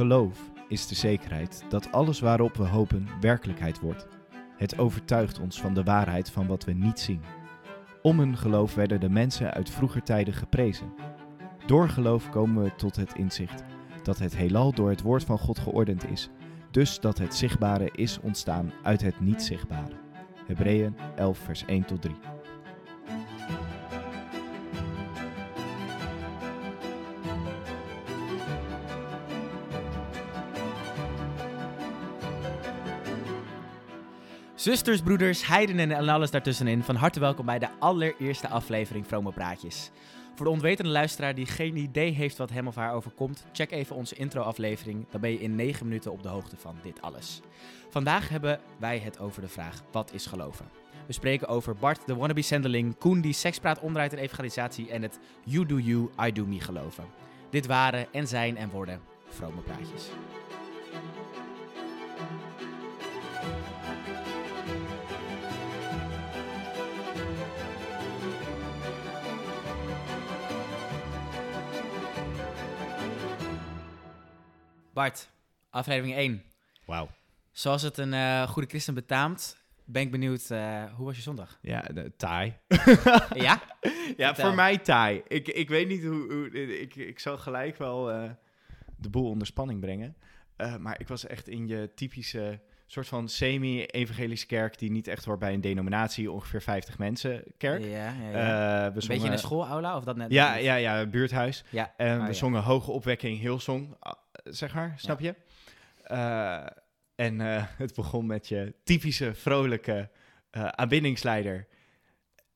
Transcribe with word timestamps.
Geloof 0.00 0.50
is 0.68 0.86
de 0.86 0.94
zekerheid 0.94 1.64
dat 1.68 1.92
alles 1.92 2.20
waarop 2.20 2.56
we 2.56 2.62
hopen 2.62 3.08
werkelijkheid 3.20 3.80
wordt. 3.80 4.06
Het 4.56 4.78
overtuigt 4.78 5.40
ons 5.40 5.60
van 5.60 5.74
de 5.74 5.82
waarheid 5.82 6.30
van 6.30 6.46
wat 6.46 6.64
we 6.64 6.72
niet 6.72 7.00
zien. 7.00 7.20
Om 8.02 8.18
hun 8.18 8.36
geloof 8.36 8.74
werden 8.74 9.00
de 9.00 9.08
mensen 9.08 9.52
uit 9.52 9.70
vroeger 9.70 10.02
tijden 10.02 10.34
geprezen. 10.34 10.92
Door 11.66 11.88
geloof 11.88 12.30
komen 12.30 12.62
we 12.62 12.74
tot 12.74 12.96
het 12.96 13.14
inzicht 13.14 13.64
dat 14.02 14.18
het 14.18 14.36
heelal 14.36 14.72
door 14.72 14.88
het 14.88 15.02
woord 15.02 15.24
van 15.24 15.38
God 15.38 15.58
geordend 15.58 16.10
is, 16.10 16.28
dus 16.70 17.00
dat 17.00 17.18
het 17.18 17.34
zichtbare 17.34 17.90
is 17.92 18.20
ontstaan 18.20 18.72
uit 18.82 19.00
het 19.00 19.20
niet 19.20 19.42
zichtbare. 19.42 19.94
Hebreeën 20.46 20.96
11 21.16 21.38
vers 21.38 21.64
1 21.64 21.84
tot 21.84 22.02
3. 22.02 22.16
Zusters, 34.60 35.00
broeders, 35.00 35.46
heidenen 35.46 35.92
en 35.92 36.08
alles 36.08 36.30
daartussenin, 36.30 36.82
van 36.82 36.94
harte 36.94 37.20
welkom 37.20 37.46
bij 37.46 37.58
de 37.58 37.68
allereerste 37.78 38.48
aflevering 38.48 39.06
Vromo 39.06 39.30
Praatjes. 39.30 39.90
Voor 40.34 40.46
de 40.46 40.52
onwetende 40.52 40.90
luisteraar 40.90 41.34
die 41.34 41.46
geen 41.46 41.76
idee 41.76 42.10
heeft 42.10 42.36
wat 42.36 42.50
hem 42.50 42.66
of 42.66 42.74
haar 42.74 42.94
overkomt, 42.94 43.44
check 43.52 43.70
even 43.70 43.96
onze 43.96 44.14
intro-aflevering. 44.14 45.06
Dan 45.10 45.20
ben 45.20 45.30
je 45.30 45.40
in 45.40 45.54
9 45.54 45.86
minuten 45.86 46.12
op 46.12 46.22
de 46.22 46.28
hoogte 46.28 46.56
van 46.56 46.76
dit 46.82 47.02
alles. 47.02 47.40
Vandaag 47.90 48.28
hebben 48.28 48.60
wij 48.78 48.98
het 48.98 49.18
over 49.18 49.42
de 49.42 49.48
vraag: 49.48 49.82
wat 49.92 50.12
is 50.12 50.26
geloven? 50.26 50.68
We 51.06 51.12
spreken 51.12 51.48
over 51.48 51.74
Bart, 51.74 52.06
de 52.06 52.14
wannabe 52.14 52.42
zendeling, 52.42 52.98
Koen 52.98 53.20
die 53.20 53.32
seks 53.32 53.58
praat, 53.58 53.80
omdraait 53.80 54.12
en 54.12 54.18
evangelisatie 54.18 54.90
en 54.90 55.02
het 55.02 55.18
You 55.44 55.66
do 55.66 55.78
you, 55.78 56.10
I 56.26 56.32
do 56.32 56.46
me 56.46 56.60
geloven. 56.60 57.04
Dit 57.50 57.66
waren 57.66 58.12
en 58.12 58.28
zijn 58.28 58.56
en 58.56 58.70
worden 58.70 59.00
vrome 59.28 59.60
praatjes. 59.60 60.10
Bart, 74.92 75.30
aflevering 75.70 76.16
1. 76.16 76.42
Wauw. 76.86 77.08
Zoals 77.52 77.82
het 77.82 77.98
een 77.98 78.14
eh, 78.14 78.48
goede 78.48 78.68
christen 78.68 78.94
betaamt, 78.94 79.56
ben 79.84 80.02
ik 80.02 80.10
benieuwd, 80.10 80.50
eh, 80.50 80.84
hoe 80.94 81.06
was 81.06 81.16
je 81.16 81.22
zondag? 81.22 81.58
Ja, 81.62 81.80
de, 81.80 82.12
taai. 82.16 82.54
Ja? 83.34 83.62
Ja, 84.16 84.34
voor 84.34 84.54
mij 84.54 84.78
taai. 84.78 85.22
Ik, 85.28 85.48
ik 85.48 85.68
weet 85.68 85.88
niet 85.88 86.04
hoe... 86.04 86.32
hoe 86.32 86.80
ik, 86.80 86.94
ik 86.96 87.18
zal 87.18 87.38
gelijk 87.38 87.76
wel 87.76 88.10
eh, 88.10 88.30
de 88.96 89.10
boel 89.10 89.28
onder 89.28 89.46
spanning 89.46 89.80
brengen. 89.80 90.16
Eh, 90.56 90.76
maar 90.76 91.00
ik 91.00 91.08
was 91.08 91.26
echt 91.26 91.48
in 91.48 91.66
je 91.66 91.90
typische 91.94 92.60
soort 92.86 93.08
van 93.08 93.28
semi-evangelische 93.28 94.46
kerk... 94.46 94.78
die 94.78 94.90
niet 94.90 95.08
echt 95.08 95.24
hoort 95.24 95.38
bij 95.38 95.52
een 95.52 95.60
denominatie, 95.60 96.30
ongeveer 96.30 96.62
50 96.62 96.98
mensen 96.98 97.42
kerk. 97.56 97.84
Ja, 97.84 97.88
ja, 97.88 98.30
ja. 98.30 98.76
Eh, 98.76 98.80
we 98.80 98.86
een 98.86 98.92
beetje 98.92 99.12
zongen- 99.12 99.26
in 99.26 99.32
een 99.32 99.38
schoolaula 99.38 99.96
of 99.96 100.04
dat 100.04 100.16
net? 100.16 100.32
Ja, 100.32 100.54
ja, 100.54 100.74
ja, 100.74 101.06
buurthuis. 101.06 101.64
Ja. 101.68 101.94
En 101.96 102.20
we 102.20 102.26
ja. 102.26 102.32
zongen 102.32 102.62
Hoge 102.62 102.90
Opwekking, 102.90 103.38
Hillsong, 103.40 103.96
ah, 103.98 104.12
zeg 104.44 104.74
maar, 104.74 104.94
snap 104.96 105.20
je? 105.20 105.34
Eh, 106.02 106.66
en 107.14 107.40
eh, 107.40 107.64
het 107.82 107.94
begon 107.94 108.26
met 108.26 108.48
je 108.48 108.74
typische 108.84 109.34
vrolijke 109.34 110.10
eh 110.50 110.66
aanbiddingsleider. 110.66 111.66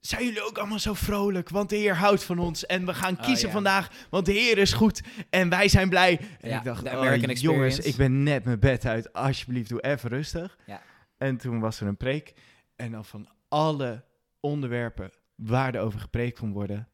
Zijn 0.01 0.25
jullie 0.25 0.43
ook 0.43 0.59
allemaal 0.59 0.79
zo 0.79 0.95
vrolijk? 0.95 1.49
Want 1.49 1.71
de 1.71 1.77
Heer 1.77 1.97
houdt 1.97 2.25
van 2.25 2.39
ons 2.39 2.67
en 2.67 2.87
we 2.87 2.95
gaan 2.95 3.17
Oh, 3.19 3.23
kiezen 3.23 3.47
ja. 3.47 3.53
vandaag, 3.53 4.07
want 4.11 4.27
de 4.27 4.33
Heer 4.33 4.59
is 4.59 4.73
goed 4.73 5.03
en 5.31 5.49
wij 5.49 5.69
zijn 5.69 5.89
blij. 5.89 6.21
En 6.41 6.49
Ja, 6.49 6.59
ik 6.59 6.65
dacht, 6.65 6.85
oh, 6.85 7.33
jongens, 7.33 7.79
ik 7.79 7.97
ben 7.97 8.23
net 8.23 8.45
mijn 8.45 8.59
bed 8.59 8.87
uit, 8.87 9.13
alsjeblieft 9.13 9.69
doe 9.69 9.81
even 9.81 10.09
rustig. 10.11 10.59
Ja. 10.67 10.83
En 11.17 11.37
toen 11.37 11.61
was 11.61 11.81
er 11.81 11.87
een 11.87 11.97
preek 11.97 12.35
en 12.77 12.91
dan 12.91 13.05
van 13.05 13.29
alle 13.49 14.05
onderwerpen 14.41 15.11
waar 15.35 15.75
er 15.75 15.81
over 15.81 16.01
gepreekt 16.01 16.39
kon 16.39 16.53
worden, 16.53 16.89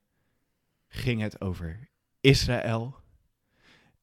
ging 0.88 1.20
het 1.20 1.40
over 1.40 1.88
Israël 2.20 2.99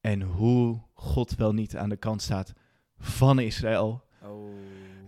en 0.08 0.22
hoe 0.22 0.82
God 0.94 1.36
wel 1.36 1.54
niet 1.54 1.76
aan 1.76 1.90
de 1.90 1.98
kant 1.98 2.22
staat 2.22 2.54
van 3.00 3.40
Israël. 3.40 4.04
Oh, 4.24 4.50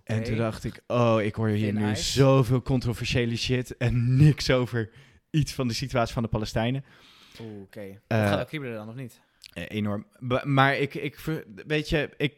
En 0.03 0.23
toen 0.23 0.37
dacht 0.37 0.63
ik, 0.63 0.83
oh, 0.87 1.21
ik 1.21 1.35
hoor 1.35 1.47
hier 1.47 1.73
nu 1.73 1.95
zoveel 1.95 2.61
controversiële 2.61 3.35
shit 3.35 3.77
en 3.77 4.15
niks 4.25 4.51
over 4.51 4.89
iets 5.29 5.53
van 5.53 5.67
de 5.67 5.73
situatie 5.73 6.13
van 6.13 6.23
de 6.23 6.29
Palestijnen. 6.29 6.85
Oké. 7.61 7.99
Eh, 8.07 8.27
Gaat 8.27 8.39
ook 8.39 8.47
kriebelen 8.47 8.75
dan, 8.75 8.89
of 8.89 8.95
niet? 8.95 9.21
Eh, 9.53 9.63
enorm. 9.67 10.05
Maar 10.43 10.77
ik, 10.77 10.93
ik, 10.93 11.43
weet 11.67 11.89
je, 11.89 12.09
ik 12.17 12.33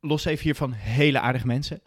los 0.00 0.24
even 0.24 0.44
hier 0.44 0.54
van 0.54 0.72
hele 0.72 1.20
aardige 1.20 1.46
mensen. 1.46 1.80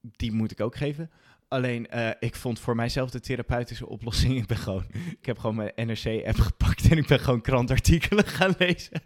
Die 0.00 0.32
moet 0.32 0.50
ik 0.50 0.60
ook 0.60 0.76
geven. 0.76 1.10
Alleen, 1.52 1.88
eh, 1.88 2.08
ik 2.20 2.34
vond 2.36 2.60
voor 2.60 2.74
mijzelf 2.76 3.10
de 3.10 3.20
therapeutische 3.20 3.88
oplossing. 3.88 4.36
Ik 4.42 4.46
ben 4.46 4.56
gewoon, 4.56 4.84
ik 5.20 5.26
heb 5.26 5.38
gewoon 5.38 5.56
mijn 5.56 5.72
NRC-app 5.76 6.38
gepakt 6.50 6.90
en 6.90 6.96
ik 6.98 7.06
ben 7.06 7.20
gewoon 7.20 7.40
krantartikelen 7.40 8.24
gaan 8.26 8.54
lezen. 8.58 9.02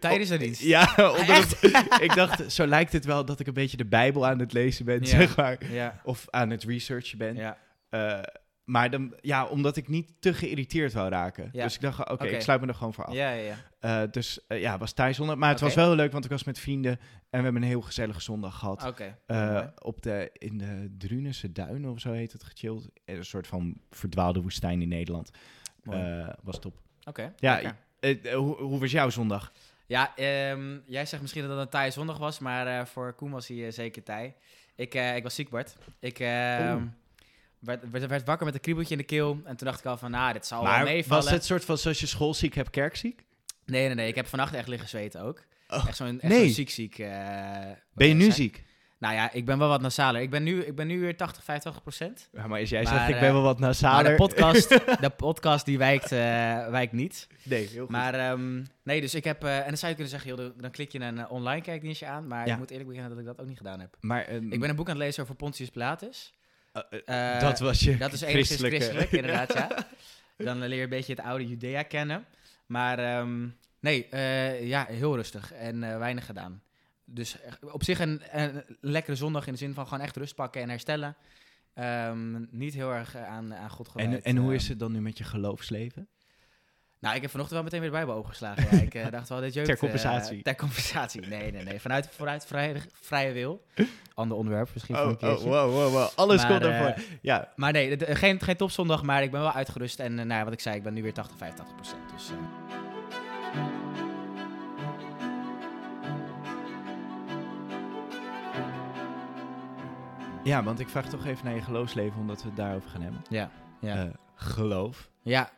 Tijdens 0.00 0.28
de 0.30 0.36
dienst? 0.38 0.60
Ja, 0.62 0.92
omdat 1.20 1.60
het- 1.60 1.96
ik 2.02 2.14
dacht, 2.14 2.52
zo 2.52 2.66
lijkt 2.66 2.92
het 2.92 3.04
wel 3.04 3.24
dat 3.24 3.40
ik 3.40 3.46
een 3.46 3.52
beetje 3.54 3.76
de 3.76 3.84
Bijbel 3.86 4.26
aan 4.26 4.38
het 4.38 4.52
lezen 4.52 4.84
ben, 4.84 5.00
Ja. 5.00 5.06
zeg 5.06 5.36
maar. 5.36 5.58
Ja. 5.72 6.00
Of 6.04 6.26
aan 6.30 6.50
het 6.50 6.62
researchen 6.64 7.18
ben. 7.18 7.36
Ja. 7.36 7.58
Eh, 7.90 8.18
maar 8.64 8.90
dan, 8.90 9.14
ja, 9.20 9.46
omdat 9.46 9.76
ik 9.76 9.88
niet 9.88 10.12
te 10.20 10.34
geïrriteerd 10.34 10.92
wou 10.92 11.08
raken. 11.08 11.48
Ja. 11.52 11.64
Dus 11.64 11.74
ik 11.74 11.80
dacht, 11.80 12.10
oké, 12.10 12.26
ik 12.26 12.40
sluit 12.40 12.60
me 12.60 12.66
er 12.66 12.74
gewoon 12.74 12.94
voor 12.94 13.04
af. 13.04 13.14
Ja, 13.14 13.30
ja, 13.30 13.42
ja. 13.42 13.56
Eh, 13.80 14.10
dus 14.10 14.46
eh, 14.46 14.60
ja, 14.60 14.78
was 14.78 14.92
thuis 14.92 15.16
zondag. 15.16 15.36
Maar 15.36 15.50
het 15.50 15.60
was 15.60 15.74
wel 15.74 15.94
leuk, 15.94 16.12
want 16.12 16.24
ik 16.24 16.30
was 16.30 16.44
met 16.44 16.58
vrienden 16.58 16.92
en 17.30 17.38
we 17.38 17.44
hebben 17.44 17.62
een 17.62 17.68
heel 17.68 17.80
gezellige 17.80 18.20
zondag 18.20 18.58
gehad. 18.58 18.86
Oké. 18.86 19.18
Eh, 19.26 19.66
op 19.78 20.02
de, 20.02 20.30
in 20.32 20.58
de 20.58 20.94
Drunense 20.98 21.52
Duinen 21.52 21.90
of 21.90 22.00
zo 22.00 22.12
heet 22.12 22.32
het, 22.32 22.44
gechilled. 22.44 22.88
Een 23.04 23.24
soort 23.24 23.46
van 23.46 23.80
verdwaalde 23.90 24.40
woestijn 24.40 24.82
in 24.82 24.88
Nederland. 24.88 25.30
Was 26.42 26.58
top. 26.60 26.80
Oké. 27.04 27.32
ja, 27.36 27.76
hoe, 28.34 28.56
hoe 28.56 28.80
was 28.80 28.90
jouw 28.90 29.10
zondag? 29.10 29.52
Ja, 29.86 30.16
ehm, 30.16 30.78
jij 30.86 31.06
zegt 31.06 31.22
misschien 31.22 31.42
dat 31.42 31.50
het 31.50 31.60
een 31.60 31.68
taaie 31.68 31.90
zondag 31.90 32.18
was, 32.18 32.38
maar 32.38 32.86
voor 32.88 33.12
Koen 33.12 33.30
was 33.30 33.48
hij 33.48 33.70
zeker 33.70 34.02
taai. 34.02 34.34
Ik, 34.74 34.94
ik 34.94 35.22
was 35.22 35.34
ziek, 35.34 35.50
Bart. 35.50 35.76
Ik 36.00 36.18
ehm, 36.18 36.74
Oeh. 36.74 36.82
Werd, 37.64 37.90
werd, 37.90 38.06
werd 38.06 38.26
wakker 38.26 38.46
met 38.46 38.54
een 38.54 38.60
kriebeltje 38.60 38.92
in 38.92 38.98
de 39.00 39.06
keel. 39.06 39.40
En 39.44 39.56
toen 39.56 39.66
dacht 39.66 39.78
ik 39.80 39.86
al 39.86 39.96
van, 39.96 40.10
nou, 40.10 40.32
dit 40.32 40.46
zal 40.46 40.62
wel 40.62 40.70
maar 40.72 40.84
meevallen. 40.84 41.22
was 41.24 41.32
het 41.32 41.44
soort 41.44 41.64
van 41.64 41.78
zoals 41.78 42.00
je 42.00 42.06
schoolziek 42.06 42.54
hebt, 42.54 42.70
kerkziek? 42.70 43.24
Nee, 43.64 43.86
nee, 43.86 43.94
nee. 43.94 44.08
Ik 44.08 44.14
heb 44.14 44.26
vannacht 44.26 44.54
echt 44.54 44.68
liggen 44.68 44.88
zweten 44.88 45.20
ook. 45.20 45.42
Oh, 45.68 45.86
Echt 45.86 45.96
zo'n 45.96 46.20
echt 46.20 46.32
nee. 46.32 46.44
zo'n 46.44 46.54
ziek, 46.54 46.70
ziek. 46.70 46.98
eh, 46.98 47.08
Ben 47.94 48.06
je 48.06 48.12
eh, 48.12 48.14
nu 48.14 48.20
zijn- 48.20 48.32
ziek? 48.32 48.64
Nou 48.98 49.14
ja, 49.14 49.32
ik 49.32 49.44
ben 49.44 49.58
wel 49.58 49.68
wat 49.68 49.80
nasaler. 49.80 50.20
Ik 50.22 50.30
ben 50.30 50.42
nu, 50.42 50.62
ik 50.64 50.74
ben 50.76 50.86
nu 50.86 51.00
weer 51.00 51.16
80, 51.16 51.44
85 51.44 51.82
procent. 51.82 52.28
Ja, 52.32 52.46
maar 52.46 52.60
als 52.60 52.68
jij 52.68 52.82
Maar, 52.82 52.92
zegt, 52.92 53.08
ik 53.08 53.14
eh, 53.14 53.20
ben 53.20 53.32
wel 53.32 53.42
wat 53.42 53.58
Maar 53.58 53.68
nasaler. 53.68 54.10
de 54.10 54.16
podcast, 54.16 54.68
de 55.00 55.10
podcast 55.16 55.64
die 55.64 55.78
wijkt, 55.78 56.12
eh, 56.12 56.18
wijkt 56.68 56.92
niet. 56.92 57.26
Nee, 57.42 57.66
heel 57.68 57.80
goed. 57.80 57.90
Maar 57.90 58.14
ehm, 58.14 58.64
nee, 58.82 59.00
dus 59.00 59.14
ik 59.14 59.24
heb... 59.24 59.44
eh, 59.44 59.58
en 59.58 59.66
dan 59.66 59.76
zou 59.76 59.86
je 59.90 59.94
kunnen 59.98 60.08
zeggen, 60.20 60.36
joh, 60.36 60.60
dan 60.60 60.70
klik 60.70 60.92
je 60.92 61.00
een 61.00 61.18
eh, 61.18 61.30
online 61.32 61.60
kijkdienstje 61.62 62.06
aan. 62.06 62.26
Maar 62.26 62.46
Ja. 62.46 62.52
ik 62.52 62.58
moet 62.58 62.70
eerlijk 62.70 62.88
bekennen 62.88 63.10
dat 63.16 63.20
ik 63.20 63.26
dat 63.26 63.40
ook 63.40 63.46
niet 63.48 63.56
gedaan 63.56 63.80
heb. 63.80 63.96
maar 64.00 64.24
ehm, 64.24 64.52
Ik 64.52 64.60
ben 64.60 64.70
een 64.70 64.76
boek 64.76 64.88
aan 64.88 64.94
het 64.96 65.04
lezen 65.04 65.22
over 65.22 65.34
Pontius 65.34 65.68
Pilatus. 65.70 66.32
Eh, 66.72 67.34
eh, 67.34 67.40
dat 67.40 67.58
was 67.58 67.80
je 67.80 67.96
Dat 67.96 68.12
is 68.12 68.20
enigszins 68.20 68.60
christelijke... 68.60 68.76
christelijk, 68.76 69.12
inderdaad, 69.22 69.52
ja. 69.52 69.86
Dan 70.36 70.58
leer 70.58 70.76
je 70.76 70.82
een 70.82 70.88
beetje 70.88 71.14
het 71.14 71.24
oude 71.24 71.48
Judea 71.48 71.82
kennen. 71.82 72.24
Maar 72.66 72.98
ehm, 72.98 73.48
nee, 73.80 74.08
eh, 74.08 74.68
ja, 74.68 74.86
heel 74.88 75.16
rustig 75.16 75.52
en 75.52 75.80
weinig 75.98 76.26
gedaan. 76.26 76.62
Dus 77.04 77.36
op 77.60 77.84
zich 77.84 78.00
een, 78.00 78.22
een 78.30 78.62
lekkere 78.80 79.16
zondag 79.16 79.46
in 79.46 79.52
de 79.52 79.58
zin 79.58 79.74
van 79.74 79.86
gewoon 79.86 80.04
echt 80.04 80.16
rust 80.16 80.34
pakken 80.34 80.62
en 80.62 80.68
herstellen. 80.68 81.16
Ehm, 81.74 82.44
niet 82.50 82.74
heel 82.74 82.92
erg 82.92 83.16
aan, 83.16 83.54
aan 83.54 83.70
God 83.70 83.88
gewijd. 83.88 84.08
en, 84.08 84.22
en 84.22 84.36
hoe 84.36 84.46
ehm. 84.46 84.56
is 84.56 84.68
het 84.68 84.78
dan 84.78 84.92
nu 84.92 85.00
met 85.00 85.18
je 85.18 85.24
geloofsleven? 85.24 86.08
Nou, 87.02 87.14
ik 87.14 87.22
heb 87.22 87.30
vanochtend 87.30 87.60
wel 87.60 87.62
meteen 87.70 87.80
weer 87.80 87.90
de 87.90 87.96
Bijbel 87.96 88.14
opengeslagen. 88.14 88.76
Ja, 88.76 88.82
ik 88.82 88.94
eh, 88.94 89.10
dacht 89.10 89.28
wel, 89.28 89.40
dit 89.40 89.54
jeukt... 89.54 89.66
Ter 89.66 89.74
eh, 89.74 89.80
compensatie. 89.80 90.42
ter 90.42 90.56
compensatie. 90.56 91.20
Nee, 91.26 91.52
nee, 91.52 91.64
nee. 91.64 91.80
Vanuit, 91.80 92.08
vanuit 92.10 92.46
vrije, 92.46 92.74
vrije 93.00 93.32
wil. 93.32 93.64
Ander 94.14 94.36
onderwerp, 94.36 94.68
misschien 94.72 94.94
voor 94.96 95.04
Oh, 95.04 95.10
een 95.10 95.16
keertje. 95.16 95.48
wow, 95.48 95.72
wow, 95.72 95.92
wow. 95.92 96.08
Alles 96.14 96.36
Maar, 96.36 96.46
komt 96.50 96.62
eh, 96.62 96.68
daarvoor. 96.68 97.04
ja, 97.22 97.52
Maar 97.56 97.72
nee, 97.72 97.98
geen, 98.16 98.40
geen 98.40 98.56
topzondag, 98.56 99.02
maar 99.02 99.22
ik 99.22 99.30
ben 99.30 99.40
wel 99.40 99.52
uitgerust. 99.52 100.00
En 100.00 100.14
nou, 100.14 100.28
ja, 100.28 100.44
wat 100.44 100.52
ik 100.52 100.60
zei, 100.60 100.76
ik 100.76 100.82
ben 100.82 100.94
nu 100.94 101.02
weer 101.02 101.12
80, 101.12 101.36
85 101.36 101.74
procent. 101.76 102.10
Dus 102.16 102.30
eh, 102.30 102.36
Ja, 110.44 110.62
want 110.62 110.80
ik 110.80 110.88
vraag 110.88 111.08
toch 111.08 111.26
even 111.26 111.44
naar 111.44 111.54
je 111.54 111.60
geloofsleven, 111.62 112.20
omdat 112.20 112.42
we 112.42 112.48
het 112.48 112.56
daarover 112.56 112.90
gaan 112.90 113.02
hebben. 113.02 113.20
ja. 113.28 113.50
Ja. 113.80 114.10
Geloof. 114.34 115.10
ja. 115.22 115.50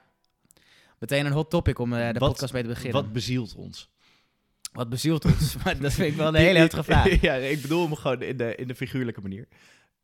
Meteen 1.10 1.26
een 1.26 1.32
hot 1.32 1.50
topic 1.50 1.78
om 1.78 1.92
eh, 1.92 2.12
de 2.12 2.18
Wat- 2.18 2.28
podcast 2.30 2.52
mee 2.52 2.62
te 2.62 2.68
beginnen. 2.68 2.92
Wat 2.92 3.02
Wat, 3.04 3.12
bezielt 3.12 3.54
ons? 3.54 3.90
bezielt 4.88 5.24
ons? 5.24 5.56
Maar 5.64 5.78
dat 5.78 5.92
vind 5.92 6.10
ik 6.10 6.16
wel 6.16 6.28
een 6.28 6.34
hele 6.48 6.58
heftige 6.58 6.82
vraag. 6.84 7.20
ja, 7.28 7.34
ik 7.34 7.62
bedoel 7.62 7.82
hem 7.84 7.94
gewoon 7.94 8.22
in 8.22 8.36
de, 8.36 8.54
in 8.54 8.68
de 8.68 8.74
figuurlijke 8.74 9.20
manier. 9.20 9.48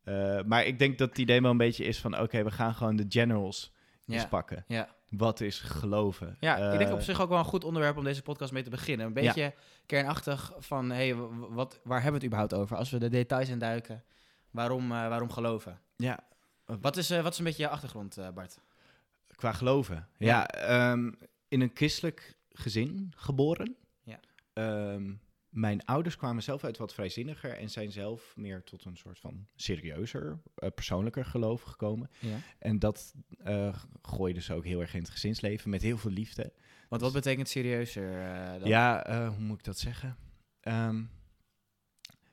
Eh, 0.04 0.42
maar 0.46 0.64
ik 0.64 0.78
denk 0.78 0.98
dat 0.98 1.08
het 1.08 1.18
idee 1.18 1.40
wel 1.40 1.50
een 1.50 1.56
beetje 1.56 1.84
is 1.84 1.98
van... 1.98 2.18
oké, 2.20 2.42
we 2.44 2.50
gaan 2.50 2.74
gewoon 2.74 2.96
de 2.96 3.04
generals 3.08 3.72
eens 4.06 4.22
Ja. 4.22 4.28
pakken. 4.28 4.64
Ja. 4.68 4.88
Wat 5.08 5.40
is 5.40 5.58
geloven? 5.58 6.36
Ja, 6.40 6.56
ik 6.56 6.78
denk 6.78 6.90
Eh, 6.90 6.96
op 6.96 7.02
zich 7.02 7.20
ook 7.20 7.28
wel 7.28 7.38
een 7.38 7.44
goed 7.44 7.64
onderwerp 7.64 7.96
om 7.96 8.04
deze 8.04 8.22
podcast 8.22 8.52
mee 8.52 8.62
te 8.62 8.70
beginnen. 8.70 9.06
Een 9.06 9.12
beetje 9.12 9.54
kernachtig 9.86 10.52
van, 10.58 10.90
hey, 10.90 11.14
w- 11.14 11.28
wat, 11.48 11.80
waar 11.84 12.02
hebben 12.02 12.20
we 12.20 12.26
het 12.26 12.34
überhaupt 12.34 12.54
over? 12.54 12.76
Als 12.76 12.90
we 12.90 12.98
de 12.98 13.08
details 13.08 13.48
induiken, 13.48 14.04
waarom, 14.50 14.88
waarom 14.88 15.30
geloven? 15.30 15.78
Ja, 15.96 16.18
Wat 16.80 16.96
is, 16.96 17.08
wat 17.08 17.32
is 17.32 17.38
een 17.38 17.44
beetje 17.44 17.62
je 17.62 17.68
achtergrond, 17.68 18.18
Bart? 18.34 18.58
Qua 19.40 19.52
geloven. 19.52 20.08
Ja. 20.18 20.26
Ja, 20.26 20.46
ehm, 20.46 21.12
in 21.48 21.60
een 21.60 21.70
christelijk 21.74 22.38
gezin 22.48 23.12
geboren. 23.16 23.76
Ja. 24.02 24.20
Ehm, 24.52 25.12
mijn 25.48 25.84
ouders 25.84 26.16
kwamen 26.16 26.42
zelf 26.42 26.64
uit 26.64 26.76
wat 26.76 26.94
vrijzinniger 26.94 27.50
en 27.50 27.70
zijn 27.70 27.92
zelf 27.92 28.36
meer 28.36 28.64
tot 28.64 28.84
een 28.84 28.96
soort 28.96 29.18
van 29.18 29.46
serieuzer, 29.54 30.40
eh, 30.54 30.68
persoonlijker 30.74 31.24
geloof 31.24 31.62
gekomen. 31.62 32.10
Ja. 32.18 32.36
En 32.58 32.78
dat 32.78 33.14
eh 33.38 33.82
gooide 34.02 34.40
ze 34.40 34.54
ook 34.54 34.64
heel 34.64 34.80
erg 34.80 34.94
in 34.94 35.00
het 35.00 35.10
gezinsleven 35.10 35.70
met 35.70 35.82
heel 35.82 35.98
veel 35.98 36.10
liefde. 36.10 36.52
Want 36.88 37.02
wat 37.02 37.12
betekent 37.12 37.48
serieuzer? 37.48 38.20
eh, 38.20 38.60
dan? 38.60 38.68
Ja, 38.68 39.28
hoe 39.28 39.44
moet 39.44 39.58
ik 39.58 39.64
dat 39.64 39.78
zeggen? 39.78 40.16
Ehm, 40.60 41.02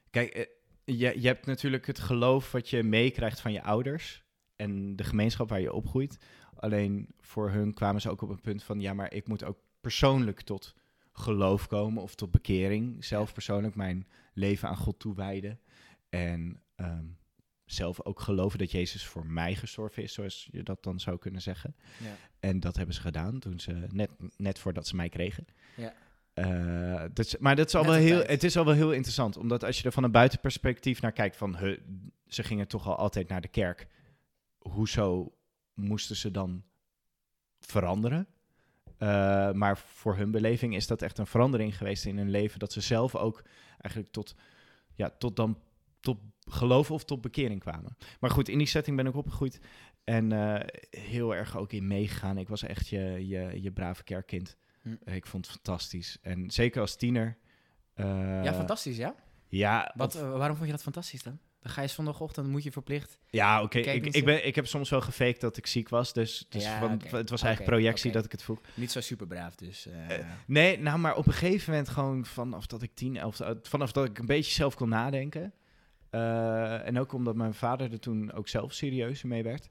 kijk, 0.10 0.50
je, 0.84 1.22
je 1.22 1.28
hebt 1.28 1.46
natuurlijk 1.46 1.88
het 1.88 2.00
geloof 2.00 2.52
wat 2.52 2.70
je 2.70 2.84
meekrijgt 2.84 3.40
van 3.40 3.52
je 3.52 3.64
ouders 3.64 4.24
en 4.56 4.96
de 4.96 5.04
gemeenschap 5.04 5.50
waar 5.50 5.62
je 5.62 5.74
opgroeit. 5.74 6.18
Alleen 6.60 7.08
voor 7.20 7.50
hun 7.52 7.74
kwamen 7.74 8.02
ze 8.02 8.10
ook 8.10 8.22
op 8.22 8.30
een 8.30 8.42
punt 8.42 8.64
van, 8.64 8.80
ja, 8.80 8.94
maar 8.94 9.14
ik 9.14 9.28
moet 9.28 9.44
ook 9.44 9.58
persoonlijk 9.82 10.42
tot 10.42 10.76
geloof 11.12 11.68
komen 11.68 12.04
of 12.04 12.16
tot 12.16 12.32
bekering. 12.32 13.06
Zelf 13.06 13.34
persoonlijk 13.34 13.76
mijn 13.76 14.08
leven 14.34 14.70
aan 14.70 14.78
God 14.78 15.00
toewijden. 15.00 15.60
En 16.10 16.62
ehm, 16.76 17.06
zelf 17.66 18.02
ook 18.04 18.20
geloven 18.20 18.60
dat 18.60 18.72
Jezus 18.72 19.06
voor 19.06 19.26
mij 19.26 19.56
gestorven 19.56 20.04
is, 20.04 20.14
zoals 20.14 20.48
je 20.52 20.64
dat 20.64 20.84
dan 20.84 21.00
zou 21.00 21.18
kunnen 21.18 21.42
zeggen. 21.42 21.76
Ja. 22.04 22.16
En 22.40 22.60
dat 22.60 22.76
hebben 22.76 22.96
ze 22.96 23.02
gedaan 23.02 23.40
toen 23.40 23.60
ze 23.60 23.88
net, 23.92 24.10
net 24.38 24.60
voordat 24.60 24.88
ze 24.88 24.96
mij 24.96 25.10
kregen. 25.10 25.46
Ja. 25.76 25.94
Eh, 26.34 27.06
dat 27.14 27.26
is- 27.26 27.38
maar 27.38 27.56
dat 27.56 27.68
is 27.68 27.76
al 27.76 27.82
Net 27.84 27.92
wel 27.92 28.00
heel, 28.00 28.18
tijd. 28.18 28.30
het 28.30 28.44
is 28.44 28.58
al 28.58 28.66
wel 28.66 28.74
heel 28.74 28.92
interessant, 28.94 29.38
omdat 29.38 29.64
als 29.64 29.78
je 29.80 29.84
er 29.86 29.92
van 29.92 30.04
een 30.04 30.12
buitenperspectief 30.12 31.02
naar 31.02 31.12
kijkt, 31.12 31.38
van 31.38 31.56
he, 31.56 31.78
ze 32.28 32.44
gingen 32.44 32.68
toch 32.68 32.88
al 32.88 32.96
altijd 32.96 33.28
naar 33.28 33.42
de 33.42 33.48
kerk. 33.48 33.88
Hoezo 34.58 35.32
moesten 35.78 36.16
ze 36.16 36.32
dan 36.32 36.64
veranderen? 37.60 38.28
Eh, 38.98 39.52
maar 39.52 39.78
voor 39.78 40.16
hun 40.16 40.32
beleving 40.32 40.76
is 40.76 40.88
dat 40.88 41.02
echt 41.02 41.18
een 41.18 41.28
verandering 41.28 41.78
geweest 41.78 42.06
in 42.06 42.18
hun 42.18 42.30
leven, 42.30 42.60
dat 42.60 42.72
ze 42.74 42.82
zelf 42.82 43.16
ook 43.16 43.44
eigenlijk 43.78 44.12
tot, 44.12 44.36
ja, 44.96 45.10
tot 45.10 45.36
dan 45.36 45.60
tot 46.00 46.18
geloof 46.40 46.92
of 46.92 47.04
tot 47.06 47.22
bekering 47.22 47.60
kwamen. 47.60 47.98
Maar 48.20 48.30
goed, 48.30 48.50
in 48.50 48.58
die 48.58 48.68
setting 48.68 48.98
ben 48.98 49.06
ik 49.08 49.16
opgegroeid 49.16 49.60
en 50.04 50.32
eh, 50.32 50.68
heel 51.02 51.36
erg 51.36 51.58
ook 51.58 51.72
in 51.72 51.88
meegegaan. 51.88 52.38
Ik 52.38 52.48
was 52.48 52.64
echt 52.64 52.88
je, 52.88 53.28
je, 53.28 53.62
je 53.62 53.72
brave 53.72 54.04
kerkkind. 54.04 54.58
Hm. 54.82 54.96
Ik 55.10 55.26
vond 55.28 55.46
het 55.46 55.56
fantastisch. 55.56 56.18
En 56.22 56.52
zeker 56.52 56.82
als 56.82 56.96
tiener. 56.96 57.38
eh, 57.94 58.44
ja, 58.44 58.54
fantastisch, 58.54 58.98
ja? 58.98 59.16
Ja, 59.48 59.94
Wat, 59.96 60.16
of- 60.16 60.22
waarom 60.22 60.56
vond 60.56 60.66
je 60.68 60.74
dat 60.76 60.84
fantastisch 60.84 61.24
dan? 61.24 61.40
Je 61.76 61.88
zondagochtend, 61.88 62.48
moet 62.48 62.64
je 62.64 62.72
verplicht. 62.72 63.18
ja 63.30 63.62
oké. 63.62 63.80
Ik, 63.80 64.06
ik, 64.06 64.26
ben, 64.26 64.48
ik 64.48 64.56
heb 64.56 64.68
soms 64.68 64.90
wel 64.90 65.02
gefaked 65.02 65.42
dat 65.42 65.58
ik 65.58 65.68
ziek 65.68 65.90
was. 65.90 66.14
Dus, 66.14 66.46
dus 66.50 66.64
Ja, 66.64 66.80
van- 66.80 67.02
het 67.18 67.30
was 67.30 67.42
eigenlijk 67.42 67.72
projectie 67.76 68.12
dat 68.12 68.26
ik 68.26 68.32
het 68.32 68.44
vroeg. 68.44 68.60
Niet 68.74 68.92
zo 68.92 69.02
super 69.02 69.28
braaf, 69.28 69.56
dus. 69.56 69.88
eh, 69.88 70.18
Nee, 70.46 70.80
nou, 70.80 71.00
maar 71.00 71.16
op 71.16 71.28
een 71.28 71.34
gegeven 71.34 71.70
moment 71.72 71.90
gewoon 71.90 72.26
vanaf 72.26 72.66
dat 72.66 72.82
ik 72.82 72.92
tien, 72.94 73.18
elf, 73.18 73.40
eh, 73.40 73.50
vanaf 73.62 73.92
dat 73.92 74.06
ik 74.06 74.20
een 74.20 74.26
beetje 74.26 74.52
zelf 74.54 74.76
kon 74.76 74.90
nadenken. 74.90 75.54
eh, 76.10 76.88
en 76.88 77.00
ook 77.00 77.14
omdat 77.14 77.36
mijn 77.36 77.54
vader 77.54 77.92
er 77.92 78.00
toen 78.00 78.32
ook 78.34 78.48
zelf 78.48 78.74
serieus 78.74 79.24
mee 79.24 79.44
werd. 79.44 79.68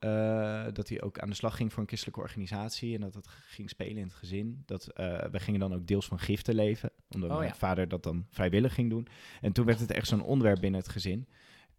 Eh, 0.00 0.64
dat 0.72 0.88
hij 0.88 1.02
ook 1.02 1.18
aan 1.18 1.28
de 1.28 1.34
slag 1.34 1.56
ging 1.56 1.72
voor 1.72 1.82
een 1.82 1.88
christelijke 1.88 2.20
organisatie. 2.20 2.94
En 2.94 3.00
dat 3.00 3.14
het 3.14 3.26
ging 3.28 3.70
spelen 3.70 3.96
in 3.96 4.02
het 4.02 4.14
gezin. 4.14 4.62
Dat, 4.66 4.86
eh 4.88 5.24
we 5.30 5.40
gingen 5.40 5.60
dan 5.60 5.74
ook 5.74 5.86
deels 5.86 6.06
van 6.06 6.18
giften 6.18 6.54
leven. 6.54 6.90
Omdat 7.10 7.30
Oh, 7.30 7.36
mijn 7.36 7.48
ja. 7.48 7.54
vader 7.54 7.88
dat 7.88 8.02
dan 8.02 8.26
vrijwillig 8.30 8.74
ging 8.74 8.90
doen. 8.90 9.06
En 9.40 9.52
toen 9.52 9.64
werd 9.64 9.80
het 9.80 9.90
echt 9.90 10.06
zo'n 10.06 10.22
onderwerp 10.22 10.60
binnen 10.60 10.80
het 10.80 10.88
gezin. 10.88 11.28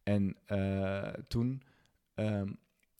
En 0.04 0.38
eh, 0.46 1.14
toen 1.28 1.62
ehm, 2.16 2.52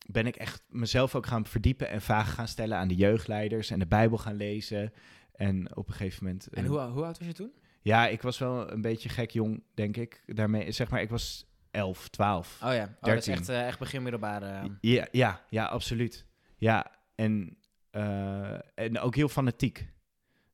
ben 0.06 0.26
ik 0.26 0.36
echt 0.36 0.62
mezelf 0.68 1.14
ook 1.14 1.26
gaan 1.26 1.46
verdiepen 1.46 1.88
en 1.88 2.00
vragen 2.00 2.32
gaan 2.32 2.48
stellen 2.48 2.78
aan 2.78 2.88
de 2.88 2.94
jeugdleiders. 2.96 3.70
En 3.70 3.78
de 3.78 3.86
Bijbel 3.86 4.18
gaan 4.18 4.36
lezen. 4.36 4.92
En 5.32 5.76
op 5.76 5.88
een 5.88 5.94
gegeven 5.94 6.24
moment... 6.24 6.46
En 6.46 6.66
hoe, 6.66 6.80
hoe 6.80 7.04
oud 7.04 7.18
was 7.18 7.26
je 7.26 7.34
toen? 7.34 7.52
Ja, 7.80 8.08
ik 8.08 8.22
was 8.22 8.38
wel 8.38 8.72
een 8.72 8.80
beetje 8.80 9.08
gek 9.08 9.30
jong, 9.30 9.62
denk 9.74 9.96
ik. 9.96 10.22
Daarmee, 10.26 10.72
zeg 10.72 10.90
maar, 10.90 11.02
ik 11.02 11.10
was 11.10 11.46
11, 11.72 12.08
12. 12.08 12.60
Oh 12.62 12.74
ja, 12.74 12.82
oh, 12.82 12.88
dat 13.00 13.18
is 13.18 13.24
13. 13.24 13.32
echt, 13.32 13.48
eh, 13.48 13.66
echt 13.66 13.78
begin 13.78 14.02
middelbare. 14.02 14.76
Ja, 14.80 15.08
ja, 15.10 15.44
ja, 15.48 15.64
absoluut. 15.64 16.26
Ja, 16.56 16.90
en, 17.14 17.56
eh, 17.90 18.78
en 18.78 18.98
ook 18.98 19.14
heel 19.14 19.28
fanatiek. 19.28 19.90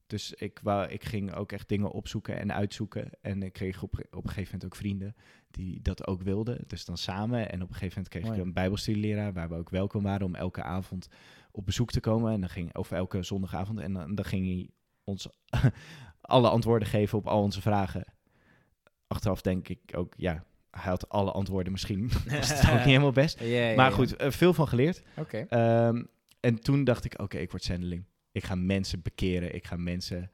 Dus 0.06 0.32
ik, 0.32 0.60
wou, 0.62 0.88
ik 0.88 1.04
ging 1.04 1.34
ook 1.34 1.52
echt 1.52 1.68
dingen 1.68 1.90
opzoeken 1.90 2.38
en 2.38 2.52
uitzoeken. 2.52 3.10
En 3.20 3.42
ik 3.42 3.52
kreeg 3.52 3.82
op, 3.82 3.94
op 3.94 4.24
een 4.24 4.28
gegeven 4.28 4.52
moment 4.52 4.64
ook 4.64 4.74
vrienden 4.74 5.14
die 5.50 5.82
dat 5.82 6.06
ook 6.06 6.22
wilden. 6.22 6.64
Dus 6.66 6.84
dan 6.84 6.96
samen. 6.96 7.50
En 7.50 7.62
op 7.62 7.68
een 7.68 7.74
gegeven 7.74 8.02
moment 8.02 8.08
kreeg 8.08 8.36
ik 8.36 8.44
een 8.44 8.52
bijbelstudieleraar... 8.52 9.32
waar 9.32 9.48
we 9.48 9.54
ook 9.54 9.70
welkom 9.70 10.02
waren 10.02 10.26
om 10.26 10.34
elke 10.34 10.62
avond 10.62 11.08
op 11.50 11.66
bezoek 11.66 11.90
te 11.90 12.00
komen. 12.00 12.32
En 12.32 12.40
dan 12.40 12.50
ging, 12.50 12.76
of 12.76 12.90
elke 12.90 13.22
zondagavond. 13.22 13.78
En 13.78 13.92
dan, 13.92 14.14
dan 14.14 14.24
ging 14.24 14.46
hij 14.46 14.70
ons 15.04 15.28
alle 16.20 16.48
antwoorden 16.48 16.88
geven 16.88 17.18
op 17.18 17.26
al 17.26 17.42
onze 17.42 17.60
vragen. 17.60 18.04
Achteraf 19.06 19.40
denk 19.40 19.68
ik 19.68 19.80
ook, 19.94 20.14
ja, 20.16 20.44
hij 20.80 20.90
had 20.90 21.08
alle 21.08 21.30
antwoorden 21.30 21.72
misschien. 21.72 22.10
was 22.30 22.48
het 22.48 22.68
ook 22.68 22.74
niet 22.74 22.84
helemaal 22.84 23.12
best. 23.12 23.40
Maar 23.76 23.92
goed, 23.92 24.16
eh, 24.16 24.30
veel 24.30 24.54
van 24.54 24.68
geleerd. 24.68 25.02
Oké. 25.16 25.46
Ehm, 25.48 26.02
en 26.40 26.60
toen 26.60 26.84
dacht 26.84 27.04
ik, 27.04 27.20
oké, 27.20 27.38
ik 27.38 27.50
word 27.50 27.62
zendeling. 27.62 28.04
Ik 28.32 28.44
ga 28.44 28.54
mensen 28.54 29.02
bekeren. 29.02 29.54
Ik 29.54 29.66
ga 29.66 29.76
mensen 29.76 30.30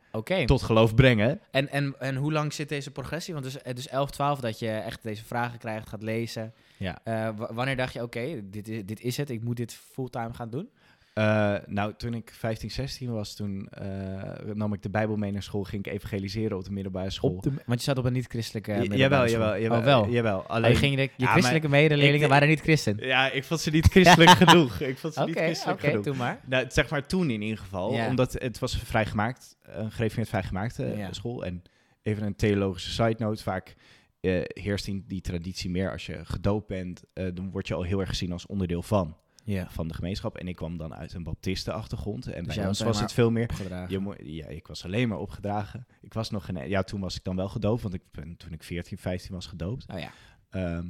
tot 0.46 0.62
geloof 0.62 0.94
brengen. 0.94 1.40
En, 1.50 1.68
en, 1.68 1.94
en 1.98 2.16
hoe 2.16 2.32
lang 2.32 2.52
zit 2.52 2.68
deze 2.68 2.90
progressie? 2.90 3.32
Want 3.32 3.44
dus, 3.44 3.56
het 3.62 3.78
is 3.78 3.88
11, 3.88 4.10
12 4.10 4.40
dat 4.40 4.58
je 4.58 4.68
echt 4.70 5.02
deze 5.02 5.24
vragen 5.24 5.58
krijgt, 5.58 5.88
gaat 5.88 6.02
lezen. 6.02 6.54
Ja. 6.76 6.98
Eh, 7.04 7.28
wa- 7.36 7.54
wanneer 7.54 7.76
dacht 7.76 7.92
je, 7.92 8.02
oké, 8.02 8.40
dit, 8.50 8.68
is, 8.68 8.84
dit 8.84 9.00
is 9.00 9.16
het, 9.16 9.30
ik 9.30 9.42
moet 9.44 9.56
dit 9.56 9.72
fulltime 9.92 10.34
gaan 10.34 10.50
doen? 10.50 10.70
Eh, 11.14 11.54
nou, 11.66 11.94
toen 11.96 12.14
ik 12.14 12.30
15, 12.34 12.70
16 12.70 13.12
was, 13.12 13.34
toen 13.34 13.68
eh, 13.70 14.54
nam 14.54 14.72
ik 14.72 14.82
de 14.82 14.90
Bijbel 14.90 15.16
mee 15.16 15.32
naar 15.32 15.42
school. 15.42 15.62
Ging 15.64 15.86
ik 15.86 15.92
evangeliseren 15.92 16.56
op 16.56 16.64
de 16.64 16.70
middelbare 16.72 17.10
school. 17.10 17.42
want 17.66 17.78
je 17.78 17.84
zat 17.84 17.98
op 17.98 18.04
een 18.04 18.12
niet-christelijke 18.12 18.70
middelbare 18.72 19.00
jawel, 19.00 19.28
school. 19.28 19.40
jawel, 19.40 19.60
jawel. 19.62 19.78
Oh, 19.78 19.84
wel. 19.84 20.08
jawel. 20.14 20.38
Oh, 20.38 20.46
Alleen, 20.48 20.76
ging 20.76 20.96
de, 20.96 21.02
je 21.02 21.10
Ja, 21.16 21.26
christelijke 21.30 21.68
medeleerlingen 21.68 22.28
waren 22.28 22.48
niet 22.48 22.60
christen. 22.60 22.96
Ja, 23.00 23.30
ik 23.30 23.44
vond 23.44 23.60
ze 23.60 23.70
niet 23.70 23.86
christelijk 23.86 24.30
genoeg. 24.44 24.80
Ik 24.80 24.98
vond 24.98 25.14
ze 25.14 25.20
Oké, 25.20 25.28
niet 25.28 25.36
oké, 25.38 25.46
christelijk 25.46 25.80
genoeg. 25.80 26.04
doe 26.04 26.14
maar. 26.16 26.40
Nou, 26.46 26.64
zeg 26.68 26.90
maar 26.90 27.06
toen 27.06 27.30
in 27.30 27.42
ieder 27.42 27.58
geval. 27.58 27.92
Ja. 27.92 28.08
Omdat 28.08 28.32
het 28.32 28.58
was 28.58 28.76
vrijgemaakt, 28.78 29.56
een 29.62 29.90
gereformeerd 29.92 30.28
vrijgemaakte 30.28 30.84
eh, 30.84 30.98
Ja. 30.98 31.12
school. 31.12 31.44
En 31.44 31.62
even 32.02 32.22
een 32.26 32.36
theologische 32.36 32.90
side 32.90 33.16
note. 33.18 33.42
Vaak 33.42 33.74
eh, 34.20 34.40
heerst 34.44 34.86
in 34.86 35.04
die 35.08 35.20
traditie 35.20 35.70
meer 35.70 35.90
als 35.92 36.06
je 36.06 36.20
gedoopt 36.24 36.66
bent. 36.66 37.02
dan 37.12 37.50
word 37.50 37.68
je 37.68 37.74
al 37.74 37.82
heel 37.82 38.00
erg 38.00 38.08
gezien 38.08 38.32
als 38.32 38.46
onderdeel 38.46 38.82
van, 38.82 39.16
Ja. 39.44 39.70
van 39.70 39.88
de 39.88 39.94
gemeenschap. 39.94 40.36
En 40.36 40.48
ik 40.48 40.56
kwam 40.56 40.76
dan 40.76 40.94
uit 40.94 41.12
een 41.12 41.22
baptistenachtergrond. 41.22 42.26
En 42.26 42.44
Dus 42.44 42.54
bij 42.54 42.66
ons 42.66 42.80
was 42.82 43.00
het 43.00 43.12
veel 43.12 43.30
meer... 43.30 43.50
Je 43.88 44.14
ja, 44.22 44.46
ik 44.46 44.66
was 44.66 44.84
alleen 44.84 45.08
maar 45.08 45.18
opgedragen. 45.18 45.86
Ik 46.00 46.14
was 46.14 46.30
nog 46.30 46.44
geen... 46.44 46.68
Ja, 46.68 46.82
toen 46.82 47.00
was 47.00 47.16
ik 47.16 47.24
dan 47.24 47.36
wel 47.36 47.48
gedoopt. 47.48 47.82
Want 47.82 47.94
ik 47.94 48.02
ben 48.10 48.36
toen 48.36 48.52
ik 48.52 48.62
14, 48.62 48.98
15 48.98 49.34
was 49.34 49.46
gedoopt. 49.46 49.86
Oh 49.92 49.98
ja. 49.98 50.10
Ehm, 50.50 50.86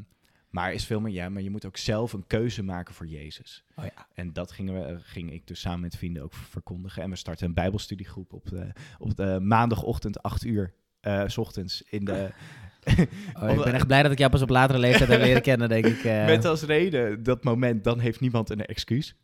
maar 0.50 0.72
is 0.72 0.84
veel 0.84 1.00
meer... 1.00 1.12
Ja, 1.12 1.28
maar 1.28 1.42
je 1.42 1.50
moet 1.50 1.66
ook 1.66 1.76
zelf 1.76 2.12
een 2.12 2.26
keuze 2.26 2.62
maken 2.62 2.94
voor 2.94 3.06
Jezus. 3.06 3.64
Oh 3.76 3.84
ja. 3.84 4.06
En 4.14 4.32
dat 4.32 4.52
gingen 4.52 4.74
we, 4.74 4.98
ging 5.00 5.32
ik 5.32 5.46
dus 5.46 5.60
samen 5.60 5.80
met 5.80 5.96
vrienden 5.96 6.22
ook 6.22 6.34
verkondigen. 6.34 7.02
En 7.02 7.10
we 7.10 7.16
starten 7.16 7.46
een 7.46 7.54
bijbelstudiegroep 7.54 8.32
op 8.32 8.48
de, 8.48 8.72
op 8.98 9.16
de 9.16 9.38
maandagochtend 9.42 10.22
8 10.22 10.44
uur. 10.44 10.74
eh, 11.00 11.22
s 11.26 11.36
ochtends 11.38 11.82
in 11.82 12.04
de... 12.04 12.30
Oh, 13.42 13.50
ik 13.50 13.62
ben 13.64 13.74
echt 13.74 13.86
blij 13.86 14.02
dat 14.02 14.12
ik 14.12 14.18
jou 14.18 14.30
pas 14.30 14.42
op 14.42 14.48
latere 14.48 14.78
leeftijd 14.78 15.08
heb 15.10 15.20
leren 15.20 15.42
kennen, 15.42 15.68
denk 15.68 15.86
ik. 15.86 16.04
eh. 16.04 16.24
Met 16.24 16.44
als 16.44 16.62
reden 16.62 17.22
dat 17.22 17.44
moment, 17.44 17.84
dan 17.84 17.98
heeft 17.98 18.20
niemand 18.20 18.50
een 18.50 18.66
excuus. 18.66 19.14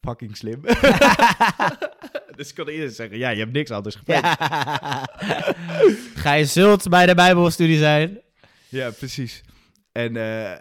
Fucking 0.00 0.36
slim. 0.36 0.60
dus 2.36 2.48
ik 2.48 2.54
kan 2.54 2.66
eerder 2.68 2.90
zeggen, 2.90 3.18
ja, 3.18 3.30
je 3.30 3.38
hebt 3.38 3.52
niks 3.52 3.70
anders. 3.70 3.98
Ja. 4.04 4.36
Ga 6.14 6.32
je 6.40 6.44
zult 6.44 6.88
bij 6.88 7.06
de 7.06 7.14
Bijbelstudie 7.14 7.78
zijn? 7.78 8.20
Ja, 8.68 8.90
precies. 8.90 9.42
En, 9.92 10.16
eh, 10.16 10.52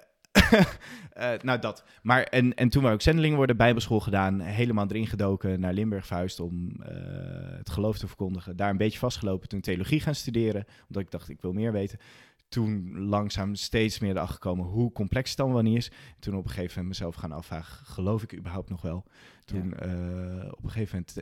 eh, 1.16 1.40
nou 1.42 1.60
dat. 1.60 1.84
Maar, 2.02 2.24
en, 2.24 2.54
en 2.54 2.70
toen 2.70 2.84
we 2.84 2.90
ook 2.90 3.02
zendelingen 3.02 3.38
worden, 3.38 3.58
bijbelschool 3.58 4.00
gedaan, 4.00 4.40
helemaal 4.40 4.88
erin 4.88 5.08
gedoken, 5.08 5.60
naar 5.60 5.74
Limburg 5.74 6.06
verhuisd 6.06 6.40
om 6.40 6.82
eh, 6.82 6.96
het 7.58 7.70
geloof 7.70 7.98
te 7.98 8.08
verkondigen. 8.08 8.56
Daar 8.56 8.70
een 8.70 8.78
beetje 8.78 9.00
vastgelopen, 9.00 9.48
toen 9.50 9.62
theologie 9.62 10.00
gaan 10.00 10.16
studeren, 10.16 10.66
omdat 10.88 11.04
ik 11.04 11.12
dacht, 11.12 11.30
ik 11.30 11.42
wil 11.42 11.54
meer 11.54 11.72
weten. 11.72 12.00
Toen 12.50 13.00
langzaam 13.00 13.56
steeds 13.56 14.00
meer 14.00 14.12
erachter 14.12 14.34
gekomen 14.34 14.66
hoe 14.66 14.92
complex 14.92 15.30
het 15.30 15.38
dan 15.38 15.54
wel 15.54 15.62
niet 15.62 15.78
is. 15.78 15.92
Toen 16.20 16.36
op 16.36 16.44
een 16.44 16.50
gegeven 16.50 16.72
moment 16.78 16.88
mezelf 16.88 17.16
gaan 17.16 17.32
afvragen, 17.32 17.86
geloof 17.86 18.24
ik 18.24 18.36
überhaupt 18.38 18.70
nog 18.70 18.82
wel? 18.82 19.06
Toen 19.46 19.74
eh, 19.74 20.52
op 20.52 20.64
een 20.64 20.72
gegeven 20.72 21.06
moment 21.08 21.18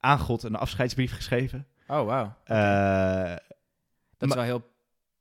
aan 0.00 0.18
God 0.18 0.42
een 0.42 0.54
afscheidsbrief 0.56 1.12
geschreven. 1.14 1.66
Oh, 1.86 2.04
wauw. 2.06 2.34
Eh, 2.44 3.36
Dat 4.18 4.30
is 4.30 4.36
Maar- 4.36 4.46
wel 4.46 4.56
heel 4.58 4.70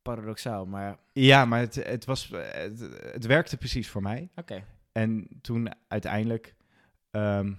paradoxaal, 0.01 0.65
maar... 0.65 0.98
Ja, 1.13 1.46
maar 1.46 1.60
het, 1.60 1.75
het, 1.75 2.05
was, 2.05 2.29
het, 2.34 2.79
het 3.12 3.25
werkte 3.25 3.58
precies 3.58 3.89
voor 3.89 4.01
mij. 4.01 4.29
Oké. 4.36 4.63
En 4.91 5.27
toen 5.41 5.70
uiteindelijk... 5.88 6.55
Ehm, 7.12 7.53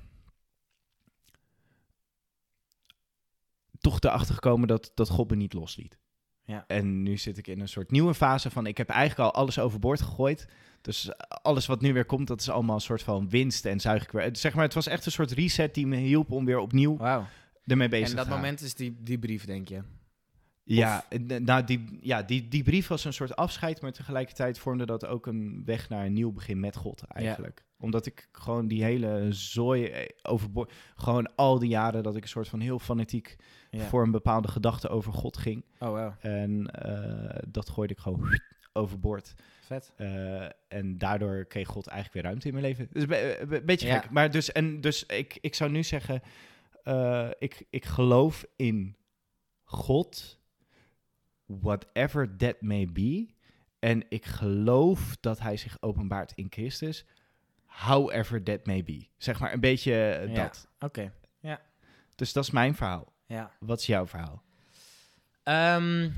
toch 3.80 4.00
erachter 4.00 4.34
gekomen 4.34 4.68
dat, 4.68 4.92
dat 4.94 5.08
God 5.08 5.30
me 5.30 5.36
niet 5.36 5.52
losliet. 5.52 5.98
Ja. 6.44 6.64
En 6.66 7.02
nu 7.02 7.16
zit 7.16 7.38
ik 7.38 7.46
in 7.46 7.60
een 7.60 7.68
soort 7.68 7.90
nieuwe 7.90 8.14
fase 8.14 8.50
van... 8.50 8.66
ik 8.66 8.76
heb 8.76 8.88
eigenlijk 8.88 9.30
al 9.30 9.40
alles 9.40 9.58
overboord 9.58 10.00
gegooid. 10.00 10.48
Dus 10.80 11.10
alles 11.28 11.66
wat 11.66 11.80
nu 11.80 11.92
weer 11.92 12.04
komt, 12.04 12.28
dat 12.28 12.40
is 12.40 12.48
allemaal 12.48 12.74
een 12.74 12.80
soort 12.80 13.02
van 13.02 13.28
winst 13.28 13.64
en 13.64 13.80
zuig 13.80 14.02
ik 14.02 14.10
weer. 14.10 14.28
Zeg 14.32 14.54
maar, 14.54 14.64
het 14.64 14.74
was 14.74 14.86
echt 14.86 15.06
een 15.06 15.12
soort 15.12 15.30
reset 15.30 15.74
die 15.74 15.86
me 15.86 15.96
hielp 15.96 16.30
om 16.30 16.44
weer 16.44 16.58
opnieuw 16.58 16.96
wow. 16.96 17.24
ermee 17.64 17.88
bezig 17.88 18.08
te 18.08 18.14
gaan. 18.14 18.24
En 18.24 18.30
dat 18.30 18.40
moment 18.40 18.60
is 18.60 18.74
die, 18.74 18.96
die 19.02 19.18
brief, 19.18 19.44
denk 19.44 19.68
je? 19.68 19.82
Ja, 20.64 21.04
nou, 21.38 21.64
die, 21.64 21.98
ja 22.00 22.22
die, 22.22 22.48
die 22.48 22.62
brief 22.62 22.86
was 22.88 23.04
een 23.04 23.12
soort 23.12 23.36
afscheid, 23.36 23.80
maar 23.80 23.92
tegelijkertijd 23.92 24.58
vormde 24.58 24.86
dat 24.86 25.06
ook 25.06 25.26
een 25.26 25.62
weg 25.64 25.88
naar 25.88 26.06
een 26.06 26.12
nieuw 26.12 26.32
begin 26.32 26.60
met 26.60 26.76
God 26.76 27.02
eigenlijk. 27.08 27.64
Omdat 27.78 28.06
ik 28.06 28.28
gewoon 28.32 28.68
die 28.68 28.82
hele 28.84 29.26
zooi 29.32 29.84
eh, 29.86 30.08
overboord, 30.22 30.72
gewoon 30.96 31.34
al 31.34 31.58
die 31.58 31.68
jaren 31.68 32.02
dat 32.02 32.16
ik 32.16 32.22
een 32.22 32.28
soort 32.28 32.48
van 32.48 32.60
heel 32.60 32.78
fanatiek 32.78 33.36
Ja. 33.70 33.84
voor 33.84 34.02
een 34.02 34.10
bepaalde 34.10 34.48
gedachte 34.48 34.88
over 34.88 35.12
God 35.12 35.36
ging. 35.36 35.64
Oh, 35.78 35.88
wow. 35.88 36.12
En 36.20 36.66
eh, 36.66 37.42
dat 37.48 37.70
gooide 37.70 37.92
ik 37.92 37.98
gewoon 38.00 38.20
overboord. 38.72 39.34
Vet. 39.60 39.92
Eh, 39.96 40.44
en 40.68 40.98
daardoor 40.98 41.44
kreeg 41.44 41.68
God 41.68 41.86
eigenlijk 41.86 42.14
weer 42.14 42.24
ruimte 42.32 42.46
in 42.48 42.54
mijn 42.54 42.66
leven. 42.66 42.88
Dus 42.92 43.02
een 43.02 43.66
beetje 43.66 43.86
Ja. 43.88 43.98
gek. 44.00 44.10
Maar 44.10 44.30
dus, 44.30 44.52
en 44.52 44.80
dus 44.80 45.06
ik, 45.06 45.38
ik 45.40 45.54
zou 45.54 45.70
nu 45.70 45.82
zeggen, 45.82 46.22
ik, 47.38 47.64
ik 47.70 47.84
geloof 47.84 48.44
in 48.56 48.96
God, 49.64 50.40
whatever 51.60 52.36
that 52.36 52.60
may 52.60 52.86
be. 52.92 53.26
En 53.78 54.04
ik 54.08 54.24
geloof 54.24 55.16
dat 55.20 55.38
hij 55.40 55.56
zich 55.56 55.76
openbaart 55.80 56.32
in 56.34 56.46
Christus, 56.50 57.04
however 57.64 58.42
that 58.42 58.66
may 58.66 58.82
be. 58.84 59.06
Zeg 59.16 59.40
maar 59.40 59.52
een 59.52 59.60
beetje 59.60 59.94
eh, 60.12 60.34
Ja. 60.34 60.42
dat. 60.42 60.68
Oké. 60.78 61.12
Dus 62.14 62.32
dat 62.32 62.44
is 62.44 62.50
mijn 62.50 62.74
verhaal. 62.74 63.12
Ja. 63.26 63.50
Wat 63.60 63.78
is 63.78 63.86
jouw 63.86 64.06
verhaal? 64.06 64.42
Ehm, 65.42 66.10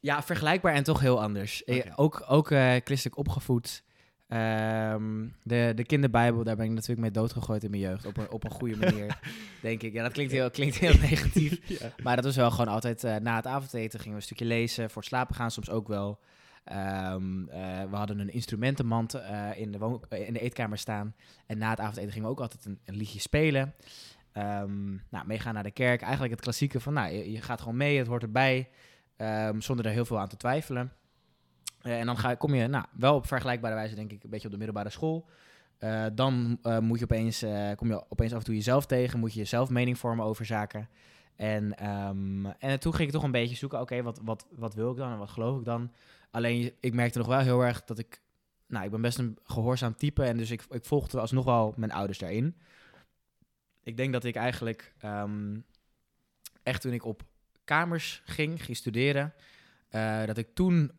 ja, 0.00 0.22
vergelijkbaar 0.22 0.74
en 0.74 0.82
toch 0.82 1.00
heel 1.00 1.22
anders. 1.22 1.64
Eh. 1.64 1.92
Ook, 1.96 2.24
ook 2.26 2.50
eh, 2.50 2.74
christelijk 2.84 3.16
opgevoed. 3.16 3.82
Ehm, 4.28 5.26
de, 5.42 5.72
de 5.74 5.84
kinderbijbel, 5.84 6.44
daar 6.44 6.56
ben 6.56 6.64
ik 6.64 6.70
natuurlijk 6.70 7.00
mee 7.00 7.10
doodgegooid 7.10 7.64
in 7.64 7.70
mijn 7.70 7.82
jeugd. 7.82 8.06
Op 8.06 8.16
een, 8.16 8.30
op 8.30 8.44
een 8.44 8.50
goede 8.50 8.76
manier, 8.76 9.18
denk 9.62 9.82
ik. 9.82 9.92
Ja, 9.92 10.02
dat 10.02 10.12
klinkt 10.12 10.32
heel, 10.32 10.50
klinkt 10.50 10.78
heel 10.78 10.98
negatief. 11.00 11.60
ja. 11.80 11.92
Maar 12.02 12.16
dat 12.16 12.24
was 12.24 12.36
wel 12.36 12.50
gewoon 12.50 12.68
altijd 12.68 13.04
eh, 13.04 13.16
na 13.16 13.36
het 13.36 13.46
avondeten 13.46 13.98
gingen 13.98 14.12
we 14.12 14.20
een 14.20 14.26
stukje 14.26 14.44
lezen. 14.44 14.90
Voor 14.90 15.02
het 15.02 15.10
slapen 15.10 15.34
gaan 15.34 15.50
soms 15.50 15.70
ook 15.70 15.88
wel. 15.88 16.20
Ehm, 16.64 17.48
eh, 17.48 17.82
we 17.90 17.96
hadden 17.96 18.18
een 18.18 18.32
instrumentenmand 18.32 19.14
eh, 19.14 19.48
in, 19.56 19.72
de 19.72 19.78
woon- 19.78 20.02
in 20.08 20.32
de 20.32 20.40
eetkamer 20.40 20.78
staan. 20.78 21.14
En 21.46 21.58
na 21.58 21.70
het 21.70 21.80
avondeten 21.80 22.10
gingen 22.12 22.26
we 22.26 22.34
ook 22.34 22.40
altijd 22.40 22.64
een, 22.64 22.78
een 22.84 22.96
liedje 22.96 23.20
spelen. 23.20 23.74
Ehm, 24.32 24.90
nou, 24.90 25.26
meegaan 25.26 25.54
naar 25.54 25.62
de 25.62 25.70
kerk. 25.70 26.00
Eigenlijk 26.02 26.32
het 26.32 26.40
klassieke 26.40 26.80
van, 26.80 26.92
nou, 26.92 27.12
je, 27.12 27.32
je 27.32 27.42
gaat 27.42 27.60
gewoon 27.60 27.76
mee, 27.76 27.98
het 27.98 28.06
hoort 28.06 28.22
erbij. 28.22 28.68
zonder 29.58 29.86
er 29.86 29.92
heel 29.92 30.04
veel 30.04 30.18
aan 30.18 30.28
te 30.28 30.36
twijfelen. 30.36 30.92
Eh, 31.88 31.98
en 31.98 32.06
dan 32.06 32.18
ga, 32.18 32.34
kom 32.34 32.54
je 32.54 32.66
nou, 32.66 32.84
wel 32.92 33.14
op 33.14 33.26
vergelijkbare 33.26 33.74
wijze, 33.74 33.94
denk 33.94 34.12
ik, 34.12 34.22
een 34.22 34.30
beetje 34.30 34.46
op 34.46 34.52
de 34.52 34.58
middelbare 34.58 34.90
school. 34.90 35.28
Eh, 35.78 36.06
dan 36.12 36.58
eh, 36.62 36.78
moet 36.78 36.98
je 36.98 37.04
opeens, 37.04 37.44
kom 37.76 37.88
je 37.88 38.10
opeens 38.10 38.32
af 38.32 38.38
en 38.38 38.44
toe 38.44 38.54
jezelf 38.54 38.86
tegen, 38.86 39.18
moet 39.18 39.32
je 39.32 39.38
jezelf 39.38 39.70
mening 39.70 39.98
vormen 39.98 40.24
over 40.24 40.44
zaken. 40.44 40.88
En, 41.36 41.78
ehm, 41.78 42.46
en 42.46 42.80
toen 42.80 42.94
ging 42.94 43.08
ik 43.08 43.14
toch 43.14 43.22
een 43.22 43.30
beetje 43.30 43.56
zoeken, 43.56 43.80
oké, 43.80 44.02
wat, 44.02 44.20
wat, 44.22 44.46
wat 44.50 44.74
wil 44.74 44.90
ik 44.90 44.96
dan 44.96 45.12
en 45.12 45.18
wat 45.18 45.30
geloof 45.30 45.58
ik 45.58 45.64
dan? 45.64 45.92
Alleen, 46.30 46.72
ik 46.80 46.94
merkte 46.94 47.18
nog 47.18 47.26
wel 47.26 47.38
heel 47.38 47.60
erg 47.60 47.84
dat 47.84 47.98
ik, 47.98 48.20
nou, 48.66 48.84
ik 48.84 48.90
ben 48.90 49.00
best 49.00 49.18
een 49.18 49.38
gehoorzaam 49.44 49.96
type 49.96 50.24
en 50.24 50.36
dus 50.36 50.50
ik, 50.50 50.64
ik 50.70 50.84
volgde 50.84 51.20
alsnog 51.20 51.44
wel 51.44 51.74
mijn 51.76 51.92
ouders 51.92 52.18
daarin. 52.18 52.56
Ik 53.82 53.96
denk 53.96 54.12
dat 54.12 54.24
ik 54.24 54.36
eigenlijk 54.36 54.94
ehm, 54.98 55.58
echt 56.62 56.80
toen 56.80 56.92
ik 56.92 57.04
op 57.04 57.22
kamers 57.64 58.22
ging, 58.24 58.64
ging 58.64 58.76
studeren, 58.76 59.34
dat 60.26 60.36
ik 60.36 60.54
toen 60.54 60.90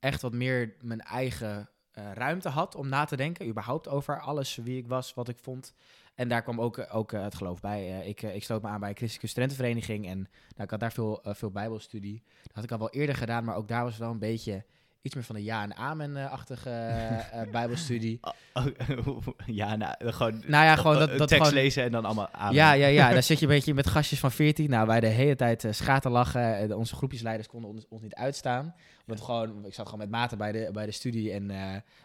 echt 0.00 0.22
wat 0.22 0.32
meer 0.32 0.74
mijn 0.80 1.00
eigen 1.00 1.70
eh, 1.90 2.12
ruimte 2.12 2.48
had 2.48 2.74
om 2.74 2.88
na 2.88 3.04
te 3.04 3.16
denken, 3.16 3.48
überhaupt 3.48 3.88
over 3.88 4.20
alles, 4.20 4.56
wie 4.56 4.78
ik 4.78 4.86
was, 4.86 5.14
wat 5.14 5.28
ik 5.28 5.38
vond. 5.38 5.74
En 6.18 6.28
daar 6.28 6.42
kwam 6.42 6.60
ook, 6.60 6.86
ook 6.92 7.12
eh, 7.12 7.22
het 7.22 7.34
geloof 7.34 7.60
bij. 7.60 8.00
Eh, 8.00 8.08
ik, 8.08 8.22
eh, 8.22 8.34
ik 8.34 8.44
sloot 8.44 8.62
me 8.62 8.68
aan 8.68 8.80
bij 8.80 8.88
een 8.88 8.96
christelijke 8.96 9.28
studentenvereniging 9.28 10.06
en 10.06 10.18
nou, 10.18 10.62
ik 10.62 10.70
had 10.70 10.80
daar 10.80 10.92
veel, 10.92 11.22
eh, 11.22 11.34
veel 11.34 11.50
bijbelstudie. 11.50 12.22
Dat 12.42 12.54
had 12.54 12.64
ik 12.64 12.70
al 12.70 12.78
wel 12.78 12.90
eerder 12.90 13.14
gedaan, 13.14 13.44
maar 13.44 13.56
ook 13.56 13.68
daar 13.68 13.84
was 13.84 13.96
wel 13.96 14.10
een 14.10 14.18
beetje 14.18 14.64
iets 15.02 15.14
meer 15.14 15.24
van 15.24 15.34
de 15.34 15.44
ja- 15.44 15.62
en 15.62 15.76
amen-achtige 15.76 16.70
eh, 16.70 17.40
eh, 17.42 17.50
bijbelstudie. 17.50 18.20
ja, 19.46 19.76
nou, 19.76 19.94
gewoon, 19.98 20.42
Nou 20.46 20.64
ja, 20.64 20.76
gewoon 20.76 20.98
dat, 20.98 21.10
een 21.10 21.18
dat 21.18 21.28
tekst 21.28 21.46
gewoon, 21.46 21.62
lezen 21.62 21.82
en 21.82 21.92
dan 21.92 22.04
allemaal 22.04 22.28
aan. 22.30 22.54
Ja, 22.54 22.72
ja, 22.72 22.86
ja. 22.86 23.10
Dan 23.12 23.22
zit 23.22 23.38
je 23.38 23.46
een 23.46 23.52
beetje 23.52 23.74
met 23.74 23.86
gastjes 23.86 24.18
van 24.20 24.30
14. 24.30 24.70
Nou, 24.70 24.86
wij 24.86 25.00
de 25.00 25.06
hele 25.06 25.36
tijd 25.36 25.64
eh, 25.64 25.72
schaten 25.72 26.10
lachen. 26.10 26.76
Onze 26.76 26.94
groepjesleiders 26.94 27.48
konden 27.48 27.70
ons, 27.70 27.86
ons 27.88 28.02
niet 28.02 28.14
uitstaan. 28.14 28.74
Omdat 29.06 29.24
gewoon, 29.24 29.64
ik 29.64 29.74
zat 29.74 29.84
gewoon 29.84 30.00
met 30.00 30.10
maten 30.10 30.38
bij 30.38 30.52
de, 30.52 30.70
bij 30.72 30.86
de 30.86 30.92
studie. 30.92 31.32
En 31.32 31.52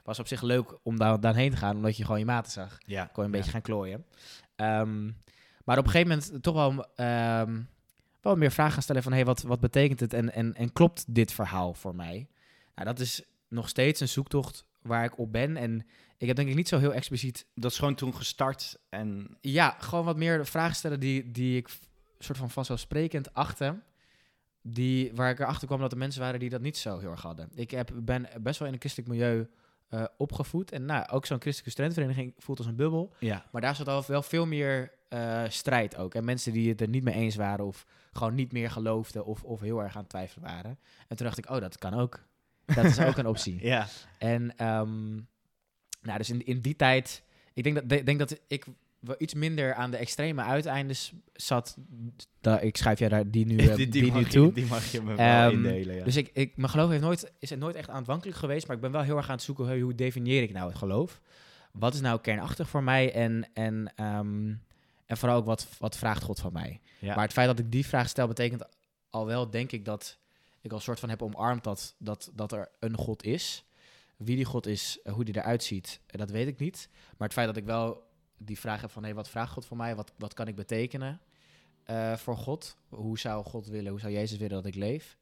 was 0.03 0.19
op 0.19 0.27
zich 0.27 0.41
leuk 0.41 0.77
om 0.83 0.97
daar, 0.97 1.19
daarheen 1.19 1.51
te 1.51 1.57
gaan, 1.57 1.75
omdat 1.75 1.97
je 1.97 2.03
gewoon 2.03 2.19
je 2.19 2.25
maten 2.25 2.51
zag. 2.51 2.77
ja. 2.85 3.05
Kon 3.05 3.23
je 3.23 3.29
een 3.29 3.35
beetje 3.35 3.51
gaan 3.51 3.61
klooien. 3.61 4.05
Ehm, 4.55 5.05
maar 5.63 5.77
op 5.77 5.85
een 5.85 5.91
gegeven 5.91 6.07
moment 6.07 6.43
toch 6.43 6.53
wel, 6.53 6.85
ehm, 6.95 7.61
wel 8.21 8.35
meer 8.35 8.51
vragen 8.51 8.73
gaan 8.73 8.81
stellen 8.81 9.03
van... 9.03 9.13
Hey, 9.13 9.25
wat, 9.25 9.41
wat 9.41 9.59
betekent 9.59 9.99
het 9.99 10.13
en, 10.13 10.33
en, 10.33 10.53
en 10.53 10.73
klopt 10.73 11.15
dit 11.15 11.31
verhaal 11.31 11.73
voor 11.73 11.95
mij? 11.95 12.27
Nou, 12.75 12.87
dat 12.87 12.99
is 12.99 13.21
nog 13.47 13.69
steeds 13.69 13.99
een 13.99 14.09
zoektocht 14.09 14.65
waar 14.81 15.03
ik 15.03 15.17
op 15.17 15.31
ben. 15.31 15.57
En 15.57 15.85
ik 16.17 16.27
heb 16.27 16.35
denk 16.35 16.49
ik 16.49 16.55
niet 16.55 16.67
zo 16.67 16.79
heel 16.79 16.93
expliciet 16.93 17.45
Dat 17.55 17.71
is 17.71 17.77
gewoon 17.77 17.95
toen 17.95 18.15
gestart 18.15 18.77
en 18.89 19.37
ja, 19.41 19.75
gewoon 19.79 20.05
wat 20.05 20.17
meer 20.17 20.45
vragen 20.45 20.75
stellen 20.75 20.99
die, 20.99 21.31
die 21.31 21.57
ik 21.57 21.69
soort 22.19 22.37
van 22.37 22.49
vanzelfsprekend 22.49 23.33
achtte. 23.33 23.81
Die, 24.65 25.11
waar 25.13 25.29
ik 25.29 25.39
erachter 25.39 25.67
kwam 25.67 25.79
dat 25.79 25.91
er 25.91 25.97
mensen 25.97 26.21
waren 26.21 26.39
die 26.39 26.49
dat 26.49 26.61
niet 26.61 26.77
zo 26.77 26.99
heel 26.99 27.11
erg 27.11 27.21
hadden. 27.21 27.49
Ik 27.55 27.71
heb, 27.71 27.91
ben 27.95 28.27
best 28.41 28.59
wel 28.59 28.67
in 28.67 28.73
een 28.73 28.79
christelijk 28.79 29.11
milieu 29.11 29.47
eh, 29.87 30.03
opgevoed. 30.17 30.71
En 30.71 30.85
nou, 30.85 31.07
ook 31.09 31.25
zo'n 31.25 31.41
christelijke 31.41 31.71
studentenvereniging 31.71 32.33
voelt 32.37 32.57
als 32.57 32.67
een 32.67 32.75
bubbel. 32.75 33.13
ja. 33.19 33.45
Maar 33.51 33.61
daar 33.61 33.75
zat 33.75 33.87
al 33.87 34.03
wel 34.07 34.21
veel 34.21 34.45
meer 34.45 34.91
eh, 35.09 35.43
strijd 35.47 35.97
ook. 35.97 36.15
En 36.15 36.25
mensen 36.25 36.53
die 36.53 36.69
het 36.69 36.81
er 36.81 36.89
niet 36.89 37.03
mee 37.03 37.13
eens 37.13 37.35
waren 37.35 37.65
of 37.65 37.85
gewoon 38.11 38.35
niet 38.35 38.51
meer 38.51 38.71
geloofden 38.71 39.25
of, 39.25 39.43
of 39.43 39.59
heel 39.59 39.81
erg 39.81 39.95
aan 39.95 40.01
het 40.01 40.09
twijfelen 40.09 40.49
waren. 40.49 40.79
En 41.07 41.15
toen 41.15 41.25
dacht 41.25 41.37
ik, 41.37 41.49
oh, 41.49 41.59
dat 41.59 41.77
kan 41.77 41.93
ook. 41.93 42.19
Dat 42.65 42.85
is 42.85 42.99
ook 42.99 43.17
een 43.17 43.27
optie. 43.27 43.59
Ja, 43.73 43.87
En 44.17 44.57
ehm, 44.57 45.13
nou, 46.01 46.17
dus 46.17 46.29
in, 46.29 46.45
in 46.45 46.61
die 46.61 46.75
tijd, 46.75 47.23
ik 47.53 47.63
denk 47.63 47.75
dat, 47.75 47.89
de- 47.89 48.03
denk 48.03 48.19
dat 48.19 48.39
ik 48.47 48.65
wel 48.99 49.15
iets 49.17 49.33
minder 49.33 49.73
aan 49.73 49.91
de 49.91 49.97
extreme 49.97 50.41
uiteindes 50.41 51.13
zat. 51.33 51.77
Da, 52.41 52.59
ik 52.59 52.77
schrijf 52.77 52.99
jij 52.99 53.09
daar 53.09 53.29
die 53.31 53.45
nu, 53.45 53.57
eh, 53.67 53.75
die, 53.75 53.87
die, 53.87 54.01
die, 54.01 54.11
nu 54.11 54.25
toe. 54.25 54.53
die 54.53 54.65
mag 54.65 54.91
je 54.91 55.01
me 55.01 55.15
wel 55.15 55.25
Ehm, 55.45 55.51
indelen, 55.53 55.95
ja. 55.95 56.03
Dus 56.03 56.15
ik, 56.15 56.29
ik, 56.33 56.57
mijn 56.57 56.69
geloof 56.69 56.89
heeft 56.89 57.01
nooit, 57.01 57.31
is 57.39 57.51
er 57.51 57.57
nooit 57.57 57.75
echt 57.75 57.89
aanvankelijk 57.89 58.37
geweest, 58.37 58.67
maar 58.67 58.75
ik 58.75 58.81
ben 58.81 58.91
wel 58.91 59.01
heel 59.01 59.17
erg 59.17 59.27
aan 59.29 59.35
het 59.35 59.43
zoeken, 59.43 59.65
hey, 59.65 59.79
hoe 59.79 59.95
definieer 59.95 60.41
ik 60.41 60.53
nou 60.53 60.69
het 60.69 60.77
geloof? 60.77 61.21
Wat 61.71 61.93
is 61.93 62.01
nou 62.01 62.19
kernachtig 62.21 62.69
voor 62.69 62.83
mij 62.83 63.13
en, 63.13 63.47
en, 63.53 63.91
ehm, 63.95 64.53
en 65.05 65.17
vooral 65.17 65.37
ook 65.37 65.45
wat, 65.45 65.67
wat 65.79 65.97
vraagt 65.97 66.23
God 66.23 66.39
van 66.39 66.53
mij? 66.53 66.79
ja. 66.99 67.15
Maar 67.15 67.23
het 67.23 67.33
feit 67.33 67.47
dat 67.47 67.59
ik 67.59 67.71
die 67.71 67.85
vraag 67.85 68.09
stel, 68.09 68.27
betekent 68.27 68.63
al 69.09 69.25
wel, 69.25 69.49
denk 69.49 69.71
ik, 69.71 69.85
dat 69.85 70.19
ik 70.63 70.71
al 70.71 70.79
soort 70.79 70.99
van 70.99 71.09
heb 71.09 71.21
omarmd 71.21 71.63
dat, 71.63 71.95
dat, 71.97 72.31
dat 72.33 72.51
er 72.51 72.69
een 72.79 72.97
God 72.97 73.23
is. 73.23 73.63
Wie 74.17 74.35
die 74.35 74.45
God 74.45 74.65
is, 74.67 74.99
eh, 75.03 75.13
hoe 75.13 75.23
die 75.23 75.35
eruit 75.37 75.63
ziet, 75.63 75.99
eh, 76.07 76.19
dat 76.19 76.29
weet 76.31 76.47
ik 76.47 76.59
niet. 76.59 76.89
Maar 77.17 77.27
het 77.27 77.33
feit 77.37 77.47
dat 77.47 77.57
ik 77.57 77.65
wel 77.65 78.03
die 78.37 78.59
vraag 78.59 78.81
heb 78.81 78.91
van, 78.91 79.03
hé, 79.03 79.13
wat 79.13 79.29
vraagt 79.29 79.51
God 79.51 79.65
van 79.65 79.77
mij? 79.77 79.95
Wat, 79.95 80.11
wat 80.17 80.33
kan 80.33 80.47
ik 80.47 80.55
betekenen 80.55 81.21
eh, 81.83 82.13
voor 82.15 82.37
God? 82.37 82.75
Hoe 82.89 83.19
zou 83.19 83.45
God 83.45 83.67
willen, 83.67 83.91
hoe 83.91 83.99
zou 83.99 84.13
Jezus 84.13 84.37
willen 84.37 84.55
dat 84.55 84.65
ik 84.65 84.75
leef? 84.75 85.17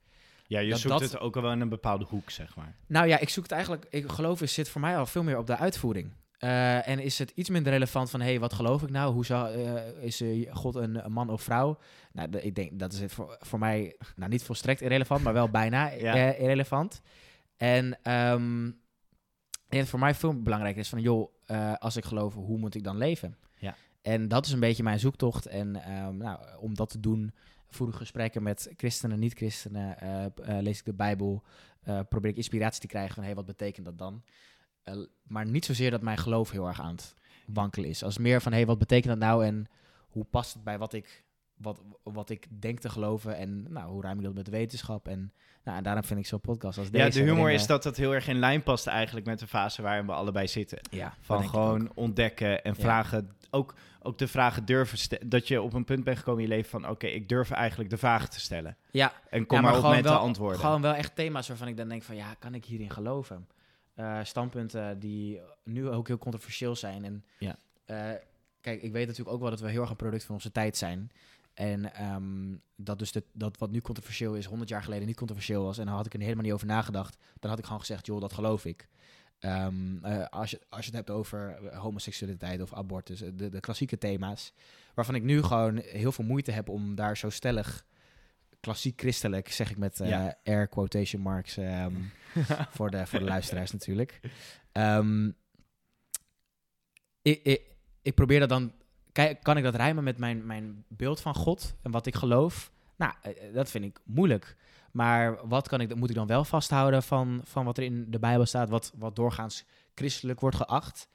ja, 0.48 0.60
je 0.60 0.70
dat 0.70 0.80
zoekt 0.80 1.00
dat- 1.00 1.12
het 1.12 1.20
ook 1.20 1.36
wel 1.36 1.52
in 1.52 1.62
een 1.62 1.70
bepaalde 1.70 2.06
hoek, 2.06 2.30
zeg 2.30 2.56
maar. 2.56 2.76
Nou 2.88 3.08
ja, 3.08 3.20
ik 3.20 3.30
zoek 3.30 3.44
het 3.44 3.52
eigenlijk, 3.52 3.86
ik 3.90 4.10
geloof 4.12 4.42
is, 4.42 4.54
zit 4.54 4.70
voor 4.70 4.82
mij 4.82 4.98
al 4.98 5.06
veel 5.06 5.24
meer 5.24 5.38
op 5.38 5.48
de 5.48 5.58
uitvoering. 5.58 6.12
Eh, 6.42 6.88
en 6.88 7.00
is 7.00 7.20
het 7.20 7.32
iets 7.36 7.50
minder 7.50 7.72
relevant 7.72 8.10
van, 8.10 8.20
hé, 8.20 8.28
hey, 8.28 8.40
wat 8.40 8.54
geloof 8.54 8.84
ik 8.84 8.90
nou? 8.90 9.14
Hoe 9.14 9.26
zou, 9.26 9.54
eh, 9.54 10.04
is 10.04 10.22
eh, 10.22 10.56
God 10.56 10.76
een, 10.76 11.06
een 11.06 11.12
man 11.12 11.30
of 11.30 11.42
vrouw? 11.42 11.78
Nou, 12.14 12.38
ik 12.38 12.56
denk, 12.56 12.80
dat 12.80 12.94
is 12.94 13.00
het 13.00 13.12
voor, 13.12 13.38
voor 13.40 13.60
mij, 13.60 13.96
nou 14.16 14.30
niet 14.30 14.44
volstrekt 14.44 14.82
irrelevant, 14.82 15.24
maar 15.24 15.34
wel 15.34 15.50
bijna 15.62 15.90
Ja. 15.90 16.34
irrelevant. 16.34 17.02
En 17.58 17.98
denk 19.68 19.84
dat 19.84 19.88
voor 19.88 20.00
mij 20.00 20.14
veel 20.16 20.42
belangrijker 20.42 20.82
is 20.82 20.90
van, 20.90 21.02
joh, 21.02 21.32
als 21.80 21.96
ik 21.96 22.06
geloof, 22.06 22.34
hoe 22.34 22.58
moet 22.58 22.76
ik 22.76 22.84
dan 22.84 22.98
leven? 22.98 23.38
Ja. 23.58 23.76
En 24.02 24.28
dat 24.28 24.46
is 24.46 24.52
een 24.52 24.60
beetje 24.60 24.84
mijn 24.84 25.00
zoektocht. 25.00 25.46
En 25.46 25.84
ehm, 25.84 26.18
nou, 26.18 26.40
om 26.60 26.76
dat 26.76 26.90
te 26.90 27.00
doen, 27.00 27.34
voer 27.70 27.88
ik 27.88 27.96
gesprekken 27.96 28.44
met 28.44 28.74
christenen, 28.78 29.20
niet-christenen, 29.20 29.96
lees 30.46 30.80
ik 30.80 30.86
de 30.86 30.94
Bijbel, 30.94 31.44
probeer 32.10 32.32
ik 32.32 32.38
inspiratie 32.38 32.82
te 32.82 32.88
krijgen 32.88 33.16
van, 33.16 33.24
hé, 33.24 33.34
wat 33.34 33.46
betekent 33.46 33.86
dat 33.86 33.98
dan? 33.98 34.24
Eh, 34.84 34.94
maar 35.24 35.46
niet 35.46 35.66
zozeer 35.66 35.92
dat 35.92 36.02
mijn 36.02 36.18
geloof 36.18 36.52
heel 36.52 36.68
erg 36.68 36.82
aan 36.82 36.96
het 36.96 37.16
wankelen 37.46 37.90
is. 37.90 38.04
Als 38.04 38.18
meer 38.18 38.42
van, 38.42 38.54
hé, 38.54 38.66
wat 38.66 38.78
betekent 38.78 39.08
dat 39.20 39.30
nou 39.30 39.46
en 39.46 39.68
hoe 40.10 40.24
past 40.24 40.54
het 40.54 40.64
bij 40.64 40.78
wat 40.78 40.94
ik 40.94 41.24
wat, 41.62 41.82
wat 42.04 42.30
ik 42.30 42.48
denk 42.62 42.80
te 42.80 42.90
geloven 42.90 43.36
en 43.38 43.66
nou, 43.70 43.92
hoe 43.92 44.02
ruim 44.02 44.18
ik 44.18 44.24
dat 44.24 44.34
met 44.34 44.46
de 44.46 44.52
wetenschap. 44.52 45.08
En, 45.08 45.34
nou, 45.64 45.78
en 45.78 45.84
daarom 45.84 46.04
vind 46.04 46.20
ik 46.20 46.26
zo'n 46.26 46.42
podcast 46.42 46.78
als 46.78 46.92
deze. 46.92 47.06
Ja, 47.06 47.12
de 47.12 47.20
humor 47.20 47.36
waarin, 47.36 47.56
is 47.56 47.62
eh, 47.62 47.68
dat 47.68 47.84
dat 47.84 47.98
heel 47.98 48.14
erg 48.14 48.28
in 48.28 48.40
lijn 48.40 48.64
past 48.64 48.88
eigenlijk 48.88 49.26
met 49.26 49.40
de 49.40 49.48
fase 49.48 49.82
waarin 49.82 50.06
we 50.06 50.12
allebei 50.12 50.48
zitten. 50.48 50.80
Ja, 50.92 51.14
Van 51.20 51.50
gewoon 51.50 51.92
ontdekken 51.96 52.64
en 52.64 52.74
Ja. 52.78 52.82
vragen. 52.82 53.30
Ook, 53.50 53.74
ook 54.02 54.18
de 54.18 54.28
vragen 54.28 54.66
durven 54.66 54.98
stellen. 54.98 55.30
Dat 55.30 55.48
je 55.48 55.62
op 55.62 55.74
een 55.74 55.84
punt 55.84 56.04
bent 56.04 56.18
gekomen 56.18 56.44
in 56.44 56.50
je 56.50 56.56
leven 56.56 56.70
van... 56.70 56.90
oké, 56.90 57.08
ik 57.08 57.30
durf 57.30 57.52
eigenlijk 57.52 57.90
de 57.90 57.98
vragen 57.98 58.30
te 58.30 58.40
stellen. 58.40 58.78
Ja, 58.92 59.14
En 59.30 59.46
kom 59.46 59.58
Ja, 59.58 59.64
maar, 59.64 59.78
op 59.78 59.90
met 59.90 60.04
wel, 60.04 60.14
de 60.14 60.20
antwoorden. 60.20 60.60
Gewoon 60.60 60.82
wel 60.82 60.94
echt 60.94 61.16
thema's 61.16 61.48
waarvan 61.48 61.68
ik 61.68 61.78
dan 61.78 61.88
denk 61.90 62.04
van 62.04 62.16
ja, 62.16 62.34
kan 62.40 62.54
ik 62.54 62.66
hierin 62.66 62.90
geloven? 62.90 63.48
Eh, 63.94 64.20
standpunten 64.24 65.00
die 65.00 65.40
nu 65.64 65.90
ook 65.90 66.08
heel 66.08 66.18
controversieel 66.18 66.76
zijn. 66.76 67.06
En 67.06 67.24
Ja. 67.38 67.56
eh, 67.86 68.12
kijk, 68.62 68.82
ik 68.82 68.92
weet 68.92 69.08
natuurlijk 69.08 69.36
ook 69.36 69.42
wel 69.42 69.50
dat 69.50 69.60
we 69.60 69.70
heel 69.70 69.82
erg 69.82 69.90
een 69.90 69.96
product 69.96 70.24
van 70.24 70.36
onze 70.36 70.52
tijd 70.52 70.78
zijn. 70.78 71.12
En 71.54 71.94
ehm, 71.94 72.56
dat 72.76 73.00
dus 73.00 73.12
de, 73.12 73.24
dat 73.34 73.58
wat 73.58 73.72
nu 73.72 73.82
controversieel 73.82 74.36
is, 74.36 74.46
100 74.46 74.70
jaar 74.70 74.84
geleden 74.84 75.08
niet 75.08 75.16
controversieel 75.16 75.64
was. 75.64 75.78
En 75.78 75.86
dan 75.86 75.96
had 75.96 76.06
ik 76.06 76.14
er 76.14 76.20
helemaal 76.20 76.44
niet 76.44 76.54
over 76.54 76.68
nagedacht. 76.68 77.18
Dan 77.40 77.50
had 77.50 77.60
ik 77.60 77.66
gewoon 77.66 77.80
gezegd, 77.80 78.06
joh, 78.06 78.22
dat 78.22 78.34
geloof 78.34 78.66
ik. 78.66 78.88
Ehm, 79.40 80.06
eh, 80.06 80.26
als, 80.28 80.52
je, 80.52 80.62
als 80.70 80.80
je 80.86 80.88
het 80.88 80.96
hebt 80.96 81.10
over 81.10 81.58
homoseksualiteit 81.76 82.62
of 82.62 82.74
abortus, 82.74 83.20
de, 83.20 83.50
de 83.50 83.60
klassieke 83.60 83.98
thema's. 83.98 84.54
Waarvan 84.94 85.16
ik 85.16 85.24
nu 85.24 85.42
gewoon 85.44 85.78
heel 85.78 86.12
veel 86.12 86.26
moeite 86.26 86.52
heb 86.52 86.70
om 86.70 86.96
daar 86.96 87.18
zo 87.18 87.30
stellig 87.30 87.86
klassiek 88.60 89.00
christelijk, 89.00 89.50
zeg 89.52 89.70
ik 89.72 89.78
met 89.78 89.98
Ja. 89.98 90.38
air 90.44 90.68
quotation 90.68 91.22
marks 91.22 91.58
ehm, 91.58 91.94
voor, 92.76 92.90
de, 92.92 93.06
voor 93.08 93.20
de 93.20 93.26
luisteraars 93.26 93.72
natuurlijk. 93.72 94.20
Ehm, 94.72 95.28
ik, 97.22 97.44
ik, 97.44 97.62
ik 98.02 98.16
probeer 98.16 98.40
dat 98.40 98.50
dan, 98.50 98.72
kan 99.42 99.58
ik 99.58 99.64
dat 99.64 99.76
rijmen 99.76 100.04
met 100.04 100.18
mijn, 100.18 100.46
mijn 100.46 100.86
beeld 100.88 101.22
van 101.22 101.36
God 101.36 101.76
en 101.82 101.92
wat 101.92 102.06
ik 102.06 102.16
geloof? 102.16 102.72
Nou, 102.96 103.14
eh, 103.22 103.48
eh, 103.48 103.54
dat 103.54 103.72
vind 103.72 103.86
ik 103.86 104.00
moeilijk. 104.06 104.56
Maar 104.92 105.48
wat 105.48 105.68
kan 105.68 105.82
ik, 105.82 105.90
dan- 105.90 105.98
moet 105.98 106.10
ik 106.10 106.16
dan 106.16 106.28
wel 106.28 106.44
vasthouden 106.44 107.04
van, 107.04 107.42
van 107.44 107.66
wat 107.66 107.78
er 107.78 107.84
in 107.84 108.12
de 108.12 108.20
Bijbel 108.20 108.46
staat, 108.46 108.70
wat, 108.70 108.94
wat 108.96 109.16
doorgaans 109.16 109.66
christelijk 109.96 110.40
wordt 110.40 110.56
geacht? 110.56 111.08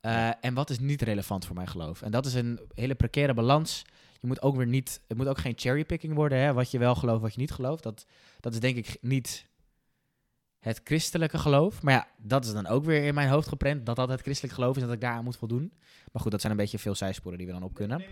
Eh, 0.00 0.30
en 0.40 0.54
wat 0.54 0.70
is 0.70 0.78
niet 0.78 1.02
relevant 1.02 1.46
voor 1.46 1.54
mijn 1.54 1.68
geloof? 1.68 2.02
En 2.02 2.10
dat 2.10 2.26
is 2.26 2.34
een 2.34 2.60
hele 2.74 2.94
precaire 2.94 3.34
balans. 3.34 3.84
Je 4.20 4.26
moet 4.26 4.42
ook 4.42 4.56
weer 4.56 4.66
niet, 4.66 5.00
het 5.08 5.16
moet 5.16 5.28
ook 5.28 5.38
geen 5.38 5.52
cherrypicking 5.56 6.14
worden, 6.14 6.38
hè? 6.38 6.52
wat 6.52 6.70
je 6.70 6.78
wel 6.78 6.94
gelooft, 6.94 7.20
wat 7.20 7.34
je 7.34 7.40
niet 7.40 7.50
gelooft. 7.50 7.82
Dat, 7.82 8.06
dat 8.40 8.52
is 8.52 8.60
denk 8.60 8.76
ik 8.76 8.96
niet 9.00 9.46
het 10.62 10.80
christelijke 10.84 11.38
geloof. 11.38 11.82
Maar 11.82 11.94
ja, 11.94 12.08
dat 12.16 12.44
is 12.44 12.52
dan 12.52 12.66
ook 12.66 12.84
weer 12.84 13.04
in 13.04 13.14
mijn 13.14 13.28
hoofd 13.28 13.48
geprent, 13.48 13.86
dat 13.86 13.96
dat 13.96 14.08
het 14.08 14.20
christelijk 14.20 14.54
geloof 14.54 14.76
is 14.76 14.82
en 14.82 14.86
dat 14.86 14.96
ik 14.96 15.02
daaraan 15.02 15.24
moet 15.24 15.36
voldoen. 15.36 15.72
Maar 16.12 16.22
goed, 16.22 16.30
dat 16.30 16.40
zijn 16.40 16.52
een 16.52 16.58
beetje 16.58 16.78
veel 16.78 16.94
zijsporen 16.94 17.38
die 17.38 17.46
we 17.46 17.52
dan 17.52 17.62
op 17.62 17.74
kunnen. 17.74 18.04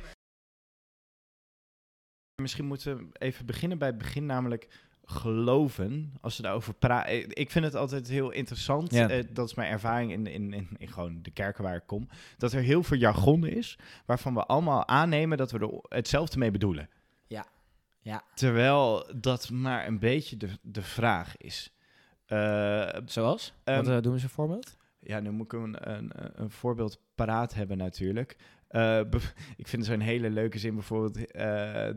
Misschien 2.43 2.65
moeten 2.65 2.97
we 2.97 3.07
even 3.19 3.47
beginnen 3.47 3.79
bij 3.79 3.89
het 3.89 3.99
begin, 3.99 4.27
namelijk 4.27 4.69
geloven. 5.05 6.13
Als 6.21 6.37
we 6.37 6.43
daarover 6.43 6.75
praten. 6.75 7.37
Ik 7.37 7.51
vind 7.51 7.65
het 7.65 7.75
altijd 7.75 8.09
heel 8.09 8.31
interessant. 8.31 8.93
Ja. 8.93 9.09
eh, 9.09 9.25
dat 9.31 9.49
is 9.49 9.55
mijn 9.55 9.71
ervaring 9.71 10.13
in, 10.13 10.27
in, 10.27 10.53
in, 10.53 10.69
in 10.77 10.89
gewoon 10.89 11.23
de 11.23 11.31
kerken 11.31 11.63
waar 11.65 11.77
ik 11.77 11.87
kom. 11.87 12.09
Dat 12.39 12.53
er 12.53 12.63
heel 12.63 12.83
veel 12.83 12.97
jargon 12.97 13.47
is, 13.47 13.79
waarvan 14.07 14.35
we 14.35 14.45
allemaal 14.47 14.89
aannemen 14.89 15.39
dat 15.39 15.51
we 15.51 15.59
er 15.59 15.97
hetzelfde 15.97 16.39
mee 16.39 16.51
bedoelen. 16.51 16.89
Ja. 17.27 17.47
Ja. 18.01 18.25
Terwijl 18.35 19.11
dat 19.17 19.51
maar 19.51 19.87
een 19.87 19.99
beetje 19.99 20.37
de, 20.37 20.49
de 20.63 20.83
vraag 20.83 21.37
is. 21.37 21.73
Eh, 22.31 22.89
Zoals? 23.05 23.53
Ehm, 23.65 23.77
wat 23.77 23.89
eh, 23.89 24.03
doen 24.03 24.15
we 24.15 24.23
een 24.23 24.29
voorbeeld? 24.29 24.77
ja, 24.99 25.21
nu 25.21 25.31
moet 25.31 25.53
ik 25.53 25.53
een, 25.53 25.91
een, 25.91 26.11
een 26.35 26.51
voorbeeld 26.51 27.01
paraat 27.15 27.55
hebben 27.55 27.77
natuurlijk. 27.77 28.37
Eh, 28.69 29.01
ik 29.57 29.69
vind 29.69 29.85
zo'n 29.85 30.01
hele 30.01 30.31
leuke 30.31 30.59
zin 30.59 30.75
bijvoorbeeld 30.75 31.19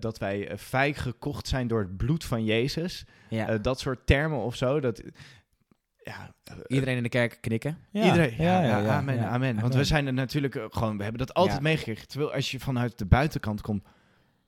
dat 0.01 0.17
wij 0.17 0.57
fijn 0.57 0.95
gekocht 0.95 1.47
zijn 1.47 1.67
door 1.67 1.79
het 1.79 1.97
bloed 1.97 2.23
van 2.23 2.43
Jezus. 2.43 3.05
Ja. 3.29 3.57
Dat 3.57 3.79
soort 3.79 4.05
termen 4.05 4.39
of 4.39 4.55
zo. 4.55 4.79
Dat, 4.79 5.03
ja, 5.97 6.35
Iedereen 6.67 6.97
in 6.97 7.03
de 7.03 7.09
kerk 7.09 7.37
knikken. 7.41 7.77
Iedereen, 7.91 8.33
ja, 8.37 8.61
ja, 8.61 8.97
amen, 8.97 9.19
amen. 9.27 9.59
Want 9.59 9.75
we 9.75 9.83
zijn 9.83 10.07
er 10.07 10.13
natuurlijk 10.13 10.65
gewoon, 10.69 10.97
we 10.97 11.03
hebben 11.03 11.25
dat 11.25 11.33
altijd 11.33 11.61
meegekregen. 11.61 12.07
Terwijl 12.07 12.33
als 12.33 12.51
je 12.51 12.59
vanuit 12.59 12.97
de 12.97 13.05
buitenkant 13.05 13.61
komt 13.61 13.83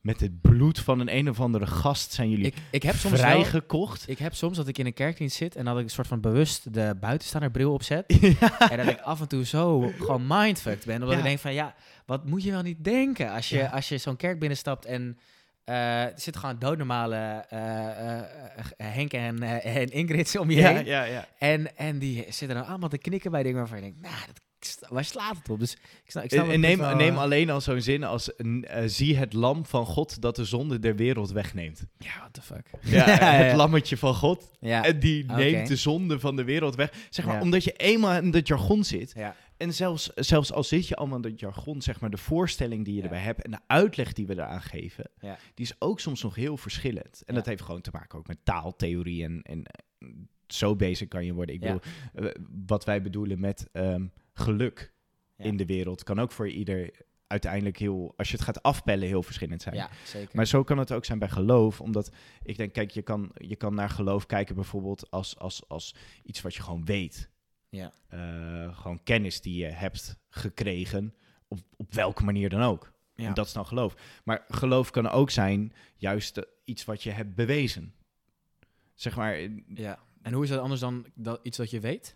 met 0.05 0.19
het 0.19 0.41
bloed 0.41 0.79
van 0.79 0.99
een 0.99 1.15
een 1.17 1.29
of 1.29 1.39
andere 1.39 1.67
gast, 1.67 2.11
zijn 2.13 2.29
jullie 2.29 2.45
Ik, 2.45 2.55
ik 2.71 2.83
heb 2.83 2.95
soms 2.95 3.19
vrijgekocht. 3.19 4.09
ik 4.09 4.17
heb 4.17 4.33
soms 4.33 4.57
dat 4.57 4.67
ik 4.67 4.77
in 4.77 4.85
een 4.85 4.93
kerkdienst 4.93 5.35
zit 5.35 5.55
en 5.55 5.65
dat 5.65 5.77
ik 5.77 5.83
een 5.83 5.89
soort 5.89 6.07
van 6.07 6.21
bewust 6.21 6.73
de 6.73 6.95
buitenstaander 6.99 7.69
opzet. 7.69 8.03
ja. 8.39 8.69
En 8.69 8.77
dat 8.77 8.87
ik 8.87 8.99
af 9.01 9.21
en 9.21 9.27
toe 9.27 9.45
zo 9.45 9.91
gewoon 9.97 10.27
mindfucked 10.27 10.85
ben. 10.85 10.95
Omdat 10.95 11.11
Ja. 11.11 11.17
ik 11.17 11.23
denk 11.23 11.39
van, 11.39 11.53
ja, 11.53 11.75
wat 12.05 12.25
moet 12.25 12.43
je 12.43 12.51
wel 12.51 12.61
niet 12.61 12.83
denken 12.83 13.31
als 13.31 13.49
je, 13.49 13.57
Ja. 13.57 13.67
als 13.67 13.89
je 13.89 13.97
zo'n 13.97 14.15
kerk 14.15 14.39
binnenstapt 14.39 14.85
en 14.85 15.17
eh, 15.63 16.03
er 16.03 16.11
zitten 16.15 16.41
gewoon 16.41 16.59
doodnormale 16.59 17.15
eh, 17.49 18.87
Henk 18.87 19.13
en, 19.13 19.43
en 19.63 19.89
Ingrid 19.89 20.37
om 20.37 20.51
je 20.51 20.61
heen. 20.67 20.85
ja, 20.85 21.03
ja. 21.03 21.27
En, 21.37 21.77
en 21.77 21.99
die 21.99 22.25
zitten 22.29 22.57
dan 22.57 22.65
allemaal 22.67 22.89
te 22.89 22.97
knikken 22.97 23.31
bij 23.31 23.43
dingen 23.43 23.57
waarvan 23.59 23.77
je 23.77 23.83
denkt, 23.83 24.01
nou, 24.01 24.15
dat, 24.25 24.41
waar 24.89 25.05
slaat 25.05 25.37
het 25.37 25.49
op? 25.49 25.59
Dus 25.59 25.73
ik 25.73 26.13
ik 26.13 26.31
En, 26.31 26.39
het 26.39 26.49
en 26.49 26.59
neem, 26.59 26.77
wel, 26.77 26.95
neem 26.95 27.13
eh, 27.13 27.21
alleen 27.21 27.49
al 27.49 27.61
zo'n 27.61 27.81
zin 27.81 28.03
als 28.03 28.35
eh, 28.35 28.83
zie 28.85 29.17
het 29.17 29.33
lam 29.33 29.65
van 29.65 29.85
God 29.85 30.21
dat 30.21 30.35
de 30.35 30.45
zonde 30.45 30.79
der 30.79 30.95
wereld 30.95 31.31
wegneemt. 31.31 31.85
Ja, 31.97 32.17
what 32.17 32.33
the 32.33 32.41
fuck. 32.41 32.69
Ja, 32.81 33.07
Ja, 33.07 33.31
het 33.35 33.51
ja. 33.51 33.55
lammetje 33.55 33.97
van 33.97 34.13
God. 34.13 34.51
En 34.59 34.99
die 34.99 35.25
neemt 35.25 35.67
de 35.67 35.75
zonde 35.75 36.19
van 36.19 36.35
de 36.35 36.43
wereld 36.43 36.75
weg. 36.75 36.93
Zeg 37.09 37.25
maar, 37.25 37.41
omdat 37.41 37.63
je 37.63 37.71
eenmaal 37.71 38.21
in 38.21 38.31
dat 38.31 38.47
jargon 38.47 38.83
zit. 38.83 39.15
En 39.57 39.73
zelfs, 39.73 40.11
zelfs 40.15 40.51
al 40.51 40.63
zit 40.63 40.87
je 40.87 40.95
allemaal 40.95 41.15
in 41.15 41.21
dat 41.21 41.39
jargon, 41.39 41.81
zeg 41.81 41.99
maar, 41.99 42.09
de 42.09 42.17
voorstelling 42.17 42.85
die 42.85 42.95
je 42.95 43.01
erbij 43.01 43.19
hebt 43.19 43.41
en 43.41 43.51
de 43.51 43.59
uitleg 43.67 44.13
die 44.13 44.27
we 44.27 44.33
eraan 44.33 44.61
geven, 44.61 45.09
die 45.53 45.65
is 45.65 45.75
ook 45.79 45.99
soms 45.99 46.21
nog 46.23 46.35
heel 46.35 46.57
verschillend. 46.57 47.23
En 47.25 47.35
dat 47.35 47.45
heeft 47.45 47.61
gewoon 47.61 47.81
te 47.81 47.89
maken 47.93 48.19
ook 48.19 48.27
met 48.27 48.37
taaltheorie 48.43 49.23
en, 49.23 49.41
en 49.41 49.63
eh, 49.63 50.07
zo 50.47 50.75
bezig 50.75 51.07
kan 51.07 51.25
je 51.25 51.33
worden. 51.33 51.55
Ik 51.55 51.61
bedoel, 51.61 51.81
eh, 52.13 52.25
wat 52.65 52.85
wij 52.85 53.01
bedoelen 53.01 53.39
met 53.39 53.67
ehm, 53.71 54.05
geluk 54.35 54.93
Ja. 55.37 55.45
in 55.45 55.57
de 55.57 55.65
wereld 55.65 56.03
kan 56.03 56.19
ook 56.19 56.31
voor 56.31 56.49
ieder 56.49 56.91
uiteindelijk 57.27 57.77
heel, 57.77 58.13
als 58.17 58.27
je 58.29 58.35
het 58.35 58.45
gaat 58.45 58.63
afpellen, 58.63 59.07
heel 59.07 59.23
verschillend 59.23 59.61
zijn. 59.61 59.75
ja, 59.75 59.89
zeker. 60.05 60.35
Maar 60.35 60.45
zo 60.45 60.63
kan 60.63 60.77
het 60.77 60.91
ook 60.91 61.05
zijn 61.05 61.19
bij 61.19 61.29
geloof. 61.29 61.81
Omdat 61.81 62.11
ik 62.43 62.57
denk, 62.57 62.73
kijk, 62.73 62.91
je 62.91 63.01
kan, 63.01 63.31
je 63.37 63.55
kan 63.55 63.73
naar 63.73 63.89
geloof 63.89 64.25
kijken 64.25 64.55
bijvoorbeeld 64.55 65.11
als, 65.11 65.37
als, 65.39 65.67
als 65.67 65.95
iets 66.23 66.41
wat 66.41 66.55
je 66.55 66.61
gewoon 66.61 66.85
weet. 66.85 67.29
Ja. 67.69 67.93
Eh, 68.07 68.77
gewoon 68.77 69.03
kennis 69.03 69.41
die 69.41 69.55
je 69.57 69.71
hebt 69.71 70.17
gekregen, 70.29 71.13
op, 71.47 71.59
op 71.75 71.93
welke 71.93 72.23
manier 72.23 72.49
dan 72.49 72.61
ook. 72.61 72.93
Ja. 73.15 73.27
En 73.27 73.33
dat 73.33 73.45
is 73.45 73.53
dan 73.53 73.65
geloof. 73.65 74.21
Maar 74.23 74.45
geloof 74.47 74.91
kan 74.91 75.09
ook 75.09 75.29
zijn 75.29 75.73
juist 75.95 76.41
iets 76.63 76.85
wat 76.85 77.03
je 77.03 77.11
hebt 77.11 77.35
bewezen. 77.35 77.93
Zeg 78.93 79.15
maar, 79.15 79.39
ja. 79.67 79.99
En 80.21 80.33
hoe 80.33 80.43
is 80.43 80.49
dat 80.49 80.59
anders 80.59 80.79
dan 80.79 81.05
dat, 81.13 81.39
iets 81.43 81.57
dat 81.57 81.69
je 81.69 81.79
weet? 81.79 82.15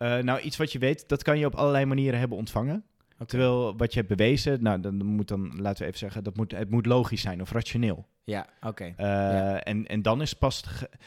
Eh, 0.00 0.18
nou 0.18 0.40
iets 0.40 0.56
wat 0.56 0.72
je 0.72 0.78
weet, 0.78 1.08
dat 1.08 1.22
kan 1.22 1.38
je 1.38 1.46
op 1.46 1.54
allerlei 1.54 1.84
manieren 1.84 2.18
hebben 2.18 2.38
ontvangen. 2.38 2.84
Terwijl 3.26 3.76
wat 3.76 3.92
je 3.92 3.98
hebt 4.00 4.16
bewezen, 4.16 4.62
nou 4.62 4.80
dan 4.80 5.04
moet 5.04 5.28
dan, 5.28 5.60
laten 5.60 5.78
we 5.82 5.86
even 5.86 5.98
zeggen, 5.98 6.24
dat 6.24 6.36
moet, 6.36 6.52
het 6.52 6.70
moet 6.70 6.86
logisch 6.86 7.20
zijn 7.20 7.40
of 7.40 7.52
rationeel. 7.52 8.06
Ja, 8.24 8.46
oké. 8.60 8.84
Eh, 8.84 8.94
Ja. 9.06 9.60
en, 9.62 9.86
en 9.86 10.02
dan 10.02 10.22
is 10.22 10.32
pas. 10.34 10.64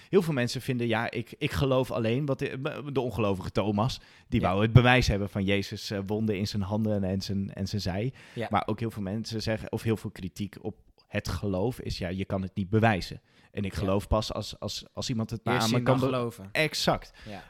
Heel 0.09 0.21
veel 0.21 0.33
mensen 0.33 0.61
vinden, 0.61 0.87
ja, 0.87 1.11
ik, 1.11 1.33
ik 1.37 1.51
geloof 1.51 1.91
alleen 1.91 2.25
wat 2.25 2.39
de, 2.39 2.81
de 2.93 2.99
ongelovige 2.99 3.51
Thomas. 3.51 3.99
Die 4.27 4.41
Ja. 4.41 4.47
wou 4.49 4.61
het 4.61 4.73
bewijs 4.73 5.07
hebben 5.07 5.29
van 5.29 5.43
Jezus' 5.43 5.91
eh, 5.91 5.99
wonden 6.05 6.37
in 6.37 6.47
zijn 6.47 6.61
handen 6.61 7.03
en 7.03 7.21
zijn, 7.21 7.53
en 7.53 7.67
zijn 7.67 7.81
zij. 7.81 8.13
Ja. 8.33 8.47
Maar 8.49 8.63
ook 8.67 8.79
heel 8.79 8.91
veel 8.91 9.01
mensen 9.03 9.41
zeggen, 9.41 9.71
of 9.71 9.81
heel 9.81 9.97
veel 9.97 10.11
kritiek 10.11 10.55
op 10.61 10.75
het 11.07 11.27
geloof 11.29 11.79
is, 11.79 11.97
ja, 11.97 12.07
je 12.07 12.25
kan 12.25 12.41
het 12.41 12.55
niet 12.55 12.69
bewijzen. 12.69 13.21
En 13.51 13.63
ik 13.63 13.73
geloof 13.73 14.07
pas 14.07 14.33
als, 14.33 14.59
als, 14.59 14.85
als 14.93 15.09
iemand 15.09 15.29
het 15.29 15.43
maar 15.43 15.59
aan 15.59 15.71
me 15.71 15.81
kan 15.83 15.99
geloven. 15.99 16.49
Exact. 16.51 17.11
Ja. 17.29 17.43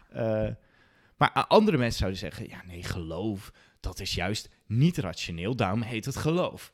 Eh, 0.45 0.51
maar 1.17 1.29
andere 1.47 1.77
mensen 1.77 1.97
zouden 1.99 2.19
zeggen, 2.19 2.47
ja, 2.49 2.61
nee, 2.65 2.83
geloof, 2.83 3.51
dat 3.79 3.99
is 3.99 4.13
juist 4.13 4.49
niet 4.65 4.97
rationeel, 4.97 5.55
daarom 5.55 5.81
heet 5.81 6.05
het 6.05 6.15
geloof. 6.15 6.73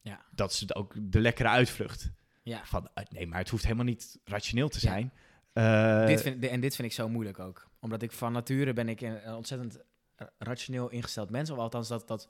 Ja. 0.00 0.24
Dat 0.30 0.50
is 0.50 0.74
ook 0.74 0.94
de 1.00 1.20
lekkere 1.20 1.48
uitvlucht. 1.48 2.10
Ja. 2.42 2.60
Van, 2.64 2.88
eh, 2.94 3.04
nee, 3.10 3.26
maar 3.26 3.38
het 3.38 3.48
hoeft 3.48 3.62
helemaal 3.64 3.84
niet 3.84 4.18
rationeel 4.24 4.68
te 4.68 4.78
Ja. 4.80 4.88
zijn. 4.90 5.12
Eh, 5.52 6.06
dit 6.06 6.20
vind, 6.22 6.44
en 6.46 6.60
dit 6.60 6.76
vind 6.76 6.88
ik 6.88 6.94
zo 6.94 7.08
moeilijk 7.08 7.38
ook. 7.38 7.68
Omdat 7.80 8.02
ik 8.02 8.12
van 8.12 8.32
nature 8.32 8.72
ben 8.72 8.88
ik 8.88 9.00
een, 9.00 9.34
ontzettend 9.34 9.78
ra- 10.16 10.30
rationeel 10.38 10.88
ingesteld 10.90 11.30
mens. 11.30 11.50
Of 11.50 11.58
althans, 11.58 11.88
dat, 11.88 12.08
dat, 12.08 12.24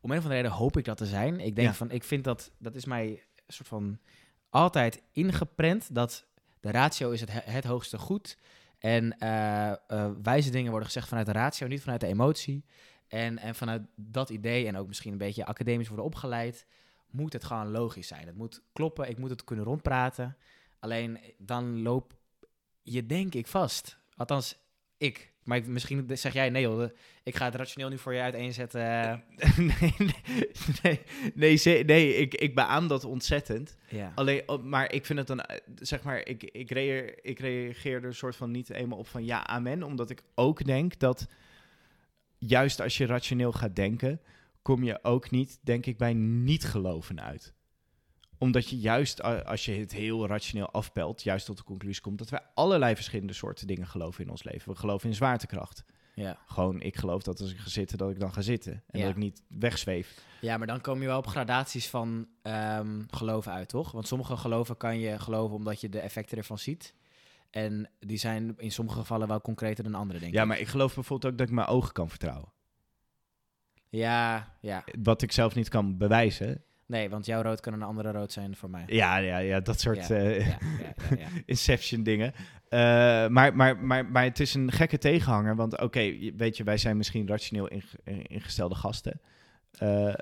om 0.00 0.10
een 0.10 0.16
of 0.18 0.22
andere 0.24 0.40
reden 0.42 0.56
hoop 0.56 0.76
ik 0.76 0.84
dat 0.84 0.96
te 0.96 1.06
zijn. 1.06 1.40
Ik 1.40 1.54
denk 1.56 1.68
Ja. 1.68 1.74
van, 1.74 1.90
ik 1.90 2.04
vind 2.04 2.24
dat, 2.24 2.50
dat 2.58 2.74
is 2.74 2.84
mij 2.84 3.06
een 3.46 3.52
soort 3.54 3.68
van 3.68 3.98
altijd 4.50 5.02
ingeprent 5.12 5.94
dat 5.94 6.26
de 6.60 6.70
ratio 6.70 7.10
is 7.10 7.20
het, 7.20 7.32
he- 7.32 7.50
het 7.52 7.64
hoogste 7.64 7.98
goed. 7.98 8.38
En 8.82 9.18
eh, 9.18 9.70
eh, 9.70 10.10
wijze 10.22 10.50
dingen 10.50 10.70
worden 10.70 10.86
gezegd 10.86 11.08
vanuit 11.08 11.26
de 11.26 11.32
ratio, 11.32 11.66
niet 11.66 11.80
vanuit 11.80 12.00
de 12.00 12.06
emotie. 12.06 12.64
En, 13.08 13.38
en 13.38 13.54
vanuit 13.54 13.82
dat 13.94 14.30
idee, 14.30 14.66
en 14.66 14.76
ook 14.76 14.86
misschien 14.86 15.12
een 15.12 15.18
beetje 15.18 15.44
academisch 15.44 15.88
worden 15.88 16.06
opgeleid, 16.06 16.66
moet 17.10 17.32
het 17.32 17.44
gewoon 17.44 17.70
logisch 17.70 18.06
zijn. 18.06 18.26
Het 18.26 18.36
moet 18.36 18.62
kloppen, 18.72 19.08
ik 19.08 19.18
moet 19.18 19.30
het 19.30 19.44
kunnen 19.44 19.64
rondpraten. 19.64 20.36
Alleen 20.78 21.18
dan 21.38 21.82
loop 21.82 22.14
je 22.82 23.06
denk 23.06 23.34
ik 23.34 23.46
vast. 23.46 23.98
Althans, 24.16 24.58
ik. 24.96 25.31
Maar 25.44 25.56
ik- 25.56 25.66
misschien 25.66 26.10
zeg 26.12 26.32
jij, 26.32 26.50
nee 26.50 26.62
joh, 26.62 26.88
ik 27.22 27.36
ga 27.36 27.44
het 27.44 27.54
rationeel 27.54 27.88
nu 27.88 27.98
voor 27.98 28.14
je 28.14 28.20
uiteenzetten. 28.20 28.80
eh. 28.80 29.14
nee, 29.58 29.94
nee, 29.98 31.00
nee, 31.34 31.60
nee, 31.64 31.84
nee 31.84 32.14
ik, 32.14 32.34
ik 32.34 32.54
beaam 32.54 32.88
dat 32.88 33.04
ontzettend. 33.04 33.76
ja. 33.88 34.12
Alleen, 34.14 34.42
oh, 34.48 34.62
maar 34.62 34.92
ik 34.92 35.06
vind 35.06 35.18
het 35.18 35.28
dan, 35.28 35.40
eh, 35.40 35.56
zeg 35.80 36.02
maar, 36.02 36.26
ik, 36.26 36.42
ik, 36.44 36.70
reageer, 36.70 37.18
ik 37.24 37.38
reageer 37.38 37.96
er 37.96 38.04
een 38.04 38.14
soort 38.14 38.36
van 38.36 38.50
niet 38.50 38.70
eenmaal 38.70 38.98
op 38.98 39.06
van 39.08 39.24
ja, 39.24 39.46
amen. 39.46 39.82
Omdat 39.82 40.10
ik 40.10 40.22
ook 40.34 40.64
denk 40.64 40.98
dat 40.98 41.26
juist 42.38 42.80
als 42.80 42.96
je 42.96 43.06
rationeel 43.06 43.52
gaat 43.52 43.76
denken, 43.76 44.20
kom 44.62 44.84
je 44.84 44.98
ook 45.04 45.30
niet, 45.30 45.58
denk 45.62 45.86
ik, 45.86 45.96
bij 45.98 46.12
niet 46.14 46.64
geloven 46.64 47.20
uit. 47.22 47.54
Omdat 48.42 48.68
je 48.68 48.78
juist, 48.78 49.22
als 49.22 49.64
je 49.64 49.72
het 49.72 49.92
heel 49.92 50.26
rationeel 50.26 50.70
afpelt, 50.70 51.22
juist 51.22 51.46
tot 51.46 51.56
de 51.56 51.62
conclusie 51.64 52.02
komt 52.02 52.18
dat 52.18 52.28
wij 52.28 52.40
allerlei 52.54 52.94
verschillende 52.94 53.32
soorten 53.32 53.66
dingen 53.66 53.86
geloven 53.86 54.24
in 54.24 54.30
ons 54.30 54.42
leven. 54.42 54.72
We 54.72 54.78
geloven 54.78 55.08
in 55.08 55.14
zwaartekracht. 55.14 55.84
Ja. 56.14 56.38
Gewoon, 56.46 56.80
ik 56.80 56.96
geloof 56.96 57.22
dat 57.22 57.40
als 57.40 57.50
ik 57.52 57.58
ga 57.58 57.68
zitten, 57.68 57.98
dat 57.98 58.10
ik 58.10 58.20
dan 58.20 58.32
ga 58.32 58.40
zitten. 58.40 58.72
En 58.72 58.98
Ja. 58.98 59.04
dat 59.04 59.14
ik 59.14 59.22
niet 59.22 59.42
wegzweef. 59.48 60.24
ja, 60.40 60.56
maar 60.56 60.66
dan 60.66 60.80
kom 60.80 61.00
je 61.00 61.06
wel 61.06 61.18
op 61.18 61.26
gradaties 61.26 61.88
van 61.88 62.28
ehm, 62.42 63.02
geloven 63.10 63.52
uit, 63.52 63.68
toch? 63.68 63.92
Want 63.92 64.06
sommige 64.06 64.36
geloven 64.36 64.76
kan 64.76 64.98
je 64.98 65.18
geloven 65.18 65.56
omdat 65.56 65.80
je 65.80 65.88
de 65.88 66.00
effecten 66.00 66.38
ervan 66.38 66.58
ziet. 66.58 66.94
En 67.50 67.90
die 67.98 68.18
zijn 68.18 68.54
in 68.58 68.72
sommige 68.72 68.98
gevallen 68.98 69.28
wel 69.28 69.40
concreter 69.40 69.84
dan 69.84 69.94
andere, 69.94 70.18
denk 70.18 70.32
Ja, 70.34 70.42
ik. 70.42 70.48
maar 70.48 70.58
ik 70.58 70.68
geloof 70.68 70.94
bijvoorbeeld 70.94 71.32
ook 71.32 71.38
dat 71.38 71.48
ik 71.48 71.54
mijn 71.54 71.66
ogen 71.66 71.92
kan 71.92 72.08
vertrouwen. 72.08 72.52
Ja, 73.88 74.52
ja. 74.60 74.84
Wat 75.02 75.22
ik 75.22 75.32
zelf 75.32 75.54
niet 75.54 75.68
kan 75.68 75.96
bewijzen. 75.96 76.62
Nee, 76.86 77.08
want 77.08 77.26
jouw 77.26 77.42
rood 77.42 77.60
kan 77.60 77.72
een 77.72 77.82
andere 77.82 78.10
rood 78.12 78.32
zijn 78.32 78.56
voor 78.56 78.70
mij. 78.70 78.82
Ja, 78.86 79.16
ja, 79.16 79.38
ja 79.38 79.60
dat 79.60 79.80
soort 79.80 80.06
Ja, 80.06 80.14
eh, 80.16 80.46
Ja. 81.18 81.26
Inception 81.46 82.02
dingen. 82.02 82.32
Eh, 82.68 82.78
maar, 83.28 83.56
maar, 83.56 83.76
maar, 83.76 84.06
maar 84.06 84.24
het 84.24 84.40
is 84.40 84.54
een 84.54 84.72
gekke 84.72 84.98
tegenhanger. 84.98 85.56
Want 85.56 85.80
oké, 85.80 86.32
weet 86.36 86.56
je, 86.56 86.64
wij 86.64 86.76
zijn 86.76 86.96
misschien 86.96 87.26
rationeel 87.28 87.68
inge- 87.68 88.22
ingestelde 88.22 88.74
gasten. 88.74 89.20
Eh, 89.78 90.14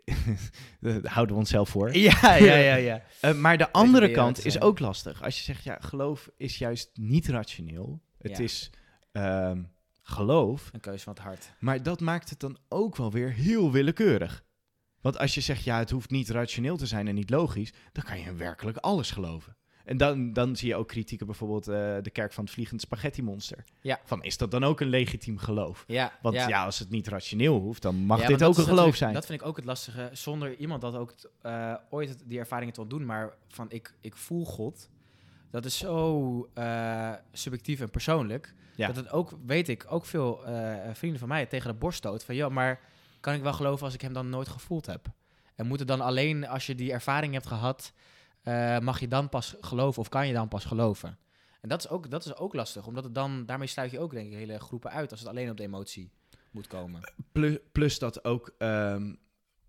dat 0.80 1.06
houden 1.06 1.34
we 1.34 1.40
onszelf 1.40 1.68
voor. 1.68 1.96
Ja, 1.96 2.34
ja, 2.36 2.54
ja, 2.56 2.74
ja. 2.74 3.02
Eh, 3.20 3.34
maar 3.34 3.58
de 3.58 3.72
andere 3.72 4.10
kant 4.10 4.44
is 4.44 4.56
eh, 4.56 4.64
ook 4.66 4.78
lastig. 4.78 5.22
Als 5.22 5.36
je 5.38 5.42
zegt, 5.44 5.64
ja, 5.64 5.76
geloof 5.80 6.30
is 6.36 6.58
juist 6.58 6.90
niet 6.94 7.28
rationeel. 7.28 8.00
Het 8.18 8.36
Ja. 8.36 8.44
is 8.44 8.70
ehm, 9.12 9.62
geloof. 10.02 10.70
Een 10.72 10.80
keuze 10.80 11.04
van 11.04 11.12
het 11.12 11.22
hart. 11.22 11.52
Maar 11.58 11.82
dat 11.82 12.00
maakt 12.00 12.30
het 12.30 12.40
dan 12.40 12.58
ook 12.68 12.96
wel 12.96 13.12
weer 13.12 13.32
heel 13.32 13.72
willekeurig. 13.72 14.44
Want 15.08 15.20
als 15.20 15.34
je 15.34 15.40
zegt, 15.40 15.64
ja, 15.64 15.78
het 15.78 15.90
hoeft 15.90 16.10
niet 16.10 16.28
rationeel 16.28 16.76
te 16.76 16.86
zijn 16.86 17.08
en 17.08 17.14
niet 17.14 17.30
logisch, 17.30 17.72
dan 17.92 18.04
kan 18.04 18.20
je 18.20 18.34
werkelijk 18.34 18.76
alles 18.76 19.10
geloven. 19.10 19.56
En 19.84 19.96
dan, 19.96 20.32
dan 20.32 20.56
zie 20.56 20.68
je 20.68 20.76
ook 20.76 20.88
kritieken, 20.88 21.26
bijvoorbeeld 21.26 21.68
eh, 21.68 21.96
de 22.02 22.10
kerk 22.12 22.32
van 22.32 22.44
het 22.44 22.52
vliegend 22.52 22.80
spaghetti 22.80 23.22
monster. 23.22 23.64
Ja. 23.80 24.00
Van, 24.04 24.22
is 24.22 24.36
dat 24.36 24.50
dan 24.50 24.64
ook 24.64 24.80
een 24.80 24.88
legitiem 24.88 25.38
geloof? 25.38 25.84
Ja, 25.86 26.12
Want 26.22 26.34
ja, 26.34 26.64
als 26.64 26.78
het 26.78 26.90
niet 26.90 27.08
rationeel 27.08 27.58
hoeft, 27.60 27.82
dan 27.82 27.94
mag 27.94 28.20
Ja, 28.20 28.26
dit 28.26 28.44
ook 28.44 28.56
een 28.56 28.64
geloof 28.64 28.96
zijn. 28.96 29.12
Dat 29.12 29.26
vind 29.26 29.40
ik 29.40 29.46
ook 29.46 29.56
het 29.56 29.64
lastige. 29.64 30.10
Zonder 30.12 30.56
iemand 30.56 30.80
dat 30.80 30.94
ook 30.94 31.14
eh, 31.42 31.74
ooit 31.90 32.16
die 32.24 32.38
ervaringen 32.38 32.74
te 32.74 32.86
doen, 32.86 33.04
maar 33.04 33.34
van 33.48 33.70
ik, 33.70 33.94
ik 34.00 34.16
voel 34.16 34.44
God. 34.44 34.88
Dat 35.50 35.64
is 35.64 35.78
zo 35.78 36.48
eh, 36.54 37.12
subjectief 37.32 37.80
en 37.80 37.90
persoonlijk. 37.90 38.54
Ja. 38.76 38.86
Dat 38.86 38.96
het 38.96 39.10
ook, 39.10 39.32
weet 39.46 39.68
ik, 39.68 39.86
ook 39.88 40.06
veel 40.06 40.40
vrienden 40.92 41.18
van 41.18 41.28
mij 41.28 41.46
tegen 41.46 41.70
de 41.70 41.78
borst 41.78 41.98
stoot. 41.98 42.24
Van 42.24 42.34
ja, 42.34 42.48
maar 42.48 42.80
kan 43.20 43.34
ik 43.34 43.42
wel 43.42 43.52
geloven 43.52 43.84
als 43.84 43.94
ik 43.94 44.00
hem 44.00 44.12
dan 44.12 44.30
nooit 44.30 44.48
gevoeld 44.48 44.86
heb? 44.86 45.06
En 45.54 45.66
moet 45.66 45.78
het 45.78 45.88
dan 45.88 46.00
alleen 46.00 46.48
als 46.48 46.66
je 46.66 46.74
die 46.74 46.92
ervaring 46.92 47.32
hebt 47.32 47.46
gehad, 47.46 47.92
eh, 48.42 48.78
mag 48.78 49.00
je 49.00 49.08
dan 49.08 49.28
pas 49.28 49.56
geloven 49.60 50.00
of 50.00 50.08
kan 50.08 50.26
je 50.26 50.32
dan 50.32 50.48
pas 50.48 50.64
geloven? 50.64 51.18
En 51.60 51.68
dat 51.68 51.84
is 51.84 51.88
ook, 51.88 52.10
dat 52.10 52.24
is 52.24 52.36
ook 52.36 52.54
lastig, 52.54 52.86
omdat 52.86 53.04
het 53.04 53.14
dan, 53.14 53.46
daarmee 53.46 53.66
sluit 53.66 53.90
je 53.90 53.98
ook 53.98 54.12
denk 54.12 54.26
ik 54.26 54.38
hele 54.38 54.58
groepen 54.58 54.90
uit 54.90 55.10
als 55.10 55.20
het 55.20 55.28
alleen 55.28 55.50
op 55.50 55.56
de 55.56 55.62
emotie 55.62 56.10
moet 56.50 56.66
komen. 56.66 57.12
Plus, 57.32 57.58
plus 57.72 57.98
dat 57.98 58.24
ook 58.24 58.54
ehm, 58.58 59.14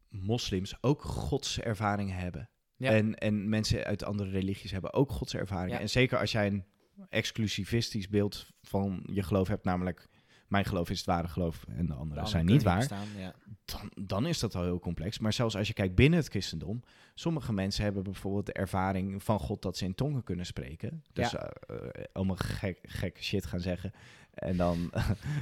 moslims 0.09 0.77
ook 0.81 1.01
godservaringen 1.01 2.15
hebben. 2.15 2.49
Ja. 2.75 2.91
En, 2.91 3.15
en 3.15 3.49
mensen 3.49 3.83
uit 3.83 4.03
andere 4.03 4.29
religies 4.29 4.71
hebben 4.71 4.93
ook 4.93 5.11
godservaringen. 5.11 5.75
Ja. 5.75 5.79
En 5.79 5.89
zeker 5.89 6.17
als 6.17 6.31
jij 6.31 6.47
een 6.47 6.65
exclusivistisch 7.09 8.09
beeld 8.09 8.47
van 8.61 9.03
je 9.11 9.23
geloof 9.23 9.47
hebt, 9.47 9.63
namelijk 9.63 10.07
mijn 10.49 10.65
geloof 10.65 10.89
is 10.89 10.97
het 10.97 11.05
ware 11.05 11.27
geloof 11.27 11.65
en 11.67 11.85
de 11.85 11.93
andere 11.93 11.93
De 11.93 11.99
andere 12.01 12.27
zijn 12.27 12.45
niet 12.45 12.63
waar, 12.63 12.77
bestaan, 12.77 13.07
ja. 13.17 13.33
dan, 13.65 14.05
dan 14.07 14.25
is 14.27 14.39
dat 14.39 14.55
al 14.55 14.63
heel 14.63 14.79
complex. 14.79 15.19
Maar 15.19 15.33
zelfs 15.33 15.55
als 15.57 15.67
je 15.67 15.73
kijkt 15.73 15.95
binnen 15.95 16.19
het 16.19 16.27
christendom, 16.29 16.83
sommige 17.15 17.53
mensen 17.53 17.83
hebben 17.83 18.03
bijvoorbeeld 18.03 18.45
de 18.45 18.53
ervaring 18.53 19.23
van 19.23 19.39
God 19.39 19.61
dat 19.61 19.77
ze 19.77 19.85
in 19.85 19.95
tongen 19.95 20.23
kunnen 20.23 20.45
spreken. 20.45 21.03
Dus 21.13 21.31
Ja. 21.31 21.37
eh, 21.39 21.75
eh, 21.75 22.03
allemaal 22.13 22.35
gek, 22.35 22.79
gekke 22.81 23.23
shit 23.23 23.45
gaan 23.45 23.59
zeggen. 23.59 23.93
En 24.33 24.57
dan 24.57 24.89
Ja, 24.93 25.01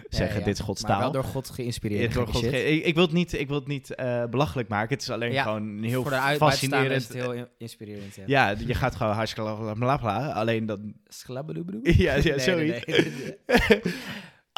zeggen 0.10 0.40
ja. 0.40 0.46
dit 0.46 0.54
is 0.54 0.60
Gods 0.60 0.82
Maar 0.82 0.92
taal. 0.92 1.00
wel 1.02 1.12
door 1.12 1.24
God 1.24 1.50
geïnspireerd. 1.50 2.14
door 2.14 2.28
God 2.28 2.44
ge- 2.46 2.64
ik, 2.64 2.86
ik 2.86 2.94
wil 2.94 3.04
het 3.04 3.14
niet, 3.14 3.34
ik 3.34 3.48
wil 3.48 3.58
het 3.60 3.68
niet 3.68 3.96
eh, 3.96 4.26
belachelijk 4.26 4.70
maken. 4.70 4.90
Het 4.94 5.02
is 5.02 5.10
alleen 5.10 5.32
Ja, 5.32 5.44
gewoon 5.44 5.84
heel 5.84 6.02
Voor 6.02 6.12
de 6.12 6.36
fascinerend. 6.38 6.92
is 6.92 7.04
het 7.08 7.14
heel 7.18 7.34
in- 7.34 7.48
inspirerend. 7.58 8.18
Ja. 8.26 8.50
Je 8.50 8.74
gaat 8.74 8.96
gewoon 8.96 9.14
hartstikke 9.14 9.74
bla 9.78 9.98
bla. 9.98 10.32
Alleen 10.32 10.66
dan. 10.66 10.94
Schlabbeloebloe? 11.08 11.80
Ja, 11.98 12.14
ja 12.16 12.24
Nee, 12.24 12.40
zoiets. 12.40 12.86
nee, 12.86 13.12
nee. 13.46 13.82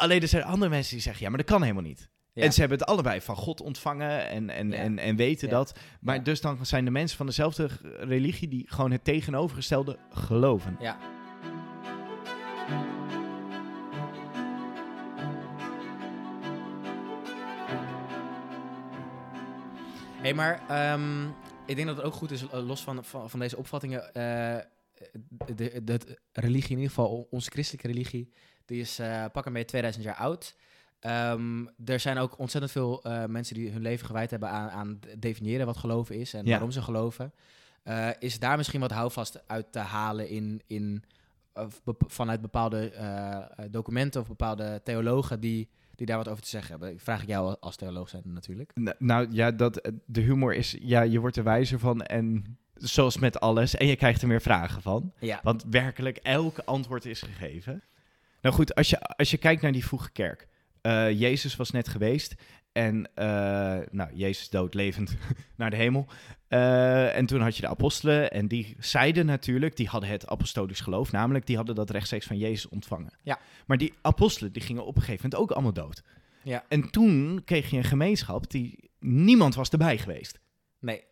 alleen 0.00 0.20
er 0.22 0.28
zijn 0.28 0.42
andere 0.44 0.70
mensen 0.70 0.92
die 0.94 1.02
zeggen: 1.02 1.22
ja, 1.22 1.28
maar 1.28 1.38
dat 1.38 1.46
kan 1.46 1.62
helemaal 1.62 1.82
niet. 1.82 2.08
Ja. 2.32 2.42
En 2.42 2.52
ze 2.52 2.60
hebben 2.60 2.78
het 2.78 2.88
allebei 2.88 3.20
van 3.20 3.36
God 3.36 3.60
ontvangen 3.60 4.28
en, 4.28 4.50
en, 4.50 4.70
Ja. 4.70 4.76
en, 4.76 4.98
en 4.98 5.16
weten 5.16 5.48
Ja. 5.48 5.54
dat. 5.54 5.78
Maar 6.00 6.22
dus 6.22 6.40
dan 6.40 6.66
zijn 6.66 6.84
de 6.84 6.90
mensen 6.90 7.16
van 7.16 7.26
dezelfde 7.26 7.68
religie 8.00 8.48
die 8.48 8.64
gewoon 8.68 8.90
het 8.90 9.04
tegenovergestelde 9.04 9.98
geloven. 10.10 10.76
Ja. 10.80 10.98
hey, 20.22 20.34
maar 20.34 20.62
ehm, 20.68 21.24
ik 21.66 21.76
denk 21.76 21.86
dat 21.86 21.96
het 21.96 22.04
ook 22.06 22.14
goed 22.14 22.30
is, 22.30 22.46
eh, 22.48 22.66
los 22.66 22.82
van, 22.82 23.04
van, 23.04 23.30
van 23.30 23.40
deze 23.40 23.56
opvattingen, 23.56 24.10
de, 24.12 24.66
de, 25.56 25.82
de 25.82 26.16
religie, 26.32 26.70
in 26.70 26.76
ieder 26.76 26.88
geval 26.94 27.26
onze 27.30 27.50
christelijke 27.50 27.86
religie, 27.86 28.32
die 28.70 28.80
is 28.80 28.98
eh 28.98 29.24
pak 29.32 29.46
een 29.46 29.52
beetje 29.52 29.68
2000 29.68 30.04
jaar 30.04 30.14
oud. 30.14 30.54
Ehm, 31.00 31.66
er 31.84 32.00
zijn 32.00 32.18
ook 32.18 32.38
ontzettend 32.38 32.72
veel 32.72 33.02
eh, 33.02 33.24
mensen 33.24 33.54
die 33.54 33.70
hun 33.70 33.82
leven 33.82 34.06
gewijd 34.06 34.30
hebben 34.30 34.48
aan, 34.48 34.68
aan 34.70 34.98
definiëren 35.18 35.66
wat 35.66 35.76
geloven 35.76 36.16
is 36.16 36.34
en 36.34 36.44
Ja. 36.44 36.50
waarom 36.50 36.70
ze 36.70 36.82
geloven. 36.82 37.32
Eh, 37.82 38.08
is 38.18 38.38
daar 38.38 38.56
misschien 38.56 38.80
wat 38.80 38.90
houvast 38.90 39.42
uit 39.46 39.72
te 39.72 39.78
halen 39.78 40.28
in, 40.28 40.62
in, 40.66 41.04
vanuit 42.06 42.40
bepaalde 42.40 42.90
eh, 42.90 43.38
documenten 43.70 44.20
of 44.20 44.28
bepaalde 44.28 44.80
theologen 44.84 45.40
die, 45.40 45.68
die 45.94 46.06
daar 46.06 46.16
wat 46.16 46.28
over 46.28 46.42
te 46.42 46.48
zeggen 46.48 46.70
hebben? 46.70 46.90
Ik 46.90 47.00
vraag 47.00 47.22
ik 47.22 47.28
jou 47.28 47.56
als 47.60 47.76
theoloog 47.76 48.08
zijn 48.08 48.22
natuurlijk. 48.24 48.72
Nou 48.98 49.26
ja, 49.30 49.50
dat, 49.50 49.90
de 50.06 50.20
humor 50.20 50.54
is, 50.54 50.76
ja, 50.80 51.00
je 51.02 51.18
wordt 51.20 51.36
er 51.36 51.44
wijzer 51.44 51.78
van 51.78 52.02
en 52.02 52.58
zoals 52.74 53.18
met 53.18 53.40
alles. 53.40 53.74
En 53.74 53.86
je 53.86 53.96
krijgt 53.96 54.22
er 54.22 54.28
meer 54.28 54.40
vragen 54.40 54.82
van. 54.82 55.12
Ja. 55.18 55.40
Want 55.42 55.64
werkelijk 55.70 56.16
elk 56.16 56.58
antwoord 56.58 57.04
is 57.04 57.22
gegeven. 57.22 57.82
Nou 58.40 58.54
goed, 58.54 58.74
als 58.74 58.90
je, 58.90 59.00
als 59.00 59.30
je 59.30 59.36
kijkt 59.36 59.62
naar 59.62 59.72
die 59.72 59.84
vroege 59.86 60.10
kerk. 60.12 60.48
eh, 60.80 61.10
Jezus 61.20 61.56
was 61.56 61.70
net 61.70 61.88
geweest. 61.88 62.34
En 62.72 63.14
eh, 63.14 63.26
nou, 63.90 64.10
Jezus 64.14 64.48
dood 64.50 64.74
levend 64.74 65.16
naar 65.56 65.70
de 65.70 65.76
hemel. 65.76 66.06
Eh, 66.48 67.16
en 67.16 67.26
toen 67.26 67.40
had 67.40 67.56
je 67.56 67.62
de 67.62 67.68
apostelen. 67.68 68.30
En 68.30 68.48
die 68.48 68.76
zeiden 68.78 69.26
natuurlijk, 69.26 69.76
die 69.76 69.88
hadden 69.88 70.10
het 70.10 70.26
apostolisch 70.26 70.80
geloof. 70.80 71.12
Namelijk, 71.12 71.46
die 71.46 71.56
hadden 71.56 71.74
dat 71.74 71.90
rechtstreeks 71.90 72.26
van 72.26 72.38
Jezus 72.38 72.68
ontvangen. 72.68 73.12
Ja. 73.22 73.38
Maar 73.66 73.76
die 73.78 73.94
apostelen, 74.02 74.52
die 74.52 74.62
gingen 74.62 74.84
op 74.86 74.96
een 74.96 75.02
gegeven 75.02 75.22
moment 75.30 75.42
ook 75.42 75.50
allemaal 75.56 75.72
dood. 75.84 76.02
Ja. 76.42 76.64
En 76.68 76.90
toen 76.90 77.42
kreeg 77.44 77.70
je 77.70 77.76
een 77.76 77.84
gemeenschap 77.84 78.50
die 78.50 78.90
niemand 78.98 79.54
was 79.54 79.68
erbij 79.68 79.98
geweest. 79.98 80.40
Nee. 80.78 81.04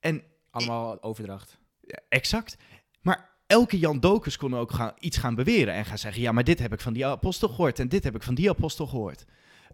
En 0.00 0.22
Allemaal 0.50 1.02
overdracht. 1.02 1.58
ja, 1.80 1.98
exact. 2.08 2.56
Maar 3.00 3.30
elke 3.46 3.78
Jan 3.78 4.00
Dokus 4.00 4.36
kon 4.36 4.56
ook 4.56 4.72
gaan, 4.72 4.92
iets 4.98 5.16
gaan 5.16 5.34
beweren 5.34 5.74
en 5.74 5.84
gaan 5.84 5.98
zeggen: 5.98 6.22
ja, 6.22 6.32
maar 6.32 6.44
dit 6.44 6.58
heb 6.58 6.72
ik 6.72 6.80
van 6.80 6.92
die 6.92 7.06
apostel 7.06 7.48
gehoord 7.48 7.78
en 7.78 7.88
dit 7.88 8.04
heb 8.04 8.14
ik 8.14 8.22
van 8.22 8.34
die 8.34 8.50
apostel 8.50 8.86
gehoord. 8.86 9.24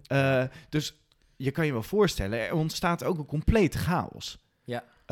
Eh, 0.06 0.44
dus 0.68 0.94
je 1.36 1.50
kan 1.50 1.66
je 1.66 1.72
wel 1.72 1.82
voorstellen, 1.82 2.38
er 2.38 2.54
ontstaat 2.54 3.04
ook 3.04 3.18
een 3.18 3.26
complete 3.26 3.78
chaos. 3.78 4.38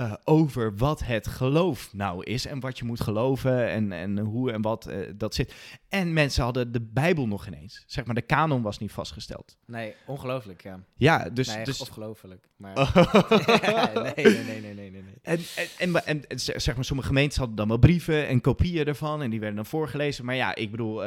Eh, 0.01 0.13
over 0.25 0.77
wat 0.77 1.05
het 1.05 1.27
geloof 1.27 1.93
nou 1.93 2.25
is 2.25 2.47
en 2.47 2.61
wat 2.61 2.79
je 2.79 2.85
moet 2.85 3.01
geloven 3.01 3.69
en, 3.69 3.93
en 3.93 4.19
hoe 4.19 4.53
en 4.53 4.63
wat 4.63 4.87
eh, 4.87 4.99
dat 5.17 5.35
zit. 5.35 5.55
En 5.89 6.13
mensen 6.13 6.43
hadden 6.45 6.73
de 6.73 6.81
Bijbel 6.81 7.27
nog 7.27 7.47
ineens. 7.47 7.85
Zeg 7.87 8.05
maar, 8.05 8.15
de 8.15 8.23
kanon 8.23 8.63
was 8.63 8.79
niet 8.79 8.93
vastgesteld. 8.93 9.57
Nee, 9.67 9.95
ongelooflijk, 10.07 10.63
ja. 10.63 10.81
Ja, 10.97 11.31
dus... 11.31 11.55
nee, 11.55 11.65
dus 11.65 11.81
ongelooflijk. 11.81 12.49
Maar... 12.57 12.75
Nee, 14.15 14.25
nee, 14.25 14.45
nee, 14.45 14.61
nee, 14.61 14.75
nee, 14.75 14.91
nee. 14.91 15.15
En, 15.23 15.41
en, 15.79 16.29
en, 16.29 16.41
zeg 16.41 16.75
maar, 16.75 16.85
sommige 16.85 17.09
gemeentes 17.09 17.39
hadden 17.39 17.57
dan 17.57 17.69
wel 17.69 17.79
brieven 17.79 18.29
en 18.29 18.41
kopieën 18.41 18.87
ervan. 18.87 19.23
En 19.23 19.31
die 19.31 19.39
werden 19.41 19.57
dan 19.57 19.67
voorgelezen. 19.67 20.25
Maar 20.25 20.35
ja, 20.35 20.55
ik 20.55 20.71
bedoel, 20.71 21.05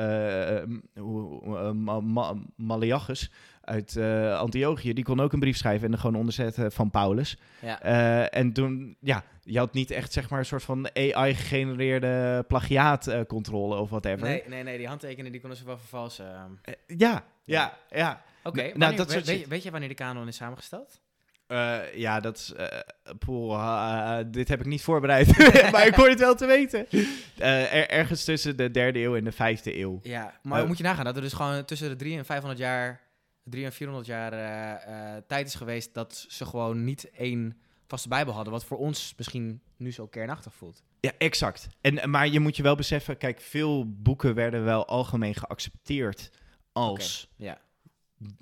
hoe- 1.00 1.74
Ma- 1.74 2.00
Ma- 2.00 2.36
Maleachus 2.56 3.32
uit 3.64 3.96
eh 3.98 4.40
Antiochië, 4.40 4.94
die 4.94 5.04
kon 5.04 5.20
ook 5.20 5.34
een 5.34 5.40
brief 5.40 5.58
schrijven 5.58 5.88
en 5.88 5.94
er 5.94 6.00
gewoon 6.00 6.16
onderzetten 6.20 6.72
van 6.72 6.90
Paulus. 6.90 7.38
Ja. 7.62 7.82
Eh, 7.82 8.40
en 8.40 8.54
toen, 8.54 8.96
ja, 9.00 9.24
je 9.44 9.58
had 9.58 9.74
niet 9.74 9.92
echt 9.92 10.14
zeg 10.14 10.30
maar 10.30 10.40
een 10.40 10.46
soort 10.46 10.64
van 10.64 10.90
AI-gegenereerde 10.94 12.44
plagiaatcontrole 12.48 13.76
of 13.76 13.90
whatever. 13.90 14.28
Nee, 14.28 14.44
nee, 14.48 14.64
nee, 14.64 14.78
die 14.78 14.88
handtekeningen 14.88 15.32
die 15.32 15.42
konden 15.42 15.58
ze 15.60 15.66
wel 15.66 15.78
vervalsen. 15.78 16.60
Eh, 16.62 16.74
ja, 16.98 17.24
ja, 17.44 17.78
ja. 17.90 18.22
Oké, 18.44 18.72
Nou, 18.74 18.96
dat 18.96 19.14
weet, 19.14 19.28
je- 19.28 19.46
weet 19.48 19.64
je 19.64 19.72
wanneer 19.72 19.90
de 19.90 19.96
kanon 19.96 20.28
is 20.28 20.36
samengesteld? 20.36 21.02
Ja, 21.96 22.20
dat 22.20 22.38
is. 22.38 22.54
ah, 23.50 24.20
dit 24.32 24.48
heb 24.48 24.60
ik 24.60 24.66
niet 24.66 24.82
voorbereid. 24.82 25.28
maar 25.72 25.88
ik 25.88 25.94
hoor 25.96 26.10
het 26.10 26.20
wel 26.20 26.36
te 26.36 26.46
weten. 26.46 26.88
Er- 27.38 27.90
ergens 27.90 28.24
tussen 28.24 28.58
de 28.58 28.72
derde 28.72 29.00
eeuw 29.00 29.16
en 29.16 29.24
de 29.24 29.32
vijfde 29.32 29.78
eeuw. 29.80 30.00
Ja, 30.04 30.40
maar 30.42 30.68
moet 30.68 30.78
je 30.78 30.84
nagaan 30.84 31.06
dat 31.06 31.16
er 31.16 31.22
dus 31.22 31.34
gewoon 31.34 31.66
tussen 31.66 31.90
de 31.90 31.96
3 31.96 32.18
en 32.18 32.26
500 32.26 32.60
jaar, 32.62 33.02
3 33.44 33.66
en 33.66 33.74
400 33.74 34.08
jaar 34.08 34.34
eh, 34.34 35.16
eh, 35.16 35.24
tijd 35.28 35.48
is 35.48 35.56
geweest 35.56 35.94
dat 35.94 36.26
ze 36.28 36.46
gewoon 36.46 36.84
niet 36.84 37.10
één 37.10 37.58
vaste 37.88 38.08
Bijbel 38.08 38.34
hadden, 38.34 38.54
wat 38.54 38.66
voor 38.66 38.78
ons 38.78 39.14
misschien 39.18 39.62
nu 39.78 39.92
zo 39.92 40.08
kernachtig 40.08 40.54
voelt. 40.54 40.84
Ja, 41.00 41.12
exact. 41.18 41.68
En, 41.82 42.10
maar 42.10 42.28
je 42.28 42.40
moet 42.40 42.56
je 42.56 42.64
wel 42.64 42.76
beseffen, 42.76 43.18
kijk, 43.18 43.42
veel 43.42 43.92
boeken 44.02 44.36
werden 44.36 44.64
wel 44.64 44.88
algemeen 44.88 45.36
geaccepteerd 45.36 46.32
als 46.72 47.30
Ja, 47.36 47.62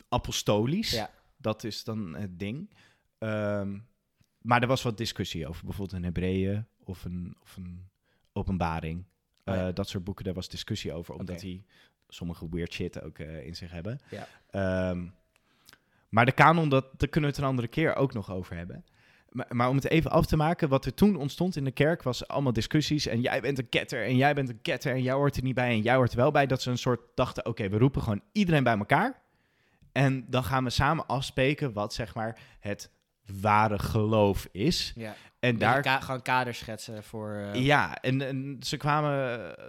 apostolisch. 0.09 0.91
Ja. 0.91 1.09
Dat 1.37 1.63
is 1.63 1.83
dan 1.83 2.15
het 2.15 2.39
ding. 2.39 2.73
Ehm, 3.17 3.77
maar 4.41 4.61
er 4.61 4.67
was 4.67 4.81
wat 4.81 4.97
discussie 4.97 5.47
over. 5.47 5.65
Bijvoorbeeld 5.65 5.97
een 5.97 6.03
Hebreeën 6.03 6.67
of 6.83 7.05
een, 7.05 7.35
of 7.41 7.57
een 7.57 7.89
openbaring. 8.33 9.05
Oh 9.45 9.55
ja. 9.55 9.67
Eh, 9.67 9.73
dat 9.75 9.89
soort 9.89 10.03
boeken, 10.03 10.25
daar 10.25 10.33
was 10.33 10.49
discussie 10.49 10.93
over. 10.93 11.13
Omdat 11.15 11.35
Oké. 11.35 11.45
die 11.45 11.65
sommige 12.13 12.47
weird 12.51 12.73
shit 12.73 13.01
ook 13.03 13.17
eh, 13.19 13.45
in 13.45 13.55
zich 13.55 13.71
hebben. 13.71 13.99
Ja. 14.09 14.27
Ehm, 14.49 15.05
maar 16.09 16.25
de 16.25 16.31
kanon, 16.31 16.69
dat, 16.69 16.85
daar 16.99 17.09
kunnen 17.09 17.29
we 17.29 17.35
het 17.35 17.45
een 17.45 17.49
andere 17.51 17.67
keer 17.67 17.95
ook 17.95 18.13
nog 18.13 18.31
over 18.31 18.55
hebben. 18.55 18.85
Maar, 19.29 19.45
maar 19.49 19.69
om 19.69 19.75
het 19.75 19.89
even 19.89 20.11
af 20.11 20.25
te 20.25 20.35
maken, 20.35 20.69
wat 20.69 20.85
er 20.85 20.93
toen 20.93 21.15
ontstond 21.15 21.55
in 21.55 21.63
de 21.63 21.71
kerk 21.71 22.03
was 22.03 22.27
allemaal 22.27 22.53
discussies. 22.53 23.07
En 23.07 23.21
jij 23.21 23.41
bent 23.41 23.57
een 23.59 23.69
ketter 23.69 24.05
en 24.05 24.15
jij 24.15 24.33
bent 24.33 24.49
een 24.49 24.61
ketter 24.61 24.93
en 24.93 25.01
jij 25.01 25.13
hoort 25.13 25.37
er 25.37 25.43
niet 25.43 25.55
bij 25.55 25.69
en 25.69 25.81
jij 25.81 25.95
hoort 25.95 26.11
er 26.11 26.17
wel 26.17 26.31
bij. 26.31 26.45
Dat 26.47 26.61
ze 26.61 26.69
een 26.69 26.77
soort 26.77 27.01
dachten, 27.15 27.45
oké, 27.45 27.69
we 27.69 27.77
roepen 27.77 28.01
gewoon 28.01 28.21
iedereen 28.31 28.63
bij 28.63 28.77
elkaar. 28.77 29.21
En 29.91 30.25
dan 30.29 30.43
gaan 30.43 30.63
we 30.63 30.69
samen 30.69 31.05
afspreken 31.05 31.73
wat 31.73 31.93
zeg 31.93 32.15
maar 32.15 32.39
het 32.59 32.91
ware 33.41 33.79
geloof 33.79 34.47
is. 34.51 34.93
ja. 34.95 35.15
En 35.39 35.57
Daar 35.57 35.81
daar, 35.81 36.01
gewoon 36.01 36.21
kaders 36.21 36.57
schetsen 36.57 37.03
voor. 37.03 37.33
eh, 37.33 37.65
ja, 37.65 38.01
en, 38.01 38.21
en 38.21 38.57
ze 38.59 38.77
kwamen 38.77 39.39
eh, 39.57 39.63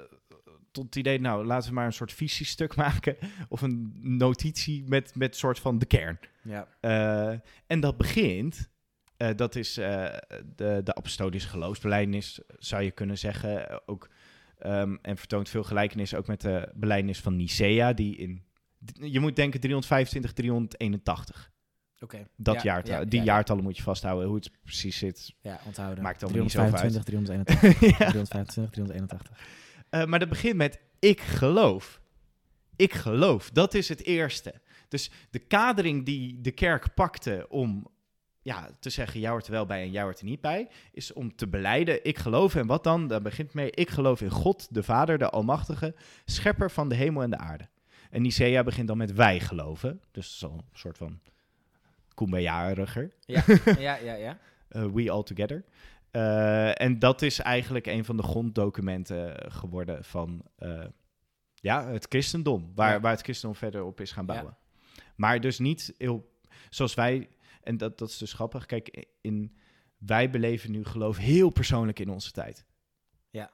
tot 0.73 0.85
het 0.85 0.97
idee, 0.97 1.21
nou 1.21 1.45
laten 1.45 1.69
we 1.69 1.75
maar 1.75 1.87
een 1.87 1.93
soort 1.93 2.13
visiestuk 2.13 2.77
maken. 2.85 3.17
Of 3.49 3.63
een 3.63 3.93
notitie 4.01 4.85
met, 4.87 5.15
met 5.15 5.37
soort 5.37 5.59
van 5.59 5.79
de 5.79 5.87
kern. 5.87 6.19
ja. 6.43 6.69
Eh, 6.81 7.39
en 7.67 7.81
dat 7.81 7.97
begint, 7.97 8.71
eh, 9.17 9.29
dat 9.37 9.57
is 9.57 9.77
eh, 9.77 10.17
de, 10.57 10.81
de 10.85 10.95
apostolische 10.95 11.49
geloofsbelijdenis, 11.49 12.41
zou 12.59 12.83
je 12.83 12.91
kunnen 12.91 13.19
zeggen. 13.19 13.81
Ook, 13.89 14.11
ehm, 14.59 14.97
en 15.03 15.17
vertoont 15.17 15.49
veel 15.49 15.65
gelijkenis 15.65 16.15
ook 16.15 16.27
met 16.27 16.41
de 16.41 16.69
belijdenis 16.75 17.21
van 17.21 17.37
Nicea, 17.37 17.93
die 17.93 18.17
in, 18.17 18.43
je 18.95 19.21
moet 19.21 19.37
denken 19.37 19.61
325, 19.61 20.33
381. 20.33 21.51
Oké. 22.03 22.27
Dat 22.37 22.55
Ja, 22.55 22.63
jaartal, 22.63 22.95
ja, 22.95 23.05
die 23.05 23.19
ja, 23.19 23.25
jaartallen 23.25 23.63
moet 23.63 23.77
je 23.77 23.83
vasthouden. 23.83 24.27
Hoe 24.27 24.37
het 24.37 24.51
precies 24.63 24.99
zit, 24.99 25.35
Ja, 25.41 25.61
onthouden. 25.67 26.03
Maakt 26.03 26.23
allemaal 26.23 26.43
niet 26.43 26.51
zoveel 26.51 26.79
uit. 26.79 27.05
325, 27.05 27.05
381. 27.05 27.81
ja. 27.99 28.11
325, 28.11 28.73
381. 28.73 29.62
Eh, 29.93 30.05
maar 30.05 30.19
dat 30.19 30.29
begint 30.29 30.57
met 30.57 30.81
ik 30.99 31.21
geloof. 31.21 32.01
Ik 32.77 32.93
geloof. 32.93 33.51
Dat 33.51 33.75
is 33.75 33.89
het 33.89 34.05
eerste. 34.05 34.55
Dus 34.89 35.11
de 35.31 35.39
kadering 35.39 36.05
die 36.05 36.41
de 36.41 36.51
kerk 36.51 36.95
pakte 36.95 37.47
om 37.49 37.87
ja, 38.43 38.71
te 38.81 38.91
zeggen, 38.91 39.21
jij 39.21 39.31
hoort 39.31 39.47
er 39.47 39.53
wel 39.53 39.67
bij 39.67 39.83
en 39.83 39.91
jij 39.91 40.03
hoort 40.03 40.19
er 40.19 40.25
niet 40.25 40.41
bij, 40.41 40.69
is 40.93 41.13
om 41.13 41.37
te 41.37 41.49
beleiden, 41.49 42.05
ik 42.05 42.19
geloof. 42.19 42.55
En 42.55 42.67
wat 42.67 42.85
dan? 42.85 43.07
Daar 43.07 43.23
begint 43.23 43.55
mee, 43.55 43.71
ik 43.71 43.91
geloof 43.91 44.21
in 44.21 44.31
God, 44.31 44.75
de 44.75 44.83
Vader, 44.83 45.19
de 45.19 45.31
Almachtige, 45.31 45.95
schepper 46.25 46.71
van 46.71 46.89
de 46.89 46.95
hemel 46.95 47.23
en 47.23 47.31
de 47.31 47.39
aarde. 47.39 47.69
En 48.11 48.23
Nicea 48.23 48.63
begint 48.63 48.89
dan 48.89 48.97
met 48.97 49.13
wij 49.13 49.41
geloven. 49.41 50.01
Dus 50.11 50.39
dat 50.39 50.51
is 50.51 50.57
al 50.57 50.65
een 50.71 50.79
soort 50.79 50.97
van 50.97 51.21
kumbaya-riger. 52.15 53.15
Ja, 53.21 53.45
ja, 53.79 53.97
ja, 53.97 54.15
ja. 54.15 54.39
Eh, 54.69 54.85
We 54.85 55.11
All 55.11 55.23
Together. 55.23 55.65
Eh, 56.13 56.81
en 56.81 56.99
dat 56.99 57.23
is 57.23 57.39
eigenlijk 57.39 57.87
een 57.87 58.05
van 58.05 58.17
de 58.17 58.23
gronddocumenten 58.23 59.53
geworden 59.53 60.05
van 60.05 60.43
eh, 60.57 60.85
ja, 61.55 61.87
het 61.87 62.07
christendom. 62.09 62.73
Waar, 62.75 62.93
Ja. 62.93 63.01
waar 63.01 63.13
het 63.13 63.23
christendom 63.23 63.59
verder 63.59 63.85
op 63.85 64.01
is 64.01 64.13
gaan 64.13 64.27
Ja. 64.27 64.33
bouwen. 64.33 64.57
Maar 65.17 65.41
dus 65.41 65.59
niet 65.59 65.95
heel, 65.99 66.33
zoals 66.71 66.95
wij, 66.95 67.29
en 67.63 67.77
dat, 67.77 67.99
dat 67.99 68.09
is 68.09 68.19
dus 68.19 68.33
grappig. 68.33 68.67
Kijk, 68.67 69.07
in, 69.21 69.57
wij 69.99 70.31
beleven 70.31 70.71
nu 70.71 70.85
geloof 70.85 71.17
heel 71.17 71.51
persoonlijk 71.51 71.99
in 71.99 72.09
onze 72.11 72.31
tijd. 72.31 72.65
Ja. 73.31 73.51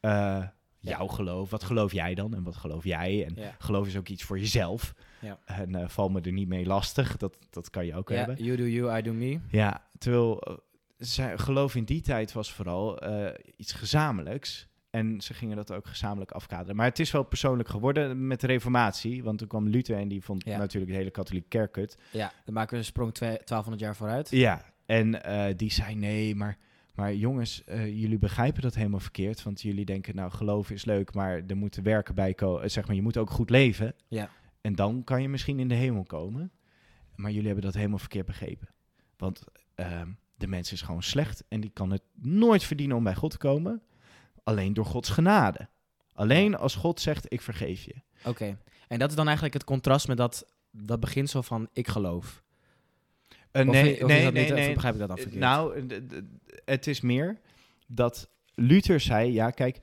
Eh, 0.00 0.46
jouw 0.78 1.06
geloof, 1.06 1.50
wat 1.50 1.62
geloof 1.64 1.92
jij 1.92 2.14
dan? 2.14 2.34
En 2.34 2.42
wat 2.42 2.56
geloof 2.56 2.84
jij? 2.84 3.24
En 3.26 3.34
Ja. 3.34 3.54
geloof 3.58 3.86
is 3.86 3.96
ook 3.96 4.08
iets 4.08 4.22
voor 4.24 4.38
jezelf. 4.38 4.94
Ja. 5.20 5.38
En 5.44 5.74
eh, 5.74 5.88
val 5.88 6.08
me 6.08 6.20
er 6.20 6.32
niet 6.32 6.48
mee 6.48 6.66
lastig. 6.66 7.16
Dat, 7.16 7.36
dat 7.50 7.70
kan 7.70 7.86
je 7.86 7.94
ook 7.94 8.08
Ja, 8.08 8.14
hebben. 8.16 8.44
you 8.44 8.56
do 8.56 8.64
you, 8.66 8.98
I 8.98 9.02
do 9.02 9.12
me. 9.12 9.40
Ja, 9.50 9.86
terwijl 9.98 10.60
eh, 11.02 11.08
zij, 11.08 11.38
geloof 11.38 11.74
in 11.74 11.84
die 11.84 12.00
tijd 12.00 12.32
was 12.32 12.52
vooral 12.52 12.98
eh, 12.98 13.34
iets 13.56 13.72
gezamenlijks. 13.72 14.70
En 14.90 15.20
ze 15.20 15.34
gingen 15.34 15.56
dat 15.56 15.72
ook 15.72 15.86
gezamenlijk 15.86 16.30
afkaderen. 16.30 16.76
Maar 16.76 16.86
het 16.86 16.98
is 16.98 17.10
wel 17.10 17.22
persoonlijk 17.22 17.68
geworden 17.68 18.26
met 18.26 18.40
de 18.40 18.46
reformatie. 18.46 19.22
Want 19.22 19.38
toen 19.38 19.48
kwam 19.48 19.68
Luther 19.68 19.96
en 19.98 20.08
die 20.08 20.22
vond 20.22 20.44
Ja. 20.44 20.58
natuurlijk 20.58 20.92
de 20.92 20.98
hele 20.98 21.10
katholieke 21.10 21.48
kerk 21.48 21.72
kut. 21.72 21.98
Ja, 22.10 22.32
dan 22.44 22.54
maken 22.54 22.72
we 22.72 22.76
een 22.78 22.84
sprong 22.84 23.14
twee- 23.14 23.38
1200 23.44 23.80
jaar 23.80 23.96
vooruit. 23.96 24.30
Ja, 24.30 24.64
en 24.86 25.22
eh, 25.24 25.56
die 25.56 25.70
zei 25.72 25.94
nee, 25.94 26.34
maar, 26.34 26.58
maar 26.94 27.14
jongens, 27.14 27.64
eh, 27.64 27.86
jullie 27.86 28.18
begrijpen 28.18 28.62
dat 28.62 28.74
helemaal 28.74 29.00
verkeerd. 29.00 29.42
Want 29.42 29.62
jullie 29.62 29.84
denken, 29.84 30.14
nou, 30.16 30.30
geloven 30.30 30.74
is 30.74 30.84
leuk, 30.84 31.14
maar 31.14 31.42
er 31.46 31.56
moeten 31.56 31.82
werken 31.82 32.14
bij 32.14 32.34
komen. 32.34 32.70
Zeg 32.70 32.86
maar, 32.86 32.96
je 32.96 33.02
moet 33.02 33.16
ook 33.16 33.30
goed 33.30 33.50
leven. 33.50 33.94
Ja. 34.08 34.30
En 34.60 34.74
dan 34.74 35.04
kan 35.04 35.22
je 35.22 35.28
misschien 35.28 35.58
in 35.58 35.68
de 35.68 35.74
hemel 35.74 36.04
komen. 36.04 36.50
Maar 37.14 37.30
jullie 37.30 37.46
hebben 37.46 37.64
dat 37.64 37.74
helemaal 37.74 37.98
verkeerd 37.98 38.26
begrepen. 38.26 38.68
Want 39.16 39.44
ehm, 39.74 40.08
de 40.42 40.48
mens 40.48 40.72
is 40.72 40.82
gewoon 40.82 41.02
slecht 41.02 41.44
en 41.48 41.60
die 41.60 41.70
kan 41.70 41.90
het 41.90 42.02
nooit 42.14 42.64
verdienen 42.64 42.96
om 42.96 43.04
bij 43.04 43.14
God 43.14 43.30
te 43.30 43.38
komen. 43.38 43.82
Alleen 44.44 44.74
door 44.74 44.84
Gods 44.84 45.08
genade. 45.08 45.68
Alleen 46.12 46.56
als 46.56 46.74
God 46.74 47.00
zegt, 47.00 47.32
ik 47.32 47.40
vergeef 47.40 47.84
je. 47.84 47.94
Oké. 48.24 48.58
En 48.88 48.98
dat 48.98 49.10
is 49.10 49.16
dan 49.16 49.24
eigenlijk 49.24 49.54
het 49.54 49.64
contrast 49.64 50.08
met 50.08 50.16
dat, 50.16 50.46
dat 50.70 51.00
beginsel 51.00 51.42
van 51.42 51.68
ik 51.72 51.88
geloof. 51.88 52.42
Of- 53.52 53.64
nee, 53.64 54.02
of 54.02 54.08
nee, 54.08 54.30
nee, 54.30 54.42
niet, 54.42 54.52
of 54.52 54.58
nee. 54.58 54.74
begrijp 54.74 54.94
ik 54.94 55.00
dat 55.00 55.08
dan 55.08 55.18
verkeerd? 55.18 55.40
Nou, 55.40 55.86
het 56.64 56.86
is 56.86 57.00
meer 57.00 57.40
dat 57.86 58.28
Luther 58.54 59.00
zei, 59.00 59.32
ja, 59.32 59.50
kijk, 59.50 59.78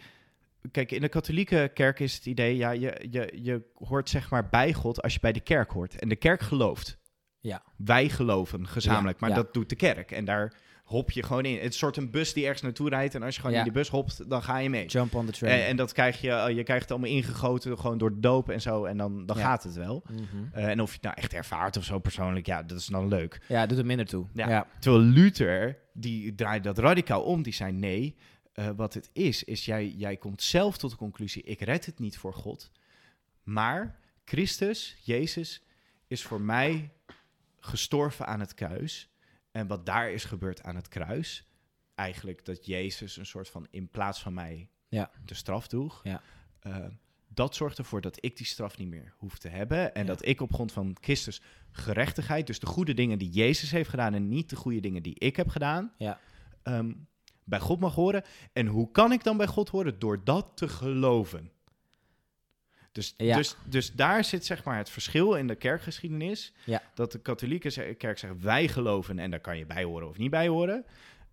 kijk, 0.72 0.92
in 0.92 1.02
de 1.02 1.10
katholieke 1.10 1.72
kerk 1.74 2.00
is 2.00 2.16
het 2.16 2.26
idee, 2.26 2.56
ja, 2.56 2.72
je, 2.72 3.08
je, 3.12 3.40
je 3.42 3.62
hoort 3.74 4.10
zeg 4.10 4.30
maar 4.30 4.50
bij 4.50 4.74
God 4.74 5.02
als 5.02 5.14
je 5.14 5.20
bij 5.20 5.32
de 5.32 5.40
kerk 5.40 5.72
hoort. 5.72 5.96
En 5.96 6.10
de 6.10 6.16
kerk 6.16 6.42
gelooft. 6.42 6.98
Ja. 7.42 7.64
Wij 7.76 8.10
geloven 8.10 8.68
gezamenlijk, 8.68 9.20
Ja, 9.20 9.28
maar 9.28 9.38
ja. 9.38 9.44
dat 9.44 9.54
doet 9.54 9.70
de 9.70 9.76
kerk. 9.76 10.12
En 10.12 10.26
daar 10.26 10.54
hop 10.84 11.12
je 11.12 11.24
gewoon 11.24 11.46
in. 11.46 11.60
Het 11.60 11.74
is 11.74 11.78
soort 11.78 11.98
een 11.98 12.12
bus 12.12 12.34
die 12.34 12.44
ergens 12.44 12.62
naartoe 12.62 12.90
rijdt 12.90 13.16
en 13.16 13.24
als 13.24 13.36
je 13.36 13.42
gewoon 13.42 13.56
in 13.56 13.64
die 13.64 13.72
bus 13.72 13.90
hopt, 13.90 14.30
dan 14.30 14.44
ga 14.44 14.58
je 14.58 14.70
mee. 14.70 14.86
Jump 14.86 15.16
on 15.16 15.26
the 15.26 15.32
train. 15.32 15.60
En, 15.60 15.68
en 15.68 15.76
dat 15.76 15.94
krijg 15.94 16.22
je, 16.22 16.32
eh, 16.32 16.56
je 16.56 16.64
krijgt 16.64 16.82
het 16.82 16.92
allemaal 16.92 17.10
ingegoten, 17.10 17.80
gewoon 17.80 17.98
door 17.98 18.10
de 18.10 18.20
doop 18.20 18.50
en 18.50 18.62
zo, 18.62 18.86
en 18.86 18.98
dan, 18.98 19.26
dan 19.26 19.36
gaat 19.36 19.64
het 19.64 19.76
wel. 19.76 20.04
Mhm. 20.10 20.24
Eh, 20.52 20.70
en 20.70 20.82
of 20.82 20.88
je 20.88 20.94
het 20.94 21.04
nou 21.04 21.16
echt 21.16 21.34
ervaart 21.34 21.78
of 21.78 21.84
zo 21.84 22.00
persoonlijk, 22.00 22.46
ja, 22.46 22.64
dat 22.64 22.80
is 22.80 22.86
dan 22.86 23.08
leuk. 23.08 23.42
Ja, 23.48 23.66
doet 23.66 23.78
er 23.78 23.86
minder 23.86 24.06
toe. 24.06 24.28
Ja. 24.34 24.68
Terwijl 24.80 25.04
Luther, 25.04 25.78
die 25.94 26.36
draaide 26.36 26.68
dat 26.68 26.78
radicaal 26.78 27.24
om. 27.24 27.42
Die 27.42 27.54
zei, 27.54 27.72
nee, 27.72 28.16
eh, 28.54 28.70
wat 28.76 28.94
het 28.94 29.10
is, 29.14 29.44
is 29.44 29.66
jij, 29.66 29.88
jij 29.88 30.18
komt 30.18 30.42
zelf 30.42 30.78
tot 30.78 30.92
de 30.92 30.98
conclusie... 30.98 31.44
ik 31.44 31.62
red 31.62 31.86
het 31.86 32.00
niet 32.00 32.18
voor 32.18 32.34
God. 32.34 32.72
Maar 33.44 34.00
Christus, 34.26 34.98
Jezus, 35.04 35.64
is 36.08 36.24
voor 36.24 36.42
mij 36.42 36.92
gestorven 37.60 38.28
aan 38.28 38.40
het 38.40 38.54
kruis. 38.54 39.10
En 39.52 39.68
wat 39.68 39.86
daar 39.86 40.12
is 40.12 40.24
gebeurd 40.26 40.64
aan 40.64 40.76
het 40.76 40.88
kruis... 40.88 41.48
eigenlijk 41.96 42.46
dat 42.46 42.66
Jezus 42.66 43.18
een 43.18 43.26
soort 43.26 43.50
van 43.50 43.68
in 43.72 43.90
plaats 43.90 44.22
van 44.22 44.34
mij 44.34 44.70
Ja. 44.88 45.12
de 45.26 45.34
straf 45.34 45.68
droeg... 45.68 46.00
Ja. 46.04 46.22
eh, 46.60 46.86
dat 47.34 47.56
zorgt 47.56 47.78
ervoor 47.78 48.02
dat 48.02 48.18
ik 48.26 48.38
die 48.38 48.46
straf 48.46 48.78
niet 48.78 48.88
meer 48.88 49.14
hoef 49.18 49.38
te 49.38 49.48
hebben. 49.48 49.94
En 49.94 50.02
Ja. 50.02 50.08
dat 50.08 50.26
ik 50.26 50.42
op 50.42 50.54
grond 50.54 50.72
van 50.72 50.98
Christus 51.02 51.42
gerechtigheid, 51.72 52.48
dus 52.48 52.60
de 52.60 52.66
goede 52.66 52.94
dingen 52.94 53.18
die 53.20 53.30
Jezus 53.30 53.72
heeft 53.72 53.90
gedaan 53.90 54.14
en 54.14 54.30
niet 54.30 54.50
de 54.50 54.56
goede 54.56 54.80
dingen 54.80 55.04
die 55.04 55.20
ik 55.20 55.36
heb 55.36 55.50
gedaan, 55.50 55.94
Ja. 55.98 56.20
ehm, 56.64 56.94
bij 57.44 57.60
God 57.60 57.80
mag 57.80 57.96
horen. 57.96 58.24
En 58.54 58.68
hoe 58.68 58.92
kan 58.92 59.12
ik 59.12 59.24
dan 59.24 59.38
bij 59.38 59.48
God 59.48 59.70
horen? 59.70 60.00
Door 60.00 60.24
dat 60.24 60.52
te 60.56 60.68
geloven. 60.68 61.52
Dus, 62.92 63.14
Ja. 63.18 63.36
dus, 63.38 63.56
dus 63.66 63.92
daar 63.92 64.24
zit 64.24 64.46
zeg 64.46 64.64
maar 64.64 64.78
het 64.78 64.90
verschil 64.90 65.34
in 65.34 65.48
de 65.48 65.56
kerkgeschiedenis. 65.56 66.54
Ja. 66.66 66.82
Dat 66.94 67.12
de 67.12 67.20
katholieke 67.20 67.96
kerk 67.96 68.18
zegt 68.18 68.42
wij 68.42 68.68
geloven 68.68 69.20
en 69.20 69.30
daar 69.30 69.40
kan 69.40 69.58
je 69.58 69.66
bij 69.66 69.84
horen 69.84 70.08
of 70.08 70.18
niet 70.18 70.32
bij 70.32 70.48
horen. 70.48 70.86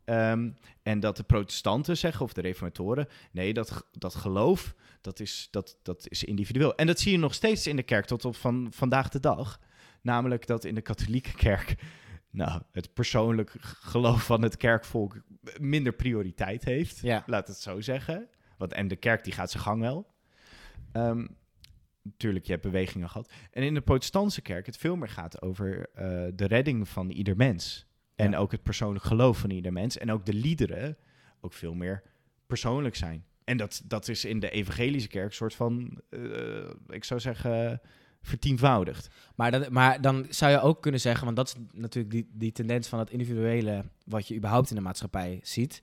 Ehm, 0.05 0.51
en 0.83 1.01
dat 1.01 1.17
de 1.17 1.23
protestanten 1.23 1.97
zeggen, 1.97 2.25
of 2.25 2.33
de 2.33 2.41
reformatoren, 2.41 3.09
nee, 3.31 3.53
dat, 3.53 3.87
dat 3.93 4.15
geloof, 4.15 4.75
dat 5.01 5.21
is, 5.21 5.49
dat, 5.51 5.79
dat 5.83 6.07
is 6.09 6.25
individueel. 6.25 6.75
En 6.75 6.87
dat 6.87 7.01
zie 7.01 7.13
je 7.13 7.19
nog 7.19 7.35
steeds 7.35 7.67
in 7.67 7.77
de 7.77 7.83
kerk 7.83 8.05
tot 8.05 8.25
op 8.25 8.37
van 8.37 8.69
vandaag 8.71 9.09
de 9.09 9.21
dag. 9.21 9.61
Namelijk 10.03 10.47
dat 10.47 10.65
in 10.65 10.75
de 10.75 10.81
katholieke 10.81 11.33
kerk 11.35 11.75
nou, 12.31 12.63
het 12.73 12.95
persoonlijk 12.95 13.55
geloof 13.61 14.25
van 14.25 14.43
het 14.43 14.57
kerkvolk 14.57 15.23
minder 15.61 15.93
prioriteit 15.93 16.65
heeft. 16.65 16.99
Ja. 17.01 17.23
Laat 17.27 17.49
het 17.49 17.59
zo 17.59 17.81
zeggen. 17.81 18.29
Want, 18.59 18.73
en 18.73 18.89
de 18.89 18.97
kerk 18.97 19.25
die 19.25 19.33
gaat 19.33 19.51
zijn 19.51 19.63
gang 19.63 19.81
wel. 19.81 20.07
Ehm, 20.93 21.27
natuurlijk, 22.07 22.45
je 22.45 22.51
hebt 22.53 22.65
bewegingen 22.65 23.09
gehad. 23.11 23.33
En 23.51 23.63
in 23.63 23.75
de 23.75 23.81
protestantse 23.81 24.41
kerk 24.41 24.67
het 24.67 24.77
veel 24.77 24.97
meer 24.97 25.09
gaat 25.09 25.43
over 25.43 25.89
eh, 25.95 26.25
de 26.35 26.47
redding 26.47 26.89
van 26.89 27.11
ieder 27.11 27.37
mens. 27.37 27.87
En 28.15 28.31
Ja. 28.31 28.39
ook 28.39 28.53
het 28.53 28.63
persoonlijk 28.63 29.05
geloof 29.05 29.39
van 29.39 29.51
ieder 29.51 29.73
mens. 29.73 29.99
En 29.99 30.11
ook 30.13 30.27
de 30.27 30.35
liederen 30.35 30.97
ook 31.41 31.53
veel 31.53 31.75
meer 31.75 32.03
persoonlijk 32.47 32.97
zijn. 32.97 33.25
En 33.45 33.57
dat, 33.57 33.83
dat 33.85 34.09
is 34.09 34.25
in 34.25 34.41
de 34.41 34.51
evangelische 34.51 35.09
kerk 35.09 35.27
een 35.27 35.33
soort 35.33 35.55
van, 35.55 36.01
eh, 36.11 36.71
ik 36.89 37.05
zou 37.05 37.21
zeggen, 37.21 37.81
vertienvoudigd. 38.23 39.09
Maar, 39.35 39.51
dat, 39.51 39.71
maar 39.71 40.01
dan 40.01 40.27
zou 40.29 40.53
je 40.53 40.61
ook 40.61 40.83
kunnen 40.83 41.01
zeggen, 41.01 41.25
want 41.25 41.37
dat 41.37 41.47
is 41.49 41.55
natuurlijk 41.73 42.13
die, 42.15 42.29
die 42.33 42.53
tendens 42.53 42.89
van 42.89 42.99
het 42.99 43.11
individuele, 43.11 43.85
wat 44.05 44.29
je 44.29 44.37
überhaupt 44.37 44.71
in 44.71 44.77
de 44.77 44.83
maatschappij 44.83 45.41
ziet. 45.43 45.83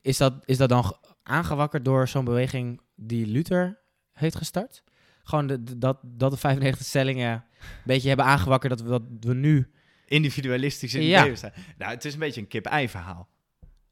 Is 0.00 0.16
dat, 0.16 0.34
is 0.44 0.56
dat 0.56 0.68
dan 0.68 0.84
ge- 0.84 0.96
aangewakkerd 1.22 1.84
door 1.84 2.08
zo'n 2.08 2.24
beweging 2.24 2.80
die 2.94 3.26
Luther 3.26 3.78
heeft 4.12 4.36
gestart? 4.36 4.82
Gewoon 5.24 5.46
de, 5.46 5.62
de- 5.62 5.78
dat, 5.78 5.98
dat 6.02 6.30
de 6.30 6.36
95 6.36 6.86
stellingen 6.86 7.32
een 7.32 7.70
beetje 7.84 8.08
hebben 8.08 8.26
aangewakkerd 8.26 8.78
dat 8.78 8.80
we, 8.88 8.88
dat 8.88 9.02
we 9.20 9.34
nu... 9.34 9.70
Individualistisch 10.06 10.94
in 10.94 11.00
het 11.00 11.08
Ja. 11.10 11.22
leven 11.22 11.36
staan. 11.36 11.52
Nou, 11.78 11.92
het 11.92 12.04
is 12.04 12.12
een 12.12 12.18
beetje 12.18 12.40
een 12.40 12.48
kip-ei 12.48 12.88
verhaal. 12.88 13.28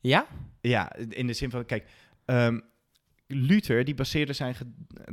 Ja? 0.00 0.26
Ja, 0.60 0.94
in 0.96 1.26
de 1.26 1.32
zin 1.32 1.50
van, 1.50 1.64
kijk, 1.64 1.88
ehm, 2.24 2.60
Luther 3.26 3.84
die 3.84 3.94
baseerde 3.94 4.32
zijn 4.32 4.54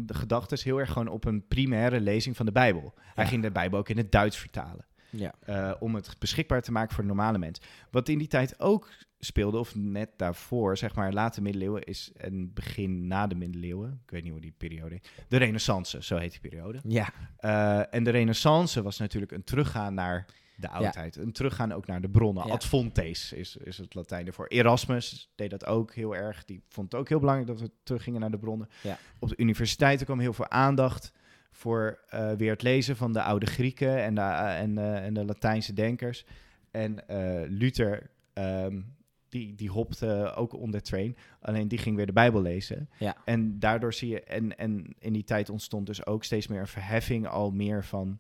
gedachten 0.08 0.58
heel 0.64 0.78
erg 0.80 0.92
gewoon 0.92 1.08
op 1.08 1.26
een 1.26 1.48
primaire 1.48 2.00
lezing 2.00 2.36
van 2.36 2.46
de 2.46 2.52
Bijbel. 2.52 2.94
Hij 3.16 3.28
ging 3.28 3.42
de 3.42 3.52
Bijbel 3.52 3.80
ook 3.80 3.90
in 3.90 3.98
het 3.98 4.12
Duits 4.12 4.38
vertalen. 4.38 4.86
Ja. 5.10 5.34
eh, 5.40 5.74
om 5.80 5.96
het 5.96 6.16
beschikbaar 6.20 6.62
te 6.62 6.72
maken 6.72 6.94
voor 6.96 7.04
de 7.04 7.10
normale 7.10 7.38
mens. 7.38 7.62
Wat 7.92 8.10
in 8.10 8.18
die 8.18 8.28
tijd 8.28 8.60
ook 8.60 8.90
speelde, 9.20 9.58
of 9.58 9.76
net 9.76 10.10
daarvoor, 10.18 10.78
zeg 10.78 10.96
maar, 10.96 11.14
late 11.14 11.42
middeleeuwen 11.42 11.84
is 11.84 12.12
en 12.18 12.54
begin 12.54 13.08
na 13.08 13.28
de 13.28 13.36
middeleeuwen, 13.36 14.00
ik 14.04 14.12
weet 14.12 14.24
niet 14.24 14.32
hoe 14.32 14.42
die 14.42 14.54
periode 14.58 14.94
heet, 14.94 15.12
de 15.28 15.38
renaissance, 15.38 16.04
zo 16.04 16.18
heet 16.18 16.32
die 16.32 16.50
periode. 16.50 16.80
Ja. 16.84 17.10
Eh, 17.38 17.94
en 17.94 18.04
de 18.04 18.10
renaissance 18.10 18.82
was 18.82 18.98
natuurlijk 18.98 19.32
een 19.32 19.44
teruggaan 19.44 19.94
naar 19.94 20.26
de 20.60 20.70
oudheid. 20.70 21.16
Een 21.16 21.32
teruggaan 21.32 21.72
ook 21.72 21.88
naar 21.88 22.02
de 22.02 22.10
bronnen. 22.10 22.48
Ja. 22.48 22.54
Ad 22.54 22.66
fontes 22.66 23.34
is, 23.34 23.58
is 23.58 23.78
het 23.78 23.96
Latijn 23.96 24.28
ervoor. 24.28 24.48
Erasmus 24.48 25.32
deed 25.36 25.50
dat 25.50 25.66
ook 25.66 25.94
heel 25.94 26.16
erg. 26.16 26.46
Die 26.46 26.62
vond 26.70 26.92
het 26.92 27.02
ook 27.02 27.10
heel 27.10 27.20
belangrijk 27.20 27.50
dat 27.50 27.62
we 27.62 27.72
teruggingen 27.84 28.20
naar 28.20 28.32
de 28.32 28.38
bronnen. 28.38 28.70
Ja. 28.82 28.98
Op 29.20 29.30
de 29.30 29.38
universiteiten 29.38 30.06
kwam 30.06 30.20
heel 30.20 30.34
veel 30.34 30.50
aandacht 30.50 31.12
voor 31.52 32.00
eh, 32.10 32.32
weer 32.32 32.52
het 32.52 32.62
lezen 32.62 32.96
van 32.96 33.14
de 33.14 33.22
oude 33.22 33.46
Grieken 33.46 34.04
en 34.04 34.16
de, 34.16 34.22
eh, 34.22 34.60
en, 34.60 34.78
eh, 34.78 35.06
en 35.06 35.14
de 35.14 35.26
Latijnse 35.26 35.74
denkers. 35.74 36.26
En 36.72 37.04
Luther, 37.48 38.10
ehm, 38.34 38.82
die, 39.30 39.56
die 39.56 39.70
hopte 39.70 40.34
ook 40.36 40.54
onder 40.54 40.82
train. 40.82 41.18
Alleen 41.40 41.68
die 41.68 41.78
ging 41.78 41.96
weer 41.96 42.06
de 42.06 42.14
Bijbel 42.14 42.42
lezen. 42.42 42.90
Ja. 43.00 43.18
En 43.26 43.60
daardoor 43.60 43.94
zie 43.94 44.10
je, 44.10 44.24
en, 44.24 44.58
en 44.58 44.96
in 45.00 45.14
die 45.14 45.24
tijd 45.24 45.50
ontstond 45.50 45.86
dus 45.86 46.06
ook 46.06 46.24
steeds 46.24 46.48
meer 46.48 46.60
een 46.60 46.68
verheffing 46.68 47.28
al 47.28 47.52
meer 47.52 47.84
van 47.84 48.20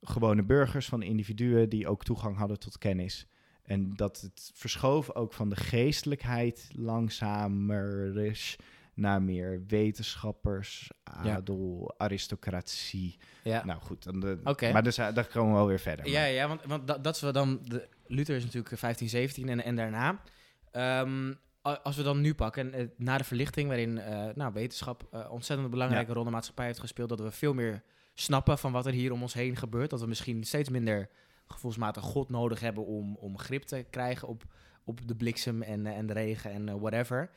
gewone 0.00 0.42
burgers, 0.42 0.88
van 0.88 1.02
individuen 1.02 1.68
die 1.68 1.88
ook 1.88 2.04
toegang 2.04 2.36
hadden 2.36 2.58
tot 2.58 2.78
kennis. 2.78 3.26
En 3.62 3.94
dat 3.94 4.20
het 4.20 4.50
verschoof 4.54 5.14
ook 5.14 5.32
van 5.32 5.48
de 5.48 5.56
geestelijkheid 5.56 6.68
langzamer 6.72 8.18
is 8.18 8.58
naar 8.94 9.22
meer 9.22 9.62
wetenschappers, 9.66 10.90
Ja. 11.22 11.36
adel, 11.36 11.94
aristocratie. 11.96 13.18
Ja. 13.42 13.64
Nou 13.64 13.80
goed, 13.80 14.02
dan 14.02 14.20
de, 14.20 14.38
maar 14.72 14.82
dus, 14.82 14.98
eh, 14.98 15.14
daar 15.14 15.26
komen 15.26 15.50
we 15.50 15.56
wel 15.56 15.66
weer 15.66 15.80
verder. 15.80 16.08
Ja, 16.08 16.24
ja 16.24 16.48
want, 16.48 16.64
want 16.64 16.86
dat, 16.86 17.04
dat 17.04 17.14
is 17.14 17.20
wel 17.20 17.32
dan. 17.32 17.60
De, 17.62 17.88
Luther 18.06 18.36
is 18.36 18.44
natuurlijk 18.44 18.78
15, 18.78 19.08
17 19.08 19.48
en, 19.48 19.64
en 19.64 19.76
daarna. 19.76 20.22
Ehm, 20.70 21.32
als 21.62 21.96
we 21.96 22.02
dan 22.02 22.20
nu 22.20 22.34
pakken, 22.34 22.72
eh, 22.72 22.86
na 22.96 23.18
de 23.18 23.24
verlichting, 23.24 23.68
waarin 23.68 23.98
eh, 23.98 24.28
nou, 24.34 24.52
wetenschap 24.52 25.06
eh, 25.10 25.30
ontzettend 25.30 25.70
belangrijke 25.70 26.12
rol 26.12 26.20
in 26.20 26.26
de 26.26 26.34
maatschappij 26.34 26.66
heeft 26.66 26.80
gespeeld, 26.80 27.08
dat 27.08 27.20
we 27.20 27.30
veel 27.30 27.54
meer 27.54 27.82
snappen 28.14 28.58
van 28.58 28.72
wat 28.72 28.86
er 28.86 28.92
hier 28.92 29.12
om 29.12 29.22
ons 29.22 29.34
heen 29.34 29.56
gebeurt. 29.56 29.90
Dat 29.90 30.00
we 30.00 30.06
misschien 30.06 30.44
steeds 30.44 30.68
minder 30.68 31.08
gevoelsmatig 31.46 32.02
God 32.02 32.28
nodig 32.28 32.60
hebben 32.60 32.86
om, 32.86 33.16
om 33.16 33.38
grip 33.38 33.62
te 33.62 33.86
krijgen 33.90 34.28
op, 34.28 34.44
op 34.84 35.08
de 35.08 35.14
bliksem 35.14 35.62
en, 35.62 35.86
eh, 35.86 35.96
en 35.96 36.06
de 36.06 36.12
regen 36.12 36.50
en 36.50 36.68
eh, 36.68 36.74
whatever. 36.74 37.30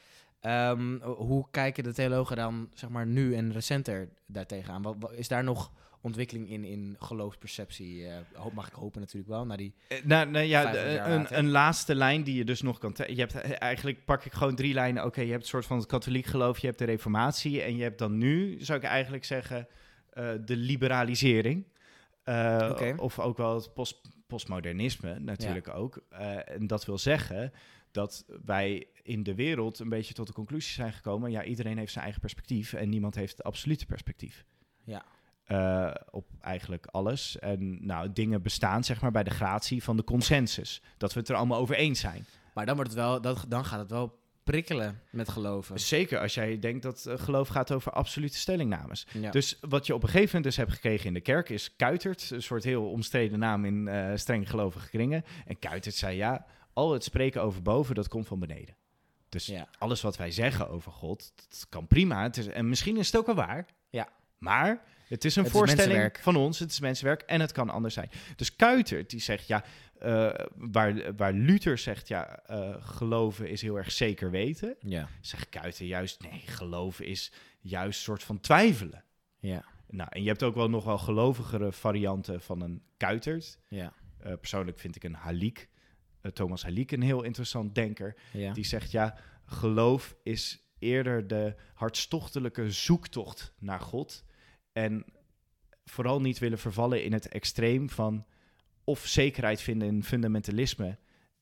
Ehm, 0.46 1.02
hoe 1.02 1.46
kijken 1.52 1.84
de 1.84 1.94
theologen 1.94 2.36
dan 2.36 2.70
zeg 2.74 2.90
maar, 2.90 3.06
nu 3.08 3.36
en 3.36 3.52
recenter 3.52 4.10
daartegen 4.26 4.74
aan? 4.74 4.82
Wat, 4.82 4.96
wat- 5.00 5.14
is 5.14 5.28
daar 5.28 5.44
nog 5.44 5.72
ontwikkeling 6.02 6.50
in, 6.50 6.64
in 6.64 6.96
geloofsperceptie? 7.00 8.08
eh, 8.08 8.16
hoop, 8.34 8.54
mag 8.54 8.68
ik 8.68 8.74
hopen 8.74 9.00
natuurlijk 9.02 9.30
wel, 9.30 9.46
naar 9.46 9.58
die 9.58 9.74
Eh, 9.88 9.98
Nou, 10.04 10.30
nou 10.30 10.46
ja, 10.46 10.62
500 10.62 10.88
de- 10.90 10.94
jaar 10.96 11.12
een, 11.12 11.38
een 11.46 11.50
laatste 11.52 11.96
lijn 11.96 12.24
die 12.24 12.36
je 12.36 12.44
dus 12.46 12.62
nog 12.62 12.78
kan... 12.78 12.94
Je 13.08 13.16
hebt 13.16 13.34
eh, 13.42 13.52
eigenlijk 13.60 14.06
pak 14.06 14.26
ik 14.26 14.34
gewoon 14.34 14.56
drie 14.56 14.74
lijnen. 14.74 15.06
Oké, 15.06 15.22
je 15.22 15.30
hebt 15.32 15.42
een 15.42 15.48
soort 15.50 15.66
van 15.66 15.78
het 15.78 15.86
katholiek 15.86 16.26
geloof, 16.26 16.60
je 16.60 16.68
hebt 16.68 16.80
de 16.80 16.86
reformatie... 16.86 17.62
en 17.62 17.76
je 17.76 17.84
hebt 17.84 18.00
dan 18.00 18.18
nu, 18.18 18.56
zou 18.64 18.80
ik 18.80 18.86
eigenlijk 18.86 19.26
zeggen, 19.26 19.68
eh, 20.10 20.30
de 20.46 20.56
liberalisering. 20.56 21.66
Eh. 22.24 22.94
Of 22.98 23.20
ook 23.20 23.38
wel 23.38 23.56
het 23.56 23.74
post, 23.74 24.02
postmodernisme 24.28 25.20
natuurlijk 25.20 25.70
ook. 25.70 26.00
Eh, 26.10 26.50
en 26.50 26.68
dat 26.68 26.86
wil 26.86 26.98
zeggen 26.98 27.52
dat 27.96 28.26
wij 28.46 28.88
in 29.04 29.24
de 29.24 29.36
wereld 29.36 29.80
een 29.80 29.90
beetje 29.90 30.14
tot 30.14 30.28
de 30.28 30.34
conclusie 30.34 30.74
zijn 30.74 30.94
gekomen... 30.94 31.32
ja, 31.32 31.44
iedereen 31.44 31.78
heeft 31.78 31.92
zijn 31.92 32.04
eigen 32.04 32.22
perspectief 32.22 32.74
en 32.74 32.90
niemand 32.90 33.16
heeft 33.16 33.38
het 33.38 33.46
absolute 33.46 33.86
perspectief. 33.86 34.46
Ja. 34.84 35.06
Eh, 35.44 35.94
op 36.12 36.26
eigenlijk 36.42 36.86
alles. 36.86 37.40
En 37.40 37.86
nou, 37.86 38.14
dingen 38.14 38.42
bestaan 38.42 38.84
zeg 38.84 39.02
maar 39.02 39.12
bij 39.12 39.24
de 39.24 39.30
gratie 39.30 39.84
van 39.84 39.98
de 39.98 40.04
consensus. 40.04 40.82
Dat 40.98 41.14
we 41.14 41.20
het 41.20 41.30
er 41.30 41.36
allemaal 41.36 41.60
over 41.60 41.76
eens 41.76 42.00
zijn. 42.00 42.26
Maar 42.54 42.66
dan, 42.66 42.76
wordt 42.76 42.92
het 42.92 43.00
wel, 43.00 43.22
dat, 43.22 43.46
dan 43.48 43.66
gaat 43.66 43.80
het 43.80 43.92
wel 43.92 44.20
prikkelen 44.44 45.02
met 45.10 45.30
geloven. 45.30 45.80
Zeker 45.80 46.20
als 46.20 46.34
jij 46.34 46.60
denkt 46.60 46.84
dat 46.84 47.06
eh, 47.06 47.18
geloof 47.18 47.48
gaat 47.48 47.72
over 47.72 47.92
absolute 47.92 48.38
stellingnames. 48.38 49.08
Ja. 49.14 49.32
Dus 49.32 49.58
wat 49.62 49.86
je 49.86 49.94
op 49.94 50.04
een 50.04 50.10
gegeven 50.10 50.28
moment 50.28 50.44
dus 50.44 50.58
hebt 50.58 50.72
gekregen 50.72 51.06
in 51.06 51.14
de 51.14 51.22
kerk 51.22 51.50
is 51.50 51.76
Kuitert. 51.76 52.30
Een 52.30 52.42
soort 52.42 52.64
heel 52.64 52.90
omstreden 52.90 53.40
naam 53.40 53.66
in 53.66 53.88
eh 53.88 54.12
streng 54.16 54.50
gelovige 54.50 54.90
kringen. 54.90 55.24
En 55.46 55.60
Kuitert 55.60 55.96
zei 55.96 56.16
ja, 56.16 56.46
al 56.76 56.94
het 56.94 57.04
spreken 57.04 57.42
over 57.42 57.62
boven, 57.62 57.96
dat 57.96 58.08
komt 58.08 58.28
van 58.28 58.40
beneden. 58.40 58.76
Dus 59.30 59.46
Ja. 59.46 59.68
alles 59.78 60.02
wat 60.02 60.18
wij 60.18 60.32
zeggen 60.32 60.70
over 60.70 60.92
God, 60.92 61.32
dat 61.50 61.66
kan 61.70 61.88
prima. 61.88 62.24
Het 62.24 62.38
is, 62.38 62.48
en 62.48 62.70
misschien 62.70 62.98
is 62.98 63.06
het 63.06 63.18
ook 63.18 63.26
wel 63.26 63.36
waar. 63.36 63.66
Ja. 63.90 64.10
Maar 64.38 64.84
het 65.08 65.26
is 65.26 65.36
een 65.36 65.44
Het 65.44 65.52
voorstelling 65.52 66.18
van 66.22 66.36
ons, 66.36 66.60
het 66.60 66.72
is 66.72 66.80
mensenwerk 66.80 67.22
en 67.22 67.42
het 67.42 67.52
kan 67.52 67.70
anders 67.70 67.94
zijn. 67.94 68.10
Dus 68.36 68.56
Kuitert 68.56 69.10
die 69.10 69.20
zegt 69.20 69.48
ja, 69.48 69.64
eh, 70.00 70.34
waar, 70.56 71.16
waar 71.16 71.34
Luther 71.34 71.78
zegt 71.78 72.08
ja, 72.08 72.40
eh, 72.46 72.76
geloven 72.80 73.50
is 73.50 73.62
heel 73.62 73.76
erg 73.78 73.92
zeker 73.92 74.32
weten. 74.32 74.76
ja. 74.80 75.08
Zegt 75.22 75.50
Kuiter 75.50 75.86
juist 75.86 76.22
nee, 76.22 76.40
geloven 76.46 77.06
is 77.06 77.32
juist 77.60 77.98
een 77.98 78.04
soort 78.04 78.24
van 78.24 78.40
twijfelen. 78.40 79.04
Ja. 79.40 79.66
Nou, 79.88 80.10
en 80.12 80.22
je 80.22 80.28
hebt 80.28 80.44
ook 80.44 80.56
wel 80.56 80.70
nog 80.70 80.84
wel 80.84 80.98
gelovigere 80.98 81.72
varianten 81.72 82.42
van 82.42 82.62
een 82.62 82.82
Kuitert. 82.98 83.60
Ja. 83.68 83.94
Eh, 84.20 84.34
persoonlijk 84.40 84.80
vind 84.80 84.96
ik 84.96 85.04
een 85.04 85.14
Haliek, 85.14 85.60
eh, 85.60 85.68
Thomas 86.34 86.64
Haliek, 86.64 86.92
een 86.92 87.02
heel 87.02 87.24
interessant 87.24 87.76
denker. 87.76 88.16
Ja. 88.34 88.54
Die 88.54 88.66
zegt 88.66 88.92
ja, 88.92 89.18
geloof 89.46 90.16
is 90.24 90.60
eerder 90.80 91.28
de 91.28 91.56
hartstochtelijke 91.74 92.72
zoektocht 92.72 93.54
naar 93.60 93.80
God. 93.80 94.24
En 94.72 95.06
vooral 95.86 96.22
niet 96.22 96.40
willen 96.40 96.60
vervallen 96.60 97.04
in 97.04 97.14
het 97.14 97.28
extreem 97.28 97.90
van 97.90 98.26
of 98.84 99.06
zekerheid 99.06 99.62
vinden 99.62 99.88
in 99.88 100.04
fundamentalisme, 100.04 100.98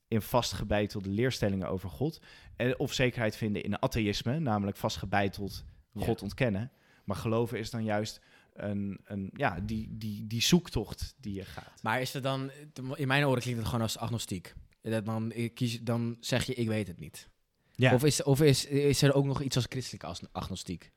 in 0.08 0.22
vastgebeitelde 0.22 1.10
leerstellingen 1.10 1.68
over 1.68 1.90
God, 1.90 2.22
en 2.56 2.80
of 2.80 2.94
zekerheid 2.94 3.36
vinden 3.36 3.64
in 3.64 3.82
atheïsme, 3.82 4.40
namelijk 4.40 4.78
vastgebeiteld 4.78 5.64
Ja. 5.92 6.06
God 6.06 6.22
ontkennen. 6.22 6.72
Maar 7.06 7.16
geloven 7.16 7.60
is 7.60 7.70
dan 7.70 7.84
juist 7.84 8.22
een, 8.54 9.00
een, 9.04 9.30
ja, 9.34 9.60
die, 9.60 9.98
die, 9.98 10.28
die 10.28 10.42
zoektocht 10.42 11.16
die 11.18 11.34
je 11.34 11.46
gaat. 11.46 11.82
Maar 11.82 12.02
is 12.02 12.14
het 12.14 12.24
dan, 12.24 12.52
in 12.96 13.08
mijn 13.08 13.26
oren 13.26 13.42
klinkt 13.42 13.60
het 13.60 13.68
gewoon 13.68 13.84
als 13.84 13.98
agnostiek. 13.98 14.54
Dat 14.92 15.06
dan, 15.06 15.32
ik 15.32 15.54
kies, 15.54 15.82
dan 15.82 16.18
zeg 16.20 16.46
je, 16.46 16.54
ik 16.54 16.68
weet 16.68 16.88
het 16.88 17.00
niet. 17.00 17.30
Ja. 17.76 17.94
Of, 17.94 18.04
is, 18.04 18.24
of 18.24 18.42
is, 18.42 18.66
is 18.66 19.02
er 19.02 19.14
ook 19.14 19.26
nog 19.26 19.42
iets 19.42 19.56
als 19.56 19.66
christelijke 19.70 20.28
agnostiek? 20.32 20.92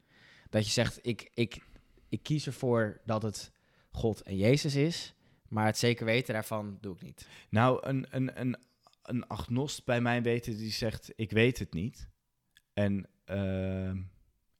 Dat 0.50 0.64
je 0.64 0.72
zegt, 0.72 0.98
ik, 1.02 1.30
ik, 1.34 1.58
ik 2.08 2.22
kies 2.22 2.46
ervoor 2.46 3.00
dat 3.04 3.22
het 3.22 3.52
God 3.90 4.22
en 4.22 4.36
Jezus 4.36 4.74
is, 4.74 5.14
maar 5.48 5.66
het 5.66 5.78
zeker 5.78 6.04
weten 6.04 6.34
daarvan 6.34 6.78
doe 6.80 6.94
ik 6.94 7.02
niet. 7.02 7.28
Nou, 7.50 7.86
een, 7.86 8.06
een, 8.10 8.40
een, 8.40 8.56
een 9.02 9.26
agnost 9.26 9.84
bij 9.84 10.00
mijn 10.00 10.22
weten 10.22 10.56
die 10.56 10.72
zegt, 10.72 11.12
ik 11.16 11.30
weet 11.30 11.58
het 11.58 11.72
niet. 11.72 12.08
En 12.72 13.08
ehm, 13.24 13.98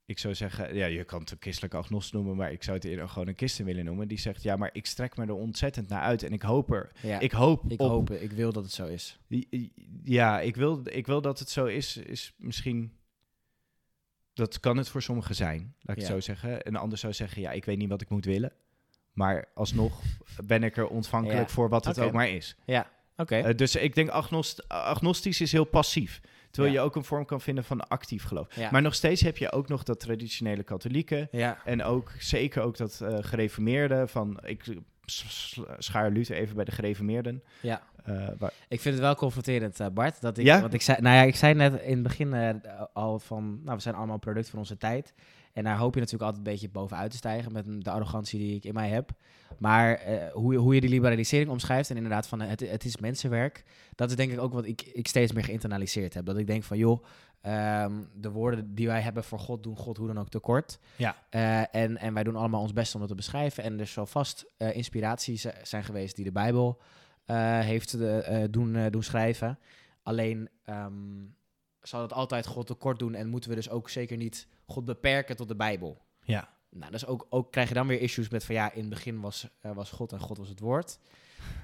ik 0.07 0.19
zou 0.19 0.35
zeggen, 0.35 0.75
ja, 0.75 0.85
je 0.85 1.03
kan 1.03 1.19
het 1.19 1.31
een 1.31 1.37
christelijke 1.39 1.77
agnost 1.77 2.13
noemen, 2.13 2.35
maar 2.35 2.51
ik 2.51 2.63
zou 2.63 2.75
het 2.77 2.85
eerder 2.85 3.09
gewoon 3.09 3.27
een 3.27 3.35
christen 3.35 3.65
willen 3.65 3.85
noemen. 3.85 4.07
Die 4.07 4.19
zegt, 4.19 4.43
ja, 4.43 4.55
maar 4.55 4.69
ik 4.73 4.85
strek 4.85 5.17
me 5.17 5.25
er 5.25 5.33
ontzettend 5.33 5.87
naar 5.89 6.01
uit 6.01 6.23
en 6.23 6.31
ik 6.33 6.41
hoop 6.41 6.71
er. 6.71 6.91
Ja, 7.01 7.19
Ik 7.19 7.31
hoop 7.31 7.71
ik 7.71 7.81
op... 7.81 7.89
hoop, 7.89 8.11
ik 8.11 8.31
wil 8.31 8.51
dat 8.51 8.63
het 8.63 8.73
zo 8.73 8.85
is. 8.85 9.19
Ja, 10.03 10.39
ik 10.39 10.55
wil, 10.55 10.81
ik 10.83 11.05
wil 11.07 11.21
dat 11.21 11.39
het 11.39 11.49
zo 11.49 11.65
is, 11.65 11.97
is 11.97 12.33
misschien... 12.37 12.91
Dat 14.33 14.59
kan 14.59 14.77
het 14.77 14.89
voor 14.89 15.01
sommigen 15.01 15.35
zijn, 15.35 15.73
laat 15.81 15.97
ik 15.97 16.03
Ja. 16.03 16.13
het 16.13 16.23
zo 16.23 16.31
zeggen. 16.31 16.67
Een 16.67 16.75
ander 16.75 16.97
zou 16.97 17.13
zeggen, 17.13 17.41
ja, 17.41 17.51
ik 17.51 17.65
weet 17.65 17.77
niet 17.77 17.89
wat 17.89 18.01
ik 18.01 18.09
moet 18.09 18.25
willen. 18.25 18.51
Maar 19.13 19.47
alsnog 19.53 20.01
ben 20.45 20.63
ik 20.63 20.77
er 20.77 20.87
ontvankelijk 20.87 21.47
Ja. 21.47 21.53
voor 21.53 21.69
wat 21.69 21.85
het 21.85 21.99
ook 21.99 22.11
maar 22.11 22.29
is. 22.29 22.55
Ja, 22.65 22.89
oké. 23.15 23.35
Eh, 23.35 23.55
dus 23.55 23.75
ik 23.75 23.95
denk 23.95 24.09
agnost 24.09 24.69
agnostisch 24.69 25.41
is 25.41 25.51
heel 25.51 25.63
passief. 25.65 26.21
Terwijl 26.51 26.73
Ja. 26.75 26.79
je 26.81 26.85
ook 26.87 26.95
een 26.95 27.03
vorm 27.03 27.25
kan 27.25 27.41
vinden 27.41 27.63
van 27.63 27.87
actief 27.87 28.23
geloof. 28.23 28.55
ja. 28.55 28.69
Maar 28.71 28.81
nog 28.81 28.93
steeds 28.95 29.21
heb 29.21 29.37
je 29.37 29.51
ook 29.51 29.67
nog 29.67 29.83
dat 29.83 29.99
traditionele 29.99 30.63
katholieke. 30.63 31.27
ja. 31.31 31.57
En 31.65 31.83
ook 31.83 32.11
zeker 32.19 32.61
ook 32.61 32.77
dat 32.77 33.01
eh, 33.01 33.17
gereformeerde 33.21 34.07
van... 34.07 34.39
Ik 34.43 34.63
schaar 35.77 36.09
Luther 36.11 36.35
even 36.35 36.55
bij 36.55 36.65
de 36.65 36.71
gereformeerden. 36.71 37.43
ja. 37.61 37.81
eh, 38.03 38.27
waar, 38.37 38.51
Ik 38.67 38.81
vind 38.81 38.95
het 38.95 39.03
wel 39.03 39.15
confronterend, 39.15 39.79
eh, 39.79 39.87
Bart. 39.93 40.21
Dat 40.21 40.37
ik, 40.37 40.45
Ja? 40.45 40.61
Want 40.61 40.73
ik 40.73 40.81
zei, 40.81 41.01
nou 41.01 41.15
ja, 41.15 41.21
ik 41.21 41.35
zei 41.35 41.53
net 41.53 41.81
in 41.81 41.93
het 41.93 42.03
begin 42.03 42.61
al 42.93 43.19
van, 43.19 43.59
nou, 43.63 43.75
we 43.75 43.81
zijn 43.81 43.95
allemaal 43.95 44.17
product 44.17 44.49
van 44.49 44.59
onze 44.59 44.77
tijd. 44.77 45.13
En 45.57 45.63
daar 45.63 45.77
hoop 45.77 45.93
je 45.93 45.99
natuurlijk 45.99 46.29
altijd 46.29 46.47
een 46.47 46.51
beetje 46.53 46.69
bovenuit 46.69 47.11
te 47.11 47.17
stijgen 47.17 47.51
met 47.51 47.65
de 47.83 47.89
arrogantie 47.91 48.39
die 48.39 48.55
ik 48.55 48.63
in 48.63 48.73
mij 48.73 48.89
heb. 48.89 49.09
Maar 49.57 49.93
eh, 49.95 50.31
hoe, 50.31 50.53
je- 50.53 50.59
hoe 50.59 50.73
je 50.75 50.81
die 50.81 50.89
liberalisering 50.89 51.49
omschrijft 51.49 51.89
en 51.89 51.95
inderdaad 51.95 52.27
van 52.27 52.41
eh, 52.41 52.49
het, 52.49 52.59
het 52.59 52.85
is 52.85 52.97
mensenwerk, 52.97 53.63
dat 53.95 54.09
is 54.09 54.15
denk 54.15 54.31
ik 54.31 54.39
ook 54.39 54.53
wat 54.53 54.65
ik, 54.65 54.81
ik 54.81 55.07
steeds 55.07 55.31
meer 55.31 55.43
geïnternaliseerd 55.43 56.13
heb. 56.13 56.25
Dat 56.25 56.37
ik 56.37 56.47
denk 56.47 56.63
van, 56.63 56.77
joh, 56.77 57.03
ehm, 57.41 57.91
de 58.15 58.29
woorden 58.31 58.75
die 58.75 58.87
wij 58.87 59.01
hebben 59.01 59.23
voor 59.23 59.39
God 59.39 59.63
doen 59.63 59.75
God 59.77 59.97
hoe 59.97 60.07
dan 60.07 60.19
ook 60.19 60.29
tekort. 60.29 60.79
Ja. 60.95 61.15
Eh, 61.29 61.75
en, 61.75 61.97
en 61.97 62.13
wij 62.13 62.23
doen 62.23 62.35
allemaal 62.35 62.61
ons 62.61 62.73
best 62.73 62.93
om 62.93 62.99
dat 62.99 63.09
te 63.09 63.15
beschrijven. 63.15 63.63
En 63.63 63.79
er 63.79 63.87
zal 63.87 64.05
vast 64.05 64.45
inspiraties 64.57 65.45
zijn 65.63 65.83
geweest 65.83 66.15
die 66.15 66.25
de 66.25 66.31
Bijbel 66.31 66.81
heeft 67.61 67.93
eh, 67.93 68.43
doen, 68.49 68.89
doen 68.89 69.03
schrijven. 69.03 69.59
Alleen 70.03 70.49
ehm, 70.65 70.93
zal 71.81 72.01
het 72.01 72.13
altijd 72.13 72.45
God 72.45 72.67
tekort 72.67 72.99
doen 72.99 73.15
en 73.15 73.27
moeten 73.27 73.49
we 73.49 73.55
dus 73.55 73.69
ook 73.69 73.89
zeker 73.89 74.17
niet 74.17 74.47
God 74.67 74.85
beperken 74.85 75.35
tot 75.35 75.47
de 75.47 75.55
Bijbel. 75.55 76.01
ja. 76.23 76.55
Nou, 76.69 76.91
dus 76.91 77.05
ook, 77.05 77.25
ook 77.29 77.51
krijg 77.51 77.67
je 77.67 77.73
dan 77.73 77.87
weer 77.87 78.01
issues 78.01 78.29
met 78.29 78.45
van 78.45 78.55
ja, 78.55 78.71
in 78.73 78.79
het 78.79 78.89
begin 78.89 79.19
was, 79.21 79.47
eh, 79.61 79.71
was 79.71 79.91
God 79.91 80.11
en 80.11 80.19
God 80.19 80.37
was 80.37 80.49
het 80.49 80.59
woord. 80.59 80.99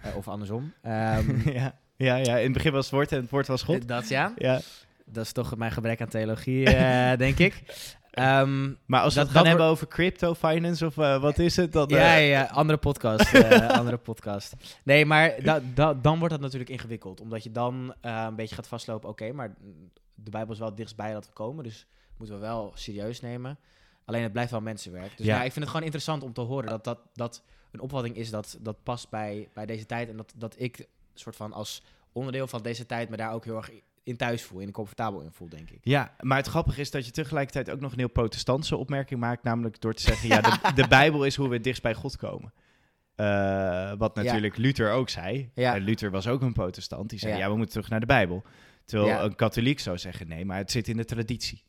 Eh, 0.04 0.16
of 0.16 0.28
andersom. 0.28 0.74
Ehm, 0.82 1.49
ja. 1.49 1.80
Ja, 1.95 2.16
ja, 2.16 2.38
in 2.38 2.43
het 2.43 2.54
begin 2.54 2.72
was 2.72 2.86
het 2.86 2.93
woord 2.93 3.12
en 3.12 3.22
het 3.22 3.30
woord 3.30 3.47
was 3.47 3.62
God. 3.64 3.88
Dat 3.88 4.08
ja. 4.10 4.34
Ja. 4.38 4.60
Dat 5.06 5.26
is 5.26 5.32
toch 5.32 5.56
mijn 5.56 5.72
gebrek 5.72 6.01
aan 6.01 6.08
theologie, 6.08 6.66
eh, 6.66 7.18
denk 7.26 7.38
ik. 7.39 7.64
Ehm, 8.12 8.74
Maar 8.86 9.01
als 9.01 9.14
we 9.14 9.20
Dat 9.20 9.28
het 9.28 9.38
gaan 9.38 9.45
gaat 9.45 9.45
hebben 9.47 9.66
over 9.66 9.88
crypto 9.88 10.34
finance 10.34 10.86
of 10.86 10.97
eh, 10.97 11.22
wat 11.22 11.38
is 11.39 11.56
het? 11.56 11.72
Dan, 11.72 11.88
ja, 11.88 11.97
eh, 11.97 12.30
ja, 12.30 12.39
ja, 12.39 12.43
andere 12.43 12.78
podcast. 12.78 13.34
eh, 13.34 13.70
andere 13.70 13.97
podcast. 13.97 14.54
Nee, 14.84 15.06
maar 15.06 15.43
da, 15.43 15.60
da- 15.74 15.93
dan 15.93 16.18
wordt 16.20 16.34
dat 16.34 16.41
natuurlijk 16.43 16.72
ingewikkeld. 16.72 17.22
Omdat 17.22 17.43
je 17.43 17.51
dan 17.51 17.93
eh, 18.01 18.26
een 18.28 18.36
beetje 18.36 18.56
gaat 18.56 18.68
vastlopen. 18.68 19.10
Oké, 19.10 19.32
maar 19.32 19.56
de 20.16 20.30
Bijbel 20.30 20.54
is 20.54 20.60
wel 20.60 20.76
dichtstbij 20.76 21.14
dat 21.14 21.26
we 21.26 21.34
komen. 21.34 21.64
Dus 21.64 21.86
moeten 22.24 22.41
we 22.41 22.45
wel 22.47 22.71
serieus 22.76 23.21
nemen. 23.21 23.57
Alleen 24.05 24.24
het 24.24 24.32
blijft 24.32 24.51
wel 24.51 24.61
mensenwerk. 24.61 25.17
Dus 25.17 25.26
Ja. 25.26 25.36
ja, 25.36 25.43
ik 25.43 25.51
vind 25.51 25.55
het 25.59 25.67
gewoon 25.67 25.84
interessant 25.84 26.24
om 26.24 26.34
te 26.34 26.41
horen 26.41 26.69
dat 26.69 26.84
dat, 26.84 26.99
dat 27.13 27.43
een 27.71 27.80
opvatting 27.80 28.15
is 28.15 28.30
dat, 28.30 28.57
dat 28.61 28.84
past 28.84 29.09
bij, 29.09 29.49
bij 29.53 29.65
deze 29.65 29.86
tijd. 29.86 30.09
En 30.09 30.17
dat, 30.17 30.34
dat 30.36 30.55
ik 30.57 30.88
soort 31.13 31.36
van 31.36 31.53
als 31.53 31.84
onderdeel 32.11 32.47
van 32.47 32.61
deze 32.61 32.86
tijd 32.86 33.09
me 33.09 33.17
daar 33.17 33.34
ook 33.34 33.45
heel 33.45 33.55
erg 33.55 33.69
in 34.03 34.17
thuis 34.17 34.43
voel. 34.43 34.59
In 34.59 34.71
comfortabel 34.71 35.21
in 35.21 35.32
voel, 35.32 35.49
denk 35.49 35.69
ik. 35.69 35.80
Ja, 35.82 36.15
maar 36.19 36.38
het 36.38 36.47
grappige 36.47 36.82
is 36.82 36.91
dat 36.91 37.05
je 37.05 37.11
tegelijkertijd 37.11 37.69
ook 37.69 37.80
nog 37.80 37.91
een 37.91 37.97
heel 37.99 38.07
protestantse 38.09 38.78
opmerking 38.78 39.19
maakt. 39.19 39.43
Namelijk 39.43 39.82
door 39.82 39.93
te 39.93 40.01
zeggen, 40.01 40.28
ja, 40.28 40.41
de, 40.41 40.74
de 40.82 40.88
Bijbel 40.88 41.26
is 41.26 41.36
hoe 41.36 41.47
we 41.47 41.53
het 41.53 41.63
dichtst 41.63 41.82
bij 41.84 41.93
God 41.93 42.17
komen. 42.17 42.53
Eh, 43.15 43.93
wat 43.97 44.15
natuurlijk 44.15 44.57
Luther 44.57 44.91
ook 44.91 45.09
zei. 45.09 45.49
Ja. 45.53 45.76
Luther 45.78 46.11
was 46.11 46.28
ook 46.28 46.41
een 46.41 46.53
protestant. 46.53 47.09
Die 47.09 47.19
zei, 47.19 47.32
ja, 47.34 47.38
Ja. 47.39 47.49
we 47.49 47.55
moeten 47.55 47.71
terug 47.74 47.89
naar 47.89 47.99
de 47.99 48.05
Bijbel. 48.05 48.43
Terwijl 48.86 49.24
een 49.24 49.36
katholiek 49.36 49.80
zou 49.80 49.97
zeggen, 49.97 50.28
nee, 50.28 50.45
maar 50.45 50.57
het 50.57 50.71
zit 50.71 50.88
in 50.88 50.97
de 50.97 51.05
traditie. 51.05 51.63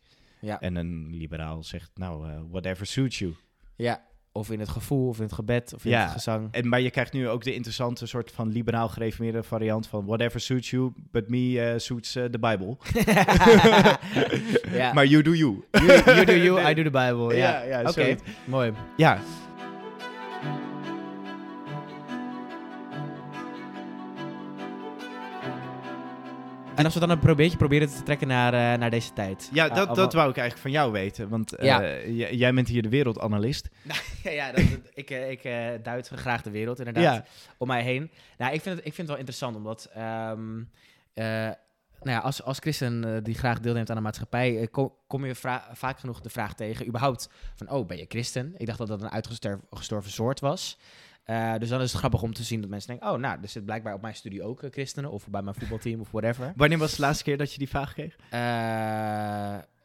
Ja. 0.45 0.61
En 0.61 0.75
een 0.77 1.09
liberaal 1.11 1.63
zegt, 1.63 1.91
nou, 1.95 2.29
eh, 2.29 2.39
whatever 2.51 2.87
suits 2.87 3.19
you. 3.19 3.35
ja. 3.77 4.03
Of 4.37 4.51
in 4.51 4.61
het 4.61 4.69
gevoel, 4.69 5.09
of 5.09 5.17
in 5.17 5.23
het 5.23 5.33
gebed, 5.33 5.75
of 5.75 5.85
in 5.85 5.91
Ja. 5.91 6.03
het 6.03 6.11
gezang. 6.13 6.49
En, 6.51 6.69
maar 6.69 6.81
je 6.81 6.91
krijgt 6.91 7.13
nu 7.13 7.29
ook 7.29 7.45
de 7.45 7.55
interessante 7.55 8.07
soort 8.07 8.31
van 8.31 8.49
liberaal 8.49 8.89
gereformeerde 8.89 9.43
variant 9.43 9.87
van 9.87 10.05
whatever 10.07 10.41
suits 10.41 10.71
you, 10.71 10.93
but 11.11 11.29
me 11.29 11.61
eh, 11.61 11.79
suits 11.79 12.17
eh, 12.17 12.25
the 12.25 12.39
Bible. 12.39 12.77
ja. 14.79 14.93
Maar 14.95 15.07
you 15.07 15.23
do 15.23 15.35
you. 15.35 15.65
You, 15.71 15.87
you 16.05 16.25
do 16.25 16.33
you, 16.33 16.71
I 16.71 16.75
do 16.75 16.83
the 16.83 16.91
Bible. 16.91 17.35
Ja, 17.45 17.63
Ja, 17.63 18.17
mooi. 18.45 18.73
Ja, 18.97 19.19
En 26.75 26.85
als 26.85 26.95
we 26.95 27.01
dan 27.01 27.11
een 27.11 27.37
beetje 27.37 27.57
proberen 27.57 27.89
te 27.89 28.03
trekken 28.03 28.29
naar, 28.29 28.55
eh, 28.55 28.79
naar 28.79 28.91
deze 28.91 29.13
tijd. 29.13 29.51
ja 29.53 29.69
Eh, 29.69 29.75
dat, 29.75 29.95
dat 29.95 30.13
wou 30.13 30.31
ik 30.31 30.37
eigenlijk 30.37 30.59
van 30.59 30.71
jou 30.71 30.93
weten. 30.93 31.29
Want 31.29 31.55
eh, 31.55 31.67
Ja. 31.67 31.97
jij 32.31 32.55
bent 32.55 32.69
hier 32.69 32.83
de 32.83 32.89
wereldanalist. 32.89 33.69
ja, 34.23 34.53
dat, 34.53 34.65
ik, 34.95 35.11
ik 35.11 35.43
duid 35.85 36.11
graag 36.15 36.43
de 36.43 36.51
wereld 36.51 36.79
inderdaad 36.79 37.03
Ja. 37.03 37.25
om 37.59 37.67
mij 37.67 37.83
heen. 37.83 38.11
Nou, 38.39 38.55
ik 38.55 38.61
vind 38.63 38.77
het, 38.77 38.87
ik 38.87 38.95
vind 38.95 38.97
het 38.97 39.07
wel 39.07 39.17
interessant, 39.17 39.57
omdat... 39.57 39.89
ehm, 39.95 40.59
eh, 41.15 41.25
nou 42.03 42.17
ja, 42.17 42.19
als, 42.19 42.43
als 42.43 42.59
christen 42.59 43.25
die 43.25 43.35
graag 43.35 43.61
deelneemt 43.61 43.91
aan 43.91 43.97
de 43.97 44.03
maatschappij, 44.03 44.69
kom, 45.07 45.25
je 45.27 45.35
vaak 45.73 45.99
genoeg 45.99 46.21
de 46.21 46.29
vraag 46.31 46.55
tegen, 46.55 46.87
überhaupt 46.87 47.29
van, 47.55 47.71
oh, 47.71 47.87
ben 47.87 47.97
je 47.97 48.05
christen? 48.09 48.55
Ik 48.57 48.67
dacht 48.67 48.79
dat 48.79 48.89
dat 48.89 49.03
een 49.03 49.11
uitgestorven 49.11 50.11
soort 50.11 50.41
was. 50.41 50.79
Eh, 51.25 51.55
dus 51.59 51.69
dan 51.69 51.81
is 51.81 51.91
het 51.91 51.99
grappig 51.99 52.23
om 52.23 52.33
te 52.35 52.43
zien 52.43 52.61
dat 52.61 52.71
mensen 52.71 52.91
denken, 52.91 53.11
oh, 53.11 53.19
nou, 53.19 53.39
er 53.43 53.49
zit 53.49 53.65
blijkbaar 53.65 53.95
op 53.95 54.01
mijn 54.03 54.15
studie 54.15 54.43
ook 54.43 54.63
eh, 54.63 54.71
christenen, 54.71 55.11
of 55.11 55.29
bij 55.29 55.43
mijn 55.43 55.55
voetbalteam, 55.57 56.01
of 56.01 56.11
whatever. 56.11 56.53
Wanneer 56.57 56.79
was 56.79 56.95
de 56.97 57.01
laatste 57.03 57.25
keer 57.25 57.37
dat 57.37 57.53
je 57.53 57.59
die 57.59 57.69
vraag 57.69 57.93
kreeg? 57.93 58.17
Eh, 58.31 58.39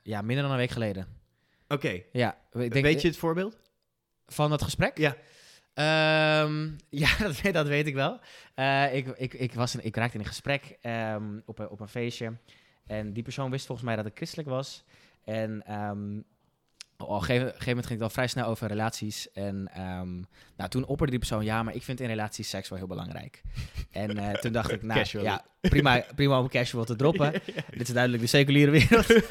ja, 0.03 0.21
minder 0.21 0.41
dan 0.41 0.51
een 0.51 0.57
week 0.57 0.69
geleden. 0.69 1.07
Oké. 1.67 2.01
Ja, 2.11 2.37
denk, 2.51 2.73
Weet 2.73 3.01
je 3.01 3.07
het 3.07 3.17
voorbeeld? 3.17 3.57
van 4.27 4.49
dat 4.49 4.61
gesprek? 4.61 4.97
Ja. 4.97 5.15
Ehm, 5.73 6.69
ja, 7.03 7.17
dat, 7.17 7.41
weet- 7.41 7.53
dat 7.53 7.67
weet 7.67 7.87
ik 7.87 7.93
wel. 7.93 8.19
Ik, 8.91 9.07
ik, 9.07 9.33
ik, 9.33 9.53
was 9.53 9.75
in, 9.75 9.85
ik 9.85 9.95
raakte 9.95 10.13
in 10.13 10.19
een 10.19 10.25
gesprek 10.29 10.77
ehm, 10.81 11.39
op, 11.45 11.59
een, 11.59 11.69
op 11.69 11.79
een 11.79 11.87
feestje. 11.87 12.33
En 12.85 13.13
die 13.13 13.23
persoon 13.23 13.51
wist 13.51 13.65
volgens 13.65 13.87
mij 13.87 13.95
dat 13.95 14.05
ik 14.05 14.15
christelijk 14.15 14.49
was. 14.49 14.83
En 15.23 15.65
ehm, 15.65 16.21
op 17.03 17.09
een 17.09 17.23
gegeven, 17.23 17.53
moment 17.67 17.85
ging 17.85 17.99
het 17.99 18.01
al 18.01 18.09
vrij 18.09 18.27
snel 18.27 18.45
over 18.45 18.67
relaties. 18.67 19.31
En 19.31 19.69
ehm, 19.73 20.13
nou, 20.55 20.69
toen 20.69 20.85
opperde 20.85 21.11
die 21.11 21.19
persoon, 21.19 21.43
ja, 21.43 21.63
maar 21.63 21.75
ik 21.75 21.83
vind 21.83 21.99
in 21.99 22.07
relaties 22.07 22.49
seks 22.49 22.69
wel 22.69 22.77
heel 22.77 22.87
belangrijk. 22.87 23.41
En 23.91 24.17
eh, 24.17 24.33
toen 24.33 24.51
dacht 24.51 24.71
ik, 24.71 24.81
nou 24.83 24.99
Casual. 24.99 25.23
ja, 25.23 25.45
prima, 25.61 26.03
prima 26.15 26.39
om 26.39 26.49
casual 26.49 26.83
te 26.83 26.95
droppen. 26.95 27.31
Dit 27.77 27.87
is 27.87 27.93
duidelijk 27.93 28.23
de 28.23 28.29
seculiere 28.29 28.71
wereld. 28.71 29.07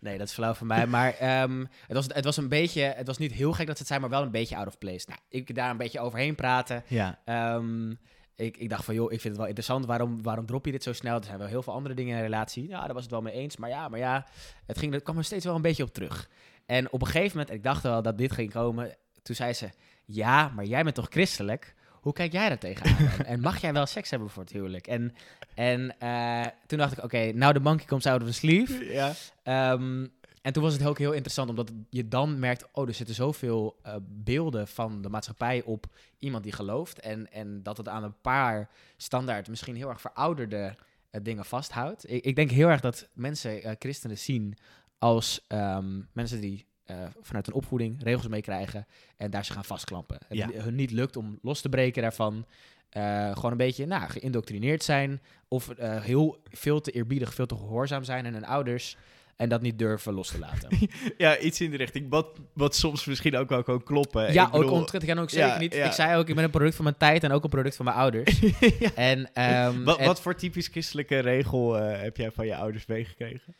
nee, 0.00 0.18
dat 0.18 0.28
is 0.28 0.34
flauw 0.34 0.54
van 0.54 0.66
mij. 0.66 0.86
Maar 0.86 1.14
ehm, 1.14 1.64
het, 1.86 1.96
was, 1.96 2.06
het 2.08 2.24
was 2.24 2.36
een 2.36 2.48
beetje, 2.48 2.82
het 2.82 3.06
was 3.06 3.18
niet 3.18 3.32
heel 3.32 3.52
gek 3.52 3.66
dat 3.66 3.76
ze 3.76 3.82
het 3.82 3.90
zei, 3.90 4.00
maar 4.00 4.10
wel 4.10 4.22
een 4.22 4.30
beetje 4.30 4.56
out 4.56 4.66
of 4.66 4.78
place. 4.78 5.06
Nou, 5.08 5.20
ik 5.28 5.54
daar 5.54 5.70
een 5.70 5.76
beetje 5.76 6.00
overheen 6.00 6.34
praten. 6.34 6.82
Ja. 6.86 7.18
Ehm, 7.24 7.90
ik, 8.36 8.56
ik 8.56 8.68
dacht 8.68 8.84
van, 8.84 8.94
joh, 8.94 9.12
ik 9.12 9.20
vind 9.20 9.24
het 9.24 9.36
wel 9.36 9.46
interessant. 9.46 9.86
Waarom, 9.86 10.22
waarom 10.22 10.46
drop 10.46 10.64
je 10.64 10.72
dit 10.72 10.82
zo 10.82 10.92
snel? 10.92 11.16
Er 11.16 11.24
zijn 11.24 11.38
wel 11.38 11.46
heel 11.46 11.62
veel 11.62 11.72
andere 11.72 11.94
dingen 11.94 12.10
in 12.10 12.16
een 12.16 12.24
relatie. 12.24 12.68
Ja, 12.68 12.84
daar 12.84 12.94
was 12.94 13.02
het 13.02 13.12
wel 13.12 13.22
mee 13.22 13.34
eens. 13.34 13.56
Maar 13.56 13.70
ja, 13.70 13.88
maar 13.88 13.98
ja, 13.98 14.26
het, 14.66 14.78
ging, 14.78 14.92
het 14.92 15.02
kwam 15.02 15.18
er 15.18 15.24
steeds 15.24 15.44
wel 15.44 15.54
een 15.54 15.62
beetje 15.62 15.82
op 15.82 15.94
terug. 15.94 16.28
En 16.66 16.92
op 16.92 17.00
een 17.00 17.06
gegeven 17.06 17.30
moment, 17.30 17.48
en 17.48 17.56
ik 17.56 17.62
dacht 17.62 17.82
wel 17.82 18.02
dat 18.02 18.18
dit 18.18 18.32
ging 18.32 18.52
komen, 18.52 18.96
toen 19.22 19.36
zei 19.36 19.52
ze, 19.52 19.70
ja, 20.04 20.48
maar 20.48 20.64
jij 20.64 20.82
bent 20.82 20.94
toch 20.94 21.08
christelijk? 21.10 21.74
Hoe 21.90 22.12
kijk 22.12 22.32
jij 22.32 22.48
daar 22.48 22.58
tegenaan? 22.58 23.26
en, 23.26 23.40
mag 23.40 23.60
jij 23.60 23.72
wel 23.72 23.86
seks 23.86 24.10
hebben 24.10 24.30
voor 24.30 24.42
het 24.42 24.52
huwelijk? 24.52 24.86
En, 24.86 25.14
en 25.54 25.98
eh, 25.98 26.46
toen 26.66 26.78
dacht 26.78 26.98
ik, 26.98 27.04
oké, 27.04 27.32
nou 27.32 27.52
de 27.52 27.60
monkey 27.60 27.86
comes 27.86 28.06
out 28.06 28.20
of 28.20 28.26
the 28.26 28.34
sleeve. 28.34 28.84
Ja. 28.84 29.12
Ehm, 29.42 30.06
en 30.42 30.52
toen 30.52 30.62
was 30.62 30.72
het 30.72 30.86
ook 30.86 30.98
heel 30.98 31.12
interessant, 31.12 31.48
omdat 31.48 31.72
je 31.90 32.08
dan 32.08 32.38
merkt, 32.38 32.66
oh, 32.72 32.88
er 32.88 32.94
zitten 32.94 33.14
zoveel 33.14 33.78
eh, 33.82 33.94
beelden 34.00 34.68
van 34.68 35.02
de 35.02 35.08
maatschappij 35.08 35.62
op 35.62 35.86
iemand 36.18 36.42
die 36.42 36.52
gelooft. 36.52 37.00
En, 37.00 37.32
en 37.32 37.62
dat 37.62 37.76
het 37.76 37.88
aan 37.88 38.04
een 38.04 38.20
paar 38.20 38.70
standaard, 38.96 39.48
misschien 39.48 39.76
heel 39.76 39.88
erg 39.88 40.00
verouderde 40.00 40.74
eh, 41.10 41.20
dingen 41.22 41.44
vasthoudt. 41.44 42.10
Ik, 42.10 42.24
ik 42.24 42.36
denk 42.36 42.50
heel 42.50 42.68
erg 42.68 42.80
dat 42.80 43.08
mensen 43.12 43.76
christenen 43.78 44.18
zien 44.18 44.56
als 45.04 45.44
ehm, 45.48 46.00
mensen 46.12 46.40
die 46.40 46.66
eh, 46.84 46.96
vanuit 47.22 47.46
hun 47.46 47.54
opvoeding 47.54 48.02
regels 48.02 48.28
meekrijgen 48.28 48.86
en 49.16 49.30
daar 49.30 49.44
ze 49.44 49.52
gaan 49.52 49.64
vastklampen. 49.64 50.18
Het 50.28 50.38
Ja. 50.38 50.50
hun 50.52 50.74
niet 50.74 50.90
lukt 50.90 51.16
om 51.16 51.38
los 51.42 51.60
te 51.60 51.68
breken 51.68 52.02
daarvan. 52.02 52.46
eh, 52.90 53.32
gewoon 53.32 53.50
een 53.50 53.56
beetje 53.56 53.86
nou, 53.86 54.10
geïndoctrineerd 54.10 54.82
zijn. 54.82 55.20
Of 55.48 55.68
eh, 55.70 56.02
heel 56.02 56.40
veel 56.50 56.80
te 56.80 56.90
eerbiedig, 56.90 57.34
veel 57.34 57.46
te 57.46 57.56
gehoorzaam 57.56 58.04
zijn 58.04 58.26
aan 58.26 58.32
hun 58.32 58.44
ouders. 58.46 58.96
En 59.36 59.48
dat 59.48 59.62
niet 59.62 59.78
durven 59.78 60.12
los 60.14 60.28
te 60.28 60.38
laten. 60.38 60.68
ja, 61.18 61.38
iets 61.38 61.60
in 61.60 61.70
de 61.70 61.76
richting. 61.76 62.10
Wat, 62.10 62.38
wat 62.52 62.74
soms 62.76 63.04
misschien 63.04 63.36
ook 63.36 63.48
wel 63.48 63.62
kan 63.62 63.82
kloppen. 63.82 64.32
ja, 64.32 64.46
Ik 64.46 64.50
bedoel- 64.52 64.66
ook 64.66 64.72
ontkent. 64.74 65.02
Ik 65.08 65.18
ook 65.18 65.30
zeker 65.30 65.48
Ja, 65.48 65.58
niet. 65.58 65.74
ja. 65.74 65.84
Ik 65.84 65.92
zei 65.92 66.16
ook, 66.18 66.28
ik 66.28 66.34
ben 66.34 66.44
een 66.44 66.50
product 66.50 66.74
van 66.74 66.84
mijn 66.84 66.96
tijd 66.96 67.24
en 67.24 67.32
ook 67.32 67.44
een 67.44 67.50
product 67.50 67.76
van 67.76 67.84
mijn 67.84 67.96
ouders. 67.96 68.40
En, 68.94 69.32
ehm, 69.32 69.82
wat, 69.84 69.98
en- 69.98 70.06
wat 70.06 70.20
voor 70.20 70.34
typisch 70.34 70.66
christelijke 70.68 71.18
regel 71.18 71.72
heb 71.74 72.16
jij 72.16 72.30
van 72.30 72.46
je 72.46 72.56
ouders 72.56 72.86
meegekregen? 72.86 73.54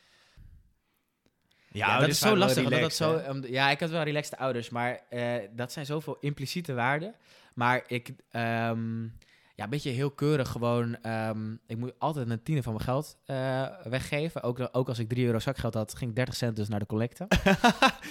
Ja, 1.74 1.98
dat 1.98 2.08
is 2.08 2.18
zo 2.18 2.36
lastig. 2.36 2.68
dat 2.68 2.94
zo, 2.94 3.22
um, 3.28 3.44
ja, 3.46 3.70
ik 3.70 3.80
had 3.80 3.90
wel 3.90 4.02
relaxte 4.02 4.38
ouders, 4.38 4.68
maar 4.70 5.00
eh, 5.08 5.22
dat 5.56 5.72
zijn 5.72 5.86
zoveel 5.86 6.16
impliciete 6.20 6.74
waarden. 6.74 7.14
Maar 7.54 7.82
ik, 7.86 8.08
ehm, 8.30 9.02
ja, 9.56 9.64
een 9.64 9.70
beetje 9.70 9.90
heel 9.90 10.10
keurig 10.10 10.48
gewoon. 10.48 10.96
ehm, 11.02 11.52
ik 11.66 11.76
moet 11.76 11.92
altijd 11.98 12.30
een 12.30 12.42
tiende 12.42 12.62
van 12.62 12.72
mijn 12.72 12.84
geld 12.84 13.16
eh, 13.26 13.62
weggeven. 13.84 14.42
Ook, 14.42 14.68
ook 14.72 14.88
als 14.88 14.98
ik 14.98 15.08
3 15.08 15.26
euro 15.26 15.38
zakgeld 15.38 15.74
had, 15.74 15.94
ging 15.94 16.14
30 16.14 16.34
cent 16.34 16.56
dus 16.56 16.68
naar 16.68 16.78
de 16.78 16.86
collecte. 16.86 17.26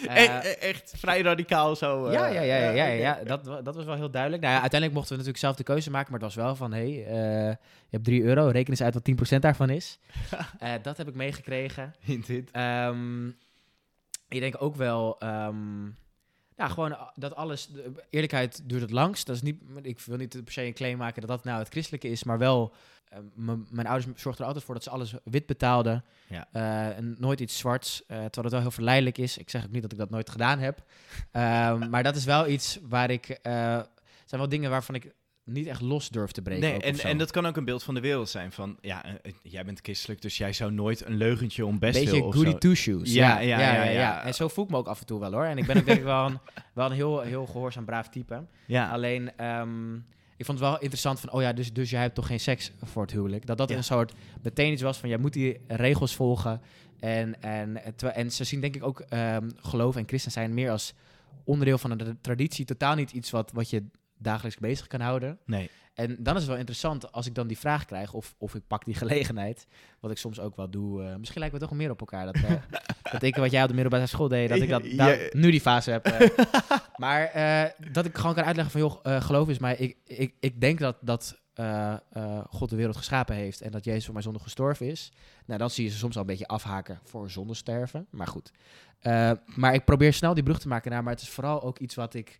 E- 0.07 0.23
e- 0.23 0.39
echt 0.59 0.93
vrij 0.97 1.21
radicaal 1.21 1.75
zo. 1.75 2.11
ja, 2.11 2.27
eh, 2.27 2.33
ja, 2.33 2.41
ja, 2.41 2.69
ja, 2.71 2.85
ja. 2.85 3.19
Dat, 3.23 3.45
dat 3.65 3.75
was 3.75 3.85
wel 3.85 3.95
heel 3.95 4.11
duidelijk. 4.11 4.41
Nou 4.41 4.53
ja, 4.53 4.61
uiteindelijk 4.61 4.99
mochten 4.99 5.17
we 5.17 5.23
natuurlijk 5.23 5.45
zelf 5.45 5.55
de 5.55 5.73
keuze 5.73 5.91
maken, 5.91 6.11
maar 6.11 6.19
het 6.21 6.35
was 6.35 6.45
wel 6.45 6.55
van, 6.55 6.73
hé, 6.73 6.93
hey, 6.93 7.05
eh, 7.05 7.49
je 7.89 7.89
hebt 7.89 8.03
3 8.03 8.23
euro, 8.23 8.47
reken 8.47 8.69
eens 8.69 8.81
uit 8.81 8.93
wat 8.93 9.35
10% 9.35 9.39
daarvan 9.41 9.69
is. 9.69 9.99
Eh, 10.59 10.71
dat 10.81 10.97
heb 10.97 11.07
ik 11.07 11.15
meegekregen. 11.15 11.93
Hint, 11.99 12.27
hint. 12.27 12.51
Ehm, 12.51 13.29
ik 14.33 14.39
denk 14.39 14.55
ook 14.61 14.75
wel, 14.75 15.19
ehm, 15.19 15.81
nou, 16.55 16.71
gewoon 16.71 16.93
a- 16.93 17.11
dat 17.15 17.35
alles, 17.35 17.67
de 17.67 17.91
eerlijkheid 18.09 18.61
duurt 18.69 18.81
het 18.81 18.91
langst. 18.91 19.25
Dat 19.25 19.35
is 19.35 19.41
niet, 19.41 19.61
ik 19.81 19.99
wil 19.99 20.17
niet 20.17 20.43
per 20.43 20.53
se 20.53 20.63
een 20.65 20.73
claim 20.73 20.97
maken 20.97 21.21
dat 21.21 21.29
dat 21.29 21.43
nou 21.43 21.59
het 21.59 21.67
christelijke 21.69 22.07
is, 22.09 22.23
maar 22.23 22.37
wel, 22.37 22.73
eh, 23.09 23.19
m- 23.35 23.65
mijn 23.69 23.87
ouders 23.87 24.21
zorgden 24.21 24.41
er 24.41 24.45
altijd 24.47 24.63
voor 24.65 24.73
dat 24.73 24.83
ze 24.83 24.89
alles 24.89 25.13
wit 25.23 25.45
betaalden. 25.45 26.03
Ja. 26.27 26.47
Eh, 26.51 26.97
en 26.97 27.15
nooit 27.19 27.39
iets 27.39 27.57
zwarts, 27.57 28.01
eh, 28.01 28.07
terwijl 28.07 28.41
het 28.43 28.51
wel 28.51 28.61
heel 28.61 28.71
verleidelijk 28.71 29.17
is. 29.17 29.37
Ik 29.37 29.49
zeg 29.49 29.63
ook 29.63 29.71
niet 29.71 29.81
dat 29.81 29.91
ik 29.91 29.97
dat 29.97 30.09
nooit 30.09 30.29
gedaan 30.29 30.59
heb. 30.59 30.83
Ehm, 31.31 31.89
maar 31.89 32.03
dat 32.03 32.15
is 32.15 32.25
wel 32.25 32.47
iets 32.47 32.79
waar 32.83 33.09
ik, 33.09 33.29
eh, 33.29 33.53
zijn 34.25 34.41
wel 34.41 34.49
dingen 34.49 34.69
waarvan 34.69 34.95
ik 34.95 35.13
niet 35.45 35.67
echt 35.67 35.81
los 35.81 36.09
durf 36.09 36.31
te 36.31 36.41
breken. 36.41 36.69
Nee, 36.69 36.81
en, 36.81 36.99
en 36.99 37.17
dat 37.17 37.31
kan 37.31 37.45
ook 37.45 37.57
een 37.57 37.65
beeld 37.65 37.83
van 37.83 37.93
de 37.93 37.99
wereld 37.99 38.29
zijn. 38.29 38.51
Van, 38.51 38.77
ja, 38.81 39.05
eh, 39.05 39.11
eh, 39.21 39.33
jij 39.41 39.65
bent 39.65 39.79
christelijk, 39.81 40.21
dus 40.21 40.37
jij 40.37 40.53
zou 40.53 40.71
nooit 40.71 41.05
een 41.05 41.17
leugentje 41.17 41.65
om 41.65 41.79
best 41.79 41.99
beetje 41.99 42.21
goody 42.21 42.51
zo. 42.51 42.57
two 42.57 42.73
shoes. 42.73 43.13
Ja, 43.13 43.39
Ja 43.39 43.39
ja, 43.39 43.59
ja, 43.59 43.73
ja, 43.73 43.83
ja, 43.83 43.91
ja. 43.91 44.23
En 44.23 44.33
zo 44.33 44.47
voel 44.47 44.65
ik 44.65 44.71
me 44.71 44.77
ook 44.77 44.87
af 44.87 44.99
en 44.99 45.05
toe 45.05 45.19
wel 45.19 45.31
hoor. 45.31 45.43
En 45.43 45.57
ik 45.57 45.65
ben 45.65 45.77
ook 45.77 45.85
denk 45.85 45.97
ik 45.97 46.03
wel 46.03 46.25
een, 46.25 46.39
wel 46.73 46.85
een 46.85 46.91
heel, 46.91 47.21
heel 47.21 47.45
gehoorzaam 47.45 47.85
braaf 47.85 48.09
type. 48.09 48.45
Ja, 48.65 48.89
Alleen, 48.89 49.37
ehm, 49.37 49.95
ik 50.37 50.45
vond 50.45 50.59
het 50.59 50.67
wel 50.67 50.79
interessant 50.79 51.19
van, 51.19 51.31
oh 51.31 51.41
ja, 51.41 51.53
dus, 51.53 51.73
dus 51.73 51.89
jij 51.89 52.01
hebt 52.01 52.15
toch 52.15 52.27
geen 52.27 52.39
seks 52.39 52.71
voor 52.81 53.01
het 53.01 53.11
huwelijk. 53.11 53.45
Dat 53.45 53.57
dat 53.57 53.71
een 53.71 53.83
soort 53.83 54.13
meteen 54.41 54.71
iets 54.71 54.81
was 54.81 54.97
van, 54.97 55.09
jij 55.09 55.17
moet 55.17 55.33
die 55.33 55.59
regels 55.67 56.15
volgen. 56.15 56.61
En, 56.99 57.41
en, 57.41 57.97
en 58.15 58.31
ze 58.31 58.43
zien 58.43 58.61
denk 58.61 58.75
ik 58.75 58.83
ook 58.83 58.99
ehm, 58.99 59.49
geloof 59.55 59.95
en 59.95 60.07
christen 60.07 60.31
zijn 60.31 60.53
meer 60.53 60.71
als 60.71 60.93
onderdeel 61.43 61.77
van 61.77 61.91
een 61.91 62.17
traditie. 62.21 62.65
Totaal 62.65 62.95
niet 62.95 63.11
iets 63.11 63.31
wat, 63.31 63.51
wat 63.51 63.69
je 63.69 63.83
dagelijks 64.23 64.59
bezig 64.59 64.87
kan 64.87 64.99
houden. 65.01 65.39
nee. 65.45 65.69
En 65.93 66.15
dan 66.19 66.33
is 66.33 66.39
het 66.41 66.49
wel 66.49 66.57
interessant 66.59 67.11
als 67.11 67.25
ik 67.25 67.35
dan 67.35 67.47
die 67.47 67.57
vraag 67.57 67.85
krijg, 67.85 68.13
of, 68.13 68.35
of 68.37 68.55
ik 68.55 68.67
pak 68.67 68.85
die 68.85 68.93
gelegenheid, 69.03 69.67
wat 69.99 70.11
ik 70.11 70.17
soms 70.17 70.39
ook 70.39 70.55
wel 70.55 70.69
doe. 70.69 71.03
eh, 71.03 71.15
misschien 71.15 71.39
lijken 71.39 71.59
we 71.59 71.65
toch 71.65 71.75
meer 71.75 71.89
op 71.91 71.99
elkaar. 71.99 72.25
Dat, 72.25 72.35
eh, 72.35 72.51
dat 73.11 73.23
ik 73.23 73.35
wat 73.35 73.51
jij 73.51 73.61
op 73.61 73.67
de 73.67 73.73
middelbare 73.73 74.05
school 74.07 74.27
deed, 74.27 74.49
dat 74.49 74.57
ik 74.61 74.69
dat 74.69 74.85
Ja. 74.85 75.17
nu 75.31 75.51
die 75.51 75.61
fase 75.61 75.91
heb. 75.91 76.05
eh. 76.05 76.29
maar 76.97 77.31
dat 77.91 78.05
ik 78.05 78.17
gewoon 78.17 78.35
kan 78.35 78.43
uitleggen 78.43 78.71
van, 78.79 78.81
joh, 78.81 79.21
geloof 79.21 79.49
is 79.49 79.59
mij. 79.59 79.75
Ik, 79.75 79.97
ik, 80.05 80.33
ik 80.39 80.61
denk 80.61 80.79
dat, 80.79 80.97
dat 81.01 81.41
God 82.49 82.69
de 82.69 82.75
wereld 82.75 82.97
geschapen 82.97 83.35
heeft 83.35 83.61
en 83.61 83.71
dat 83.71 83.83
Jezus 83.85 84.03
voor 84.05 84.13
mij 84.13 84.23
zonde 84.23 84.39
gestorven 84.39 84.85
is. 84.87 85.11
Nou, 85.45 85.59
dan 85.59 85.69
zie 85.69 85.83
je 85.83 85.89
ze 85.91 85.97
soms 85.97 86.15
al 86.15 86.21
een 86.21 86.27
beetje 86.27 86.47
afhaken 86.47 86.99
voor 87.03 87.29
zonde 87.29 87.53
sterven. 87.53 88.07
Maar 88.09 88.27
goed. 88.27 88.51
Maar 89.55 89.73
ik 89.73 89.85
probeer 89.85 90.13
snel 90.13 90.33
die 90.33 90.43
brug 90.43 90.59
te 90.59 90.67
maken 90.67 90.91
naar, 90.91 91.03
maar 91.03 91.13
het 91.13 91.21
is 91.21 91.29
vooral 91.29 91.63
ook 91.63 91.79
iets 91.79 91.95
wat 91.95 92.13
ik, 92.13 92.39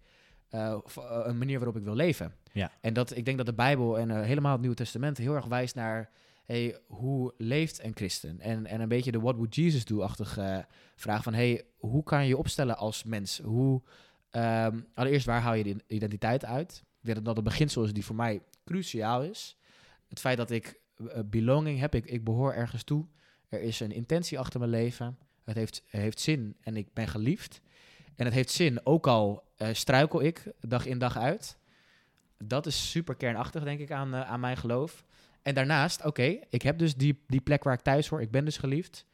eh, 0.54 0.72
eh, 0.72 1.22
een 1.24 1.38
manier 1.38 1.58
waarop 1.58 1.78
ik 1.78 1.84
wil 1.84 1.95
leven. 1.95 2.34
Ja. 2.51 2.72
En 2.82 2.93
dat, 2.93 3.16
ik 3.18 3.26
denk 3.26 3.38
dat 3.38 3.45
de 3.45 3.54
Bijbel 3.54 3.99
en 3.99 4.12
eh, 4.12 4.22
helemaal 4.22 4.51
het 4.51 4.60
Nieuwe 4.60 4.76
Testament 4.76 5.18
heel 5.18 5.36
erg 5.36 5.45
wijst 5.45 5.76
naar 5.76 6.10
hey, 6.43 6.80
hoe 6.88 7.34
leeft 7.38 7.84
een 7.84 7.95
christen? 7.95 8.39
En, 8.39 8.66
en 8.66 8.82
een 8.82 8.88
beetje 8.88 9.12
de 9.12 9.20
what 9.20 9.36
would 9.36 9.56
Jesus 9.56 9.86
do-achtige 9.86 10.66
vraag 10.95 11.24
van 11.24 11.34
hey, 11.34 11.66
hoe 11.78 12.04
kan 12.04 12.22
je 12.22 12.28
je 12.28 12.38
opstellen 12.38 12.78
als 12.78 13.04
mens? 13.04 13.39
Hoe, 13.39 13.82
ehm, 14.30 14.80
allereerst, 14.93 15.26
waar 15.26 15.41
haal 15.41 15.54
je 15.54 15.64
de 15.64 15.84
identiteit 15.88 16.45
uit? 16.45 16.84
Ik 16.84 17.06
denk 17.06 17.16
dat 17.16 17.26
dat 17.26 17.38
een 17.38 17.43
beginsel 17.43 17.84
is 17.84 17.93
die 17.93 18.06
voor 18.06 18.16
mij 18.16 18.41
cruciaal 18.66 19.24
is. 19.24 19.58
Het 20.10 20.20
feit 20.20 20.38
dat 20.38 20.51
ik 20.51 20.80
belonging 21.26 21.80
heb, 21.80 21.95
ik, 21.95 22.06
ik 22.06 22.24
behoor 22.24 22.54
ergens 22.54 22.84
toe. 22.84 23.06
Er 23.49 23.62
is 23.62 23.80
een 23.80 23.91
intentie 23.91 24.39
achter 24.39 24.60
mijn 24.60 24.72
leven. 24.72 25.18
Het 25.43 25.56
heeft, 25.56 25.84
heeft 25.88 26.20
zin 26.20 26.56
en 26.62 26.78
ik 26.78 26.93
ben 26.93 27.08
geliefd. 27.08 27.62
En 28.16 28.26
het 28.26 28.34
heeft 28.34 28.51
zin, 28.51 28.86
ook 28.86 29.07
al 29.07 29.43
eh, 29.55 29.68
struikel 29.72 30.22
ik 30.22 30.51
dag 30.61 30.86
in 30.86 30.97
dag 30.97 31.18
uit. 31.18 31.57
Dat 32.38 32.66
is 32.66 32.89
super 32.91 33.16
kernachtig, 33.16 33.64
denk 33.64 33.80
ik, 33.80 33.91
aan, 33.91 34.14
eh, 34.14 34.22
aan 34.22 34.39
mijn 34.39 34.57
geloof. 34.57 35.05
En 35.41 35.53
daarnaast, 35.53 36.05
oké, 36.05 36.39
ik 36.49 36.61
heb 36.61 36.78
dus 36.78 36.95
die, 36.95 37.24
die 37.28 37.41
plek 37.41 37.64
waar 37.64 37.74
ik 37.74 37.82
thuis 37.82 38.07
hoor. 38.07 38.22
Ik 38.22 38.32
ben 38.32 38.45
dus 38.45 38.57
geliefd. 38.57 39.05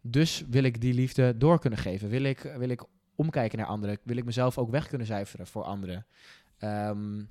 Dus 0.00 0.44
wil 0.50 0.62
ik 0.62 0.80
die 0.80 0.94
liefde 0.94 1.36
door 1.36 1.60
kunnen 1.60 1.78
geven. 1.78 2.08
Wil 2.08 2.22
ik, 2.22 2.40
wil 2.56 2.68
ik 2.68 2.82
omkijken 3.14 3.58
naar 3.58 3.66
anderen. 3.66 3.98
Wil 4.02 4.16
ik 4.16 4.24
mezelf 4.24 4.58
ook 4.58 4.70
weg 4.70 4.86
kunnen 4.86 5.06
zuiveren 5.06 5.46
voor 5.46 5.62
anderen. 5.62 6.06
Ehm, 6.58 7.22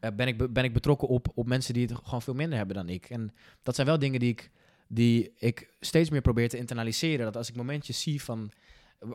eh, 0.00 0.10
ben, 0.16 0.26
ik, 0.26 0.38
be- 0.38 0.48
ben 0.48 0.64
ik 0.64 0.72
betrokken 0.72 1.08
op, 1.08 1.28
op 1.34 1.46
mensen 1.46 1.74
die 1.74 1.86
het 1.86 1.98
gewoon 2.02 2.22
veel 2.22 2.34
minder 2.34 2.58
hebben 2.58 2.76
dan 2.76 2.88
ik. 2.88 3.10
En 3.10 3.34
dat 3.62 3.74
zijn 3.74 3.86
wel 3.86 3.98
dingen 3.98 4.20
die 4.20 4.30
ik, 4.30 4.50
die 4.88 5.32
ik 5.36 5.74
steeds 5.80 6.10
meer 6.10 6.20
probeer 6.20 6.48
te 6.48 6.58
internaliseren. 6.58 7.24
Dat 7.24 7.36
als 7.36 7.48
ik 7.48 7.56
momentjes 7.56 8.00
zie 8.00 8.22
van... 8.22 8.50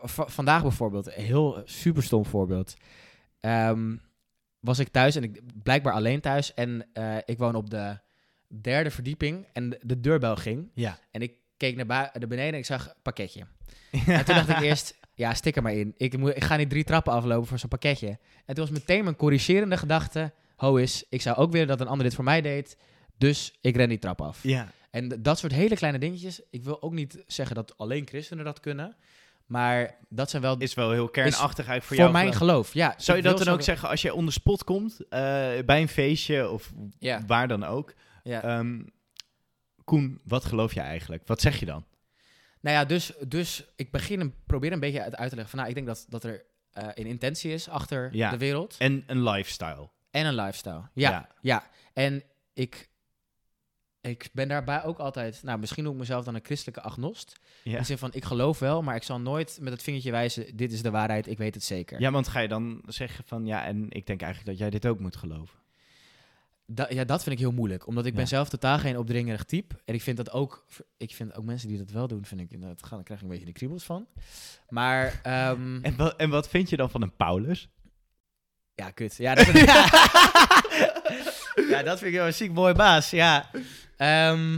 vandaag 0.05 0.61
bijvoorbeeld, 0.61 1.07
een 1.07 1.23
heel 1.23 1.61
super 1.65 2.03
stom 2.03 2.25
voorbeeld. 2.25 2.73
Ehm, 3.39 3.95
was 4.59 4.79
ik 4.79 4.87
thuis 4.87 5.15
en 5.15 5.23
ik 5.23 5.41
blijkbaar 5.63 5.93
alleen 5.93 6.21
thuis. 6.21 6.53
En 6.53 6.85
eh, 6.93 7.17
ik 7.25 7.37
woon 7.37 7.55
op 7.55 7.69
de 7.69 7.97
derde 8.47 8.91
verdieping 8.91 9.47
en 9.53 9.69
de, 9.69 9.79
de 9.81 9.99
deurbel 9.99 10.35
ging. 10.35 10.71
Ja. 10.73 10.99
En 11.11 11.21
ik 11.21 11.33
keek 11.57 11.75
naar, 11.75 12.11
beneden 12.19 12.53
en 12.53 12.59
ik 12.59 12.65
zag 12.65 12.93
pakketje. 13.01 13.41
En 13.91 14.25
toen 14.25 14.35
dacht 14.35 14.49
ik 14.49 14.59
eerst, 14.59 14.99
ja, 15.13 15.33
stik 15.33 15.55
er 15.55 15.61
maar 15.61 15.73
in. 15.73 15.93
Ik, 15.97 16.17
moet, 16.17 16.35
ik 16.35 16.43
ga 16.43 16.55
niet 16.55 16.69
drie 16.69 16.83
trappen 16.83 17.13
aflopen 17.13 17.47
voor 17.47 17.59
zo'n 17.59 17.69
pakketje. 17.69 18.19
En 18.45 18.55
toen 18.55 18.65
was 18.65 18.79
meteen 18.79 19.03
mijn 19.03 19.15
corrigerende 19.15 19.77
gedachte, 19.77 20.33
ho 20.55 20.75
is, 20.75 21.05
ik 21.09 21.21
zou 21.21 21.37
ook 21.37 21.51
willen 21.51 21.67
dat 21.67 21.81
een 21.81 21.87
ander 21.87 22.05
dit 22.05 22.15
voor 22.15 22.23
mij 22.23 22.41
deed. 22.41 22.77
Dus 23.17 23.57
ik 23.61 23.75
ren 23.75 23.89
die 23.89 23.99
trap 23.99 24.21
af. 24.21 24.43
Ja. 24.43 24.71
En 24.91 25.21
dat 25.21 25.39
soort 25.39 25.51
hele 25.51 25.75
kleine 25.75 25.99
dingetjes. 25.99 26.41
Ik 26.49 26.63
wil 26.63 26.81
ook 26.81 26.93
niet 26.93 27.23
zeggen 27.27 27.55
dat 27.55 27.77
alleen 27.77 28.07
christenen 28.07 28.45
dat 28.45 28.59
kunnen. 28.59 28.95
Maar 29.45 29.97
dat 30.09 30.29
zijn 30.29 30.41
wel 30.41 30.57
Is 30.57 30.73
wel 30.73 30.91
heel 30.91 31.09
kernachtig 31.09 31.41
eigenlijk 31.67 31.83
voor, 31.83 31.95
voor 31.95 32.05
jou. 32.05 32.11
mijn 32.11 32.33
geloof. 32.33 32.73
Ja, 32.73 32.93
Zou 32.97 33.17
je 33.17 33.23
dat 33.23 33.37
dan 33.37 33.47
ook 33.53 33.61
zeggen 33.61 33.89
als 33.89 34.01
je 34.01 34.13
on 34.13 34.25
the 34.25 34.31
spot 34.31 34.63
komt, 34.63 34.99
eh, 35.09 35.19
bij 35.65 35.81
een 35.81 35.87
feestje 35.87 36.49
of 36.49 36.71
Ja. 36.99 37.21
waar 37.27 37.47
dan 37.47 37.63
ook? 37.63 37.93
Ja. 38.23 38.43
Ehm, 38.43 38.81
Koen, 39.83 40.21
wat 40.25 40.45
geloof 40.45 40.73
je 40.73 40.79
eigenlijk? 40.79 41.27
Wat 41.27 41.41
zeg 41.41 41.59
je 41.59 41.65
dan? 41.65 41.85
Nou 42.61 42.75
ja, 42.75 42.85
dus, 42.85 43.11
dus 43.27 43.65
ik 43.75 43.91
begin 43.91 44.19
een, 44.19 44.33
probeer 44.45 44.71
een 44.71 44.79
beetje 44.79 45.01
uit, 45.03 45.15
uit 45.15 45.29
te 45.29 45.35
leggen 45.35 45.49
van... 45.57 45.59
Nou, 45.65 45.69
ik 45.69 45.75
denk 45.75 45.87
dat, 45.87 46.05
dat 46.09 46.23
er 46.23 46.45
eh, 46.71 46.87
een 46.93 47.05
intentie 47.05 47.51
is 47.53 47.69
achter 47.69 48.09
Ja. 48.15 48.29
de 48.29 48.37
wereld. 48.37 48.75
En 48.77 49.03
een 49.07 49.23
lifestyle. 49.23 49.89
En 50.11 50.25
een 50.25 50.35
lifestyle. 50.35 50.81
Ja, 50.93 51.09
Ja. 51.11 51.27
ja. 51.41 51.63
En 51.93 52.23
ik, 52.53 52.89
ik 54.11 54.29
ben 54.33 54.47
daarbij 54.47 54.83
ook 54.83 54.97
altijd... 54.99 55.43
Nou, 55.43 55.59
misschien 55.59 55.83
noem 55.83 55.93
ik 55.93 55.99
mezelf 55.99 56.25
dan 56.25 56.35
een 56.35 56.43
christelijke 56.43 56.81
agnost. 56.81 57.39
In 57.63 57.71
Ja. 57.71 57.77
de 57.77 57.83
zin 57.83 57.97
van, 57.97 58.09
ik 58.13 58.25
geloof 58.25 58.59
wel, 58.59 58.81
maar 58.81 58.95
ik 58.95 59.03
zal 59.03 59.19
nooit 59.19 59.57
met 59.61 59.73
het 59.73 59.83
vingertje 59.83 60.11
wijzen... 60.11 60.55
Dit 60.55 60.71
is 60.71 60.81
de 60.81 60.91
waarheid, 60.91 61.27
ik 61.27 61.37
weet 61.37 61.53
het 61.53 61.63
zeker. 61.63 61.99
ja, 61.99 62.11
want 62.11 62.27
ga 62.27 62.39
je 62.39 62.47
dan 62.47 62.81
zeggen 62.87 63.23
van 63.27 63.45
ja, 63.45 63.65
en 63.65 63.85
ik 63.89 64.05
denk 64.05 64.21
eigenlijk 64.21 64.49
dat 64.51 64.59
jij 64.59 64.69
dit 64.69 64.85
ook 64.85 64.99
moet 64.99 65.15
geloven. 65.15 65.61
Da- 66.65 66.87
ja, 66.89 67.03
dat 67.03 67.23
vind 67.23 67.35
ik 67.35 67.41
heel 67.41 67.51
moeilijk. 67.51 67.87
Omdat 67.87 68.05
ik 68.05 68.11
Ja. 68.11 68.17
ben 68.17 68.27
zelf 68.27 68.49
totaal 68.49 68.79
geen 68.79 68.97
opdringerig 68.97 69.43
type. 69.43 69.75
En 69.85 69.93
ik 69.93 70.01
vind 70.01 70.17
dat 70.17 70.31
ook... 70.31 70.65
Ik 70.97 71.15
vind 71.15 71.35
ook 71.35 71.43
mensen 71.43 71.67
die 71.67 71.77
dat 71.77 71.89
wel 71.91 72.07
doen, 72.07 72.25
vind 72.25 72.41
ik... 72.41 72.51
Nou, 72.51 72.67
dat 72.73 72.83
gaan, 72.85 72.95
daar 72.97 73.03
krijg 73.03 73.19
ik 73.19 73.25
een 73.25 73.31
beetje 73.31 73.45
de 73.45 73.51
kriebels 73.57 73.83
van. 73.83 74.07
Maar... 74.69 75.19
ehm, 75.23 75.79
En, 75.87 75.95
wat, 75.95 76.15
en 76.15 76.29
wat 76.29 76.49
vind 76.49 76.69
je 76.69 76.77
dan 76.77 76.89
van 76.89 77.01
een 77.01 77.15
Paulus? 77.15 77.69
Ja, 78.75 78.91
kut. 78.91 79.15
Ja, 79.17 79.35
dat, 79.35 79.45
ja, 79.45 79.85
dat 81.81 81.97
vind 81.99 82.11
ik 82.11 82.17
wel 82.17 82.27
een 82.27 82.33
ziek 82.33 82.51
mooi 82.51 82.73
baas. 82.73 83.09
Ja. 83.09 83.49
Ehm, 83.97 84.57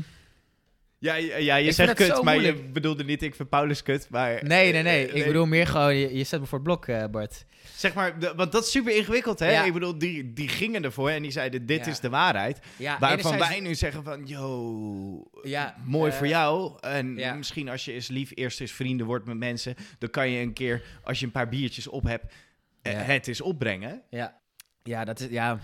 Ja, 0.99 1.16
ja, 1.16 1.38
ja 1.38 1.55
je 1.55 1.72
zegt 1.72 1.93
kut, 1.93 2.22
maar 2.24 2.41
je 2.41 2.53
bedoelde 2.55 3.03
niet 3.03 3.22
ik 3.22 3.36
vind 3.36 3.49
Paulus 3.49 3.84
kut, 3.84 4.07
maar... 4.09 4.39
nee, 4.43 4.72
nee, 4.72 4.84
nee. 4.84 5.07
Eh, 5.07 5.16
Ik 5.20 5.26
bedoel 5.26 5.45
meer 5.45 5.68
gewoon, 5.68 5.95
je, 5.95 6.18
je 6.18 6.24
zet 6.24 6.39
me 6.39 6.45
voor 6.45 6.57
het 6.57 6.68
blok, 6.68 6.88
eh, 6.88 7.05
Bart. 7.11 7.45
Zeg 7.76 7.93
maar, 7.93 8.20
de- 8.20 8.34
want 8.36 8.51
dat 8.51 8.63
is 8.63 8.72
super 8.72 8.95
ingewikkeld, 8.95 9.39
hè? 9.39 9.51
Ja. 9.51 9.63
Ik 9.63 9.74
bedoel, 9.74 9.97
die, 9.97 10.34
die 10.34 10.47
gingen 10.47 10.84
ervoor 10.84 11.09
en 11.09 11.22
die 11.22 11.32
zeiden, 11.32 11.66
dit 11.66 11.86
Ja. 11.86 11.91
is 11.91 11.99
de 11.99 12.09
waarheid. 12.09 12.59
Ja, 12.78 12.99
Waarvan 12.99 13.38
wij 13.38 13.59
nu 13.59 13.76
zeggen 13.76 14.03
van, 14.03 14.26
yo, 14.28 15.24
Ja, 15.43 15.76
mooi 15.86 16.11
eh, 16.11 16.18
voor 16.18 16.28
jou. 16.28 16.78
En 16.82 17.18
ja. 17.18 17.34
misschien 17.34 17.70
als 17.70 17.86
je 17.86 17.91
eens 17.93 18.07
lief 18.07 18.32
eerst 18.34 18.61
eens 18.61 18.72
vrienden 18.72 19.05
wordt 19.05 19.26
met 19.26 19.38
mensen, 19.38 19.76
dan 19.99 20.09
kan 20.09 20.30
je 20.30 20.41
een 20.41 20.53
keer, 20.53 20.84
als 21.03 21.20
je 21.20 21.26
een 21.26 21.32
paar 21.32 21.49
biertjes 21.49 21.88
op 21.88 22.03
hebt, 22.03 22.34
eh, 22.82 22.91
Ja. 22.91 22.97
het 22.99 23.28
eens 23.28 23.41
opbrengen. 23.41 24.01
Ja. 24.09 24.39
ja, 24.84 25.05
dat 25.05 25.20
is... 25.20 25.28
Ja, 25.30 25.59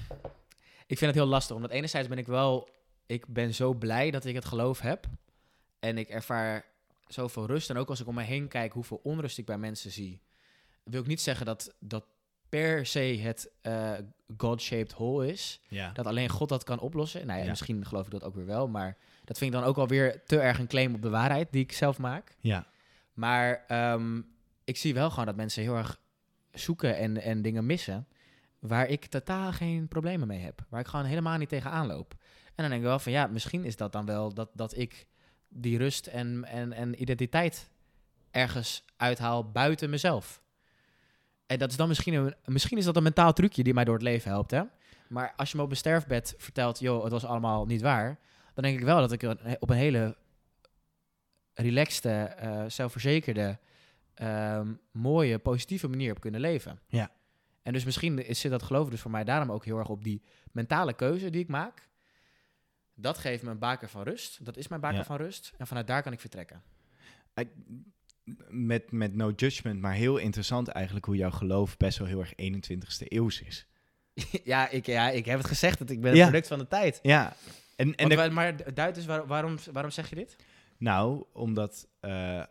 ik 0.91 0.97
vind 0.97 1.11
het 1.11 1.19
heel 1.19 1.29
lastig. 1.29 1.55
Omdat 1.55 1.71
enerzijds 1.71 2.07
ben 2.07 2.17
ik 2.17 2.27
wel... 2.27 2.69
Ik 3.05 3.27
ben 3.27 3.53
zo 3.53 3.73
blij 3.73 4.11
dat 4.11 4.25
ik 4.25 4.35
het 4.35 4.45
geloof 4.45 4.79
heb. 4.79 5.05
En 5.79 5.97
ik 5.97 6.09
ervaar 6.09 6.65
zoveel 7.07 7.45
rust. 7.45 7.69
En 7.69 7.77
ook 7.77 7.89
als 7.89 7.99
ik 7.99 8.07
om 8.07 8.15
me 8.15 8.23
heen 8.23 8.47
kijk 8.47 8.73
hoeveel 8.73 8.99
onrust 9.03 9.37
ik 9.37 9.45
bij 9.45 9.57
mensen 9.57 9.91
zie... 9.91 10.21
wil 10.83 11.01
ik 11.01 11.07
niet 11.07 11.21
zeggen 11.21 11.45
dat, 11.45 11.75
dat 11.79 12.05
per 12.49 12.85
se 12.85 12.99
het 12.99 13.51
eh, 13.61 13.93
God-shaped 14.37 14.91
hole 14.91 15.27
is. 15.27 15.61
Ja. 15.67 15.91
Dat 15.91 16.05
alleen 16.05 16.29
God 16.29 16.49
dat 16.49 16.63
kan 16.63 16.79
oplossen. 16.79 17.25
Nou 17.25 17.37
ja, 17.37 17.43
Ja. 17.43 17.49
misschien 17.49 17.85
geloof 17.85 18.05
ik 18.05 18.11
dat 18.11 18.23
ook 18.23 18.35
weer 18.35 18.45
wel. 18.45 18.67
Maar 18.67 18.97
dat 19.25 19.37
vind 19.37 19.53
ik 19.53 19.59
dan 19.59 19.69
ook 19.69 19.77
alweer 19.77 20.23
te 20.25 20.39
erg 20.39 20.59
een 20.59 20.67
claim 20.67 20.93
op 20.95 21.01
de 21.01 21.09
waarheid 21.09 21.47
die 21.51 21.61
ik 21.63 21.71
zelf 21.71 21.97
maak. 21.97 22.35
Ja. 22.39 22.67
Maar 23.13 23.63
ehm, 23.67 24.21
ik 24.63 24.77
zie 24.77 24.93
wel 24.93 25.09
gewoon 25.09 25.25
dat 25.25 25.35
mensen 25.35 25.61
heel 25.63 25.75
erg 25.75 25.99
zoeken 26.51 26.97
en, 26.97 27.17
en 27.21 27.41
dingen 27.41 27.65
missen. 27.65 28.07
Waar 28.61 28.87
ik 28.87 29.05
totaal 29.05 29.51
geen 29.51 29.87
problemen 29.87 30.27
mee 30.27 30.39
heb. 30.39 30.65
Waar 30.69 30.79
ik 30.79 30.87
gewoon 30.87 31.05
helemaal 31.05 31.37
niet 31.37 31.49
tegenaan 31.49 31.87
loop. 31.87 32.13
En 32.45 32.53
dan 32.55 32.69
denk 32.69 32.81
ik 32.81 32.87
wel 32.87 32.99
van 32.99 33.11
ja, 33.11 33.27
misschien 33.27 33.65
is 33.65 33.75
dat 33.75 33.91
dan 33.91 34.05
wel 34.05 34.33
dat, 34.33 34.49
dat 34.53 34.77
ik 34.77 35.07
die 35.47 35.77
rust 35.77 36.07
en, 36.07 36.45
en, 36.45 36.73
en 36.73 37.01
identiteit 37.01 37.69
ergens 38.31 38.85
uithaal 38.97 39.51
buiten 39.51 39.89
mezelf. 39.89 40.41
En 41.45 41.57
dat 41.57 41.69
is 41.69 41.75
dan 41.75 41.87
misschien 41.87 42.13
een, 42.13 42.35
misschien 42.45 42.77
is 42.77 42.85
dat 42.85 42.95
een 42.95 43.03
mentaal 43.03 43.33
trucje 43.33 43.63
die 43.63 43.73
mij 43.73 43.83
door 43.83 43.93
het 43.93 44.03
leven 44.03 44.31
helpt. 44.31 44.51
Hè? 44.51 44.61
Maar 45.09 45.33
als 45.35 45.49
je 45.49 45.55
me 45.55 45.61
op 45.61 45.67
mijn 45.67 45.79
sterfbed 45.79 46.33
vertelt, 46.37 46.79
joh, 46.79 47.03
het 47.03 47.11
was 47.11 47.25
allemaal 47.25 47.65
niet 47.65 47.81
waar, 47.81 48.19
dan 48.53 48.63
denk 48.63 48.79
ik 48.79 48.85
wel 48.85 48.99
dat 48.99 49.11
ik 49.11 49.23
op 49.59 49.69
een 49.69 49.75
hele 49.75 50.17
relaxte, 51.53 52.09
eh, 52.09 52.63
zelfverzekerde, 52.67 53.59
ehm, 54.13 54.73
mooie, 54.91 55.39
positieve 55.39 55.87
manier 55.87 56.07
heb 56.07 56.19
kunnen 56.19 56.41
leven. 56.41 56.79
Ja. 56.87 57.11
En 57.61 57.73
dus 57.73 57.83
misschien 57.83 58.25
is, 58.27 58.39
zit 58.39 58.51
dat 58.51 58.63
geloven 58.63 58.91
dus 58.91 59.01
voor 59.01 59.11
mij 59.11 59.23
daarom 59.23 59.51
ook 59.51 59.65
heel 59.65 59.77
erg 59.77 59.89
op 59.89 60.03
die 60.03 60.21
mentale 60.51 60.93
keuze 60.93 61.29
die 61.29 61.41
ik 61.41 61.47
maak. 61.47 61.89
Dat 62.93 63.17
geeft 63.17 63.43
me 63.43 63.49
een 63.49 63.59
baker 63.59 63.89
van 63.89 64.03
rust. 64.03 64.45
Dat 64.45 64.57
is 64.57 64.67
mijn 64.67 64.81
baker 64.81 64.97
Ja. 64.97 65.03
van 65.03 65.17
rust. 65.17 65.53
En 65.57 65.67
vanuit 65.67 65.87
daar 65.87 66.03
kan 66.03 66.13
ik 66.13 66.19
vertrekken. 66.19 66.61
Met, 68.49 68.91
met 68.91 69.15
no 69.15 69.31
judgment, 69.35 69.81
maar 69.81 69.93
heel 69.93 70.17
interessant 70.17 70.67
eigenlijk 70.67 71.05
hoe 71.05 71.15
jouw 71.15 71.31
geloof 71.31 71.77
best 71.77 71.97
wel 71.97 72.07
heel 72.07 72.19
erg 72.19 72.33
21ste 72.33 73.05
eeuws 73.07 73.41
is. 73.41 73.67
ja, 74.43 74.69
ik, 74.69 74.85
ja, 74.85 75.09
ik 75.09 75.25
heb 75.25 75.37
het 75.37 75.47
gezegd. 75.47 75.79
Dat 75.79 75.89
ik 75.89 76.01
ben 76.01 76.11
Ja. 76.15 76.17
het 76.19 76.27
product 76.29 76.47
van 76.47 76.59
de 76.59 76.67
tijd. 76.67 76.99
Ja, 77.01 77.35
en, 77.75 77.87
en 77.87 77.93
Want 77.95 78.09
de- 78.09 78.15
wij- 78.15 78.29
maar 78.29 78.73
duid 78.73 78.95
dus, 78.95 79.05
waar- 79.05 79.27
waarom, 79.27 79.55
waarom 79.71 79.91
zeg 79.91 80.09
je 80.09 80.15
dit? 80.15 80.35
nou, 80.77 81.23
omdat 81.33 81.87
eh, 81.99 82.43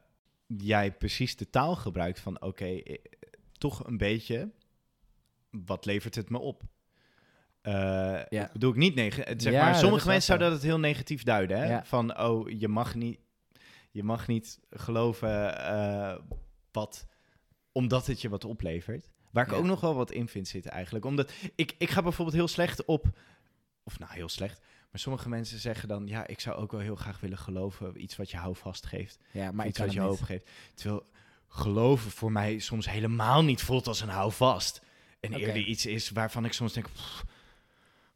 jij 0.46 0.92
precies 0.92 1.36
de 1.36 1.50
taal 1.50 1.76
gebruikt 1.76 2.20
van 2.20 2.42
oké, 2.42 2.64
eh, 2.66 2.98
toch 3.58 3.86
een 3.86 3.96
beetje, 3.96 4.50
wat 5.50 5.84
levert 5.84 6.14
het 6.14 6.30
me 6.30 6.38
op? 6.38 6.62
Eh 7.60 8.22
Ja. 8.28 8.50
Bedoel 8.52 8.70
ik 8.70 8.76
niet 8.76 8.94
negatief. 8.94 9.42
Zeg 9.42 9.52
Ja, 9.52 9.64
maar, 9.64 9.74
sommige 9.76 10.06
mensen 10.06 10.32
zo. 10.32 10.38
zouden 10.38 10.50
dat 10.58 10.62
heel 10.68 10.78
negatief 10.78 11.22
duiden. 11.22 11.58
Hè? 11.58 11.70
Ja. 11.70 11.84
Van 11.84 12.18
oh, 12.20 12.50
je 12.58 12.68
mag 12.68 12.94
niet, 12.94 13.18
je 13.90 14.02
mag 14.02 14.26
niet 14.26 14.60
geloven 14.70 15.58
eh, 15.64 16.16
wat, 16.72 17.06
omdat 17.72 18.06
het 18.06 18.20
je 18.20 18.28
wat 18.28 18.44
oplevert. 18.44 19.10
Waar 19.30 19.46
ik 19.46 19.52
ook 19.52 19.64
nog 19.64 19.80
wel 19.80 19.94
wat 19.94 20.10
in 20.10 20.28
vind 20.28 20.48
zitten 20.48 20.70
eigenlijk. 20.70 21.04
Omdat 21.04 21.32
ik, 21.54 21.74
ik 21.78 21.90
ga 21.90 22.02
bijvoorbeeld 22.02 22.36
heel 22.36 22.48
slecht 22.48 22.84
op, 22.84 23.06
of 23.82 23.98
nou 23.98 24.12
heel 24.12 24.28
slecht, 24.28 24.60
maar 24.90 25.00
sommige 25.00 25.28
mensen 25.28 25.58
zeggen 25.58 25.88
dan, 25.88 26.06
ja, 26.06 26.26
ik 26.26 26.40
zou 26.40 26.56
ook 26.56 26.72
wel 26.72 26.80
heel 26.80 26.96
graag 26.96 27.20
willen 27.20 27.38
geloven, 27.38 28.02
iets 28.02 28.16
wat 28.16 28.30
je 28.30 28.36
houvast 28.36 28.86
geeft, 28.86 29.18
Ja, 29.32 29.52
maar 29.52 29.66
iets 29.66 29.78
wat 29.78 29.92
je 29.92 30.00
het 30.00 30.08
hoop 30.08 30.20
geeft. 30.20 30.48
Terwijl 30.74 31.06
geloven 31.48 32.10
voor 32.10 32.32
mij 32.32 32.58
soms 32.58 32.90
helemaal 32.90 33.44
niet 33.44 33.62
voelt 33.62 33.86
als 33.86 34.00
een 34.00 34.08
houvast. 34.08 34.82
En 35.20 35.30
Oké. 35.34 35.40
eerder 35.40 35.62
iets 35.62 35.86
is 35.86 36.10
waarvan 36.10 36.44
ik 36.44 36.52
soms 36.52 36.72
denk, 36.72 36.86
"Pff, 36.92 37.24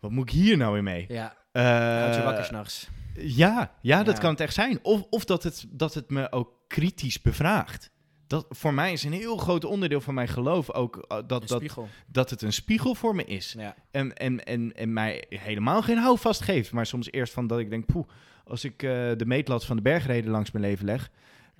wat 0.01 0.11
moet 0.11 0.29
ik 0.29 0.35
hier 0.35 0.57
nou 0.57 0.73
weer 0.73 0.83
mee? 0.83 1.05
Ja, 1.09 1.37
houd 1.53 2.15
je 2.15 2.23
wakker 2.23 2.45
s'nachts. 2.45 2.89
ja, 3.19 3.73
ja, 3.81 4.03
dat 4.03 4.15
Ja. 4.15 4.21
kan 4.21 4.31
het 4.31 4.41
echt 4.41 4.55
zijn. 4.55 4.79
Of, 4.83 5.03
of 5.11 5.25
dat, 5.25 5.43
het, 5.43 5.65
dat 5.69 5.95
het 5.95 6.11
me 6.11 6.33
ook 6.33 6.53
kritisch 6.69 7.21
bevraagt. 7.23 7.91
Dat, 8.27 8.47
voor 8.49 8.75
mij 8.75 8.93
is 8.93 9.03
een 9.03 9.13
heel 9.13 9.37
groot 9.37 9.65
onderdeel 9.65 10.01
van 10.01 10.15
mijn 10.15 10.29
geloof 10.29 10.71
ook 10.73 10.97
eh, 10.97 11.19
dat, 11.27 11.49
dat, 11.49 11.63
dat 12.07 12.31
het 12.31 12.43
een 12.43 12.53
spiegel 12.53 12.95
voor 12.95 13.15
me 13.15 13.25
is. 13.25 13.55
Ja. 13.59 13.75
En, 13.91 14.17
en, 14.17 14.45
en, 14.45 14.73
en 14.77 14.93
mij 14.93 15.25
helemaal 15.29 15.83
geen 15.83 15.99
houvast 15.99 16.41
geeft. 16.43 16.73
Maar 16.73 16.87
soms 16.87 17.11
eerst 17.13 17.33
van 17.33 17.47
dat 17.47 17.59
ik 17.59 17.71
denk, 17.71 17.87
poeh, 17.87 18.07
als 18.45 18.65
ik 18.65 18.83
eh, 18.83 18.91
de 19.17 19.27
meetlat 19.27 19.65
van 19.65 19.77
de 19.77 19.83
bergreden 19.83 20.31
langs 20.31 20.51
mijn 20.51 20.65
leven 20.65 20.85
leg. 20.85 21.11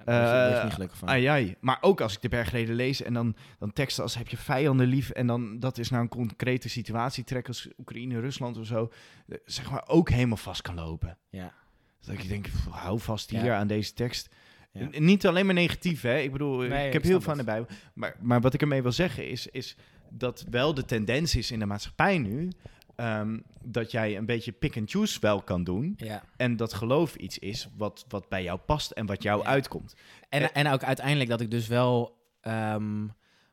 Eh, 0.05 0.79
niet 0.79 0.91
van. 0.93 1.09
Ai, 1.09 1.25
ai. 1.25 1.57
Maar 1.61 1.79
ook 1.81 2.01
als 2.01 2.15
ik 2.15 2.23
de 2.23 2.29
bergreden 2.29 2.75
lees 2.75 3.03
en 3.03 3.13
dan, 3.15 3.37
dan 3.59 3.73
teksten 3.73 4.03
als 4.03 4.17
heb 4.17 4.29
je 4.29 4.37
vijanden 4.37 4.87
lief. 4.87 5.11
En 5.11 5.27
dan 5.27 5.59
dat 5.59 5.79
is 5.79 5.91
naar 5.91 6.01
een 6.01 6.09
concrete 6.09 6.69
situatie 6.69 7.25
trekken 7.25 7.53
als 7.53 7.69
Oekraïne, 7.79 8.21
Rusland 8.21 8.57
of 8.59 8.67
zo. 8.67 8.93
eh, 9.29 9.39
Zeg 9.45 9.71
maar 9.71 9.85
ook 9.87 10.09
helemaal 10.11 10.37
vast 10.37 10.63
kan 10.63 10.75
lopen. 10.75 11.19
Ja. 11.31 11.53
Dat 12.01 12.15
ik 12.15 12.29
denk, 12.29 12.43
pff, 12.45 12.67
hou 12.71 13.01
vast 13.01 13.31
hier 13.31 13.45
Ja. 13.45 13.57
aan 13.59 13.67
deze 13.67 13.93
tekst. 13.93 14.29
Ja. 14.73 14.89
Niet 14.99 15.27
alleen 15.27 15.47
maar 15.47 15.55
negatief, 15.55 16.03
hè. 16.03 16.19
Ik 16.19 16.33
bedoel, 16.33 16.57
Nee, 16.59 16.87
ik 16.87 16.93
heb 16.93 17.03
ik 17.03 17.09
heel 17.09 17.21
veel 17.21 17.33
aan 17.33 17.39
de. 17.39 17.45
Bijbel. 17.45 17.67
Maar, 17.95 18.17
maar 18.21 18.41
wat 18.41 18.55
ik 18.55 18.61
ermee 18.61 18.83
wil 18.83 18.93
zeggen 18.93 19.29
is, 19.29 19.47
is 19.47 19.77
dat 20.11 20.45
wel 20.51 20.75
de 20.75 20.85
tendens 20.85 21.37
is 21.37 21.51
in 21.51 21.59
de 21.59 21.67
maatschappij 21.67 22.19
nu... 22.19 22.51
ehm, 22.97 23.39
dat 23.63 23.91
jij 23.91 24.17
een 24.17 24.27
beetje 24.27 24.53
pick 24.53 24.77
and 24.77 24.91
choose 24.91 25.21
wel 25.21 25.43
kan 25.43 25.65
doen. 25.65 25.95
ja. 25.97 26.23
En 26.37 26.57
dat 26.57 26.75
geloof 26.75 27.15
iets 27.15 27.39
is 27.39 27.69
wat, 27.77 28.05
wat 28.09 28.29
bij 28.29 28.43
jou 28.43 28.59
past 28.59 28.91
en 28.91 29.07
wat 29.07 29.23
jou 29.23 29.43
Ja. 29.43 29.47
uitkomt. 29.49 29.95
En, 30.29 30.43
Eh, 30.43 30.49
en 30.53 30.73
ook 30.73 30.85
uiteindelijk 30.85 31.31
dat 31.31 31.41
ik 31.41 31.51
dus 31.51 31.67
wel 31.67 32.23
ehm, 32.41 33.05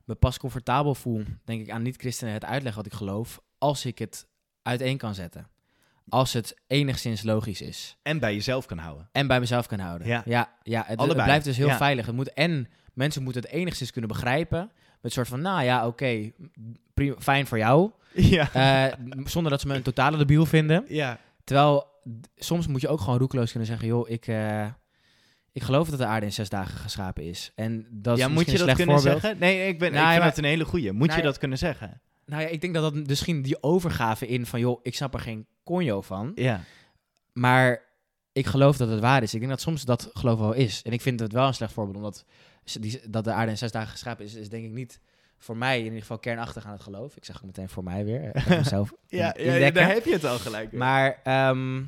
me 0.04 0.14
pas 0.18 0.38
comfortabel 0.38 0.94
voel, 0.94 1.24
denk 1.44 1.60
ik, 1.60 1.70
aan 1.70 1.82
niet-christenen 1.82 2.34
het 2.34 2.44
uitleggen 2.44 2.82
wat 2.82 2.92
ik 2.92 2.98
geloof, 2.98 3.40
als 3.58 3.84
ik 3.86 3.98
het 3.98 4.26
uiteen 4.62 4.96
kan 4.96 5.14
zetten. 5.14 5.48
Als 6.08 6.32
het 6.32 6.56
enigszins 6.66 7.22
logisch 7.22 7.60
is. 7.60 7.96
En 8.02 8.18
bij 8.18 8.34
jezelf 8.34 8.66
kan 8.66 8.78
houden. 8.78 9.08
En 9.12 9.26
bij 9.26 9.40
mezelf 9.40 9.66
kan 9.66 9.78
houden. 9.78 10.06
Ja. 10.06 10.22
ja, 10.24 10.52
ja 10.62 10.84
het, 10.86 11.12
blijft 11.12 11.44
dus 11.44 11.56
heel 11.56 11.66
Ja. 11.66 11.76
veilig. 11.76 12.06
Het 12.06 12.14
moet, 12.14 12.32
en 12.32 12.68
mensen 12.94 13.22
moeten 13.22 13.42
het 13.42 13.50
enigszins 13.50 13.90
kunnen 13.90 14.10
begrijpen. 14.10 14.58
Met 14.74 14.98
een 15.00 15.10
soort 15.10 15.28
van, 15.28 15.40
nou 15.40 15.62
ja, 15.64 15.86
oké, 15.86 16.32
prima- 16.94 17.16
fijn 17.18 17.46
voor 17.46 17.58
jou. 17.58 17.90
Ja. 18.14 18.52
Eh, 18.52 18.98
zonder 19.24 19.50
dat 19.50 19.60
ze 19.60 19.66
me 19.66 19.74
een 19.74 19.82
totale 19.82 20.16
debiel 20.16 20.46
vinden. 20.46 20.84
ja. 20.88 21.18
Terwijl 21.44 21.86
soms 22.36 22.66
moet 22.66 22.80
je 22.80 22.88
ook 22.88 23.00
gewoon 23.00 23.18
roekeloos 23.18 23.50
kunnen 23.50 23.68
zeggen: 23.68 23.86
joh, 23.86 24.08
ik, 24.08 24.26
eh, 24.26 24.66
ik 25.52 25.62
geloof 25.62 25.88
dat 25.88 25.98
de 25.98 26.04
aarde 26.06 26.26
in 26.26 26.32
zes 26.32 26.48
dagen 26.48 26.78
geschapen 26.78 27.24
is. 27.24 27.52
En 27.54 27.86
dat 27.90 28.16
is 28.16 28.22
ja, 28.22 28.28
moet 28.28 28.44
je 28.44 28.50
misschien 28.50 28.66
dat 28.66 28.76
kunnen 28.76 29.00
slecht 29.00 29.20
voorbeeld. 29.20 29.40
zeggen? 29.40 29.58
Nee, 29.58 29.68
ik, 29.68 29.78
ben, 29.78 29.92
Nou, 29.92 30.04
ik 30.04 30.10
vind 30.10 30.22
ja, 30.22 30.28
het 30.28 30.38
een 30.38 30.44
hele 30.44 30.64
goeie. 30.64 30.92
Moet 30.92 31.06
nou, 31.06 31.18
je 31.18 31.24
ja. 31.24 31.30
dat 31.30 31.38
kunnen 31.38 31.58
zeggen? 31.58 32.00
Nou 32.26 32.42
ja, 32.42 32.48
ik 32.48 32.60
denk 32.60 32.74
dat 32.74 32.82
dat 32.94 33.06
misschien 33.06 33.42
die 33.42 33.62
overgave 33.62 34.26
in 34.26 34.46
van: 34.46 34.60
joh, 34.60 34.80
ik 34.82 34.94
snap 34.94 35.14
er 35.14 35.20
geen 35.20 35.46
conjo 35.64 36.00
van. 36.00 36.32
Ja. 36.34 36.60
Maar 37.32 37.82
ik 38.32 38.46
geloof 38.46 38.76
dat 38.76 38.88
het 38.88 39.00
waar 39.00 39.22
is. 39.22 39.32
Ik 39.34 39.38
denk 39.40 39.52
dat 39.52 39.60
soms 39.60 39.84
dat 39.84 40.10
geloof 40.12 40.38
wel 40.38 40.52
is. 40.52 40.82
En 40.82 40.92
ik 40.92 41.00
vind 41.00 41.20
het 41.20 41.32
wel 41.32 41.46
een 41.46 41.54
slecht 41.54 41.72
voorbeeld, 41.72 41.96
omdat 41.96 42.24
die, 42.80 43.00
dat 43.08 43.24
de 43.24 43.32
aarde 43.32 43.50
in 43.50 43.58
zes 43.58 43.72
dagen 43.72 43.90
geschapen 43.90 44.24
is, 44.24 44.34
is 44.34 44.48
denk 44.48 44.64
ik 44.64 44.70
niet 44.72 45.00
voor 45.42 45.56
mij 45.56 45.78
in 45.78 45.84
ieder 45.84 46.00
geval 46.00 46.18
kernachtig 46.18 46.64
aan 46.66 46.72
het 46.72 46.82
geloof. 46.82 47.16
Ik 47.16 47.24
zeg 47.24 47.36
ook 47.36 47.42
meteen 47.44 47.68
voor 47.68 47.84
mij 47.84 48.04
weer. 48.04 48.30
eh, 48.32 48.48
mezelf 48.58 48.92
Ja, 49.06 49.34
ja, 49.38 49.70
daar 49.70 49.88
heb 49.92 50.04
je 50.04 50.12
het 50.12 50.24
al 50.24 50.38
gelijk. 50.38 50.70
weer. 50.70 50.80
Maar 50.80 51.20
ehm, 51.22 51.82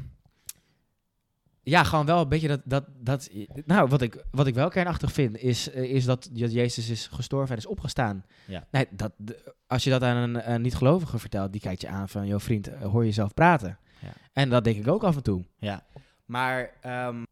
ja, 1.62 1.84
gewoon 1.84 2.06
wel 2.06 2.20
een 2.20 2.28
beetje 2.28 2.48
dat. 2.48 2.60
dat, 2.64 2.84
dat 2.98 3.30
nou, 3.64 3.88
wat 3.88 4.02
ik, 4.02 4.24
wat 4.30 4.46
ik 4.46 4.54
wel 4.54 4.68
kernachtig 4.68 5.12
vind, 5.12 5.36
is, 5.38 5.70
eh, 5.70 5.82
is 5.82 6.04
dat, 6.04 6.28
dat 6.32 6.52
Jezus 6.52 6.88
is 6.88 7.06
gestorven 7.12 7.50
en 7.50 7.56
is 7.56 7.66
opgestaan. 7.66 8.24
Ja. 8.46 8.66
Nee, 8.70 8.86
dat, 8.90 9.12
als 9.66 9.84
je 9.84 9.90
dat 9.90 10.02
aan 10.02 10.16
een, 10.16 10.50
een 10.52 10.62
niet-gelovige 10.62 11.18
vertelt, 11.18 11.52
die 11.52 11.60
kijkt 11.60 11.80
je 11.80 11.88
aan 11.88 12.08
van: 12.08 12.26
joh, 12.26 12.40
vriend, 12.40 12.68
eh, 12.68 12.80
hoor 12.82 13.04
jezelf 13.04 13.34
praten. 13.34 13.78
Ja. 14.00 14.12
En 14.32 14.50
dat 14.50 14.64
denk 14.64 14.76
ik 14.76 14.88
ook 14.88 15.04
af 15.04 15.16
en 15.16 15.22
toe. 15.22 15.44
Ja. 15.58 15.82
Maar 16.24 16.70
ehm, 16.80 17.22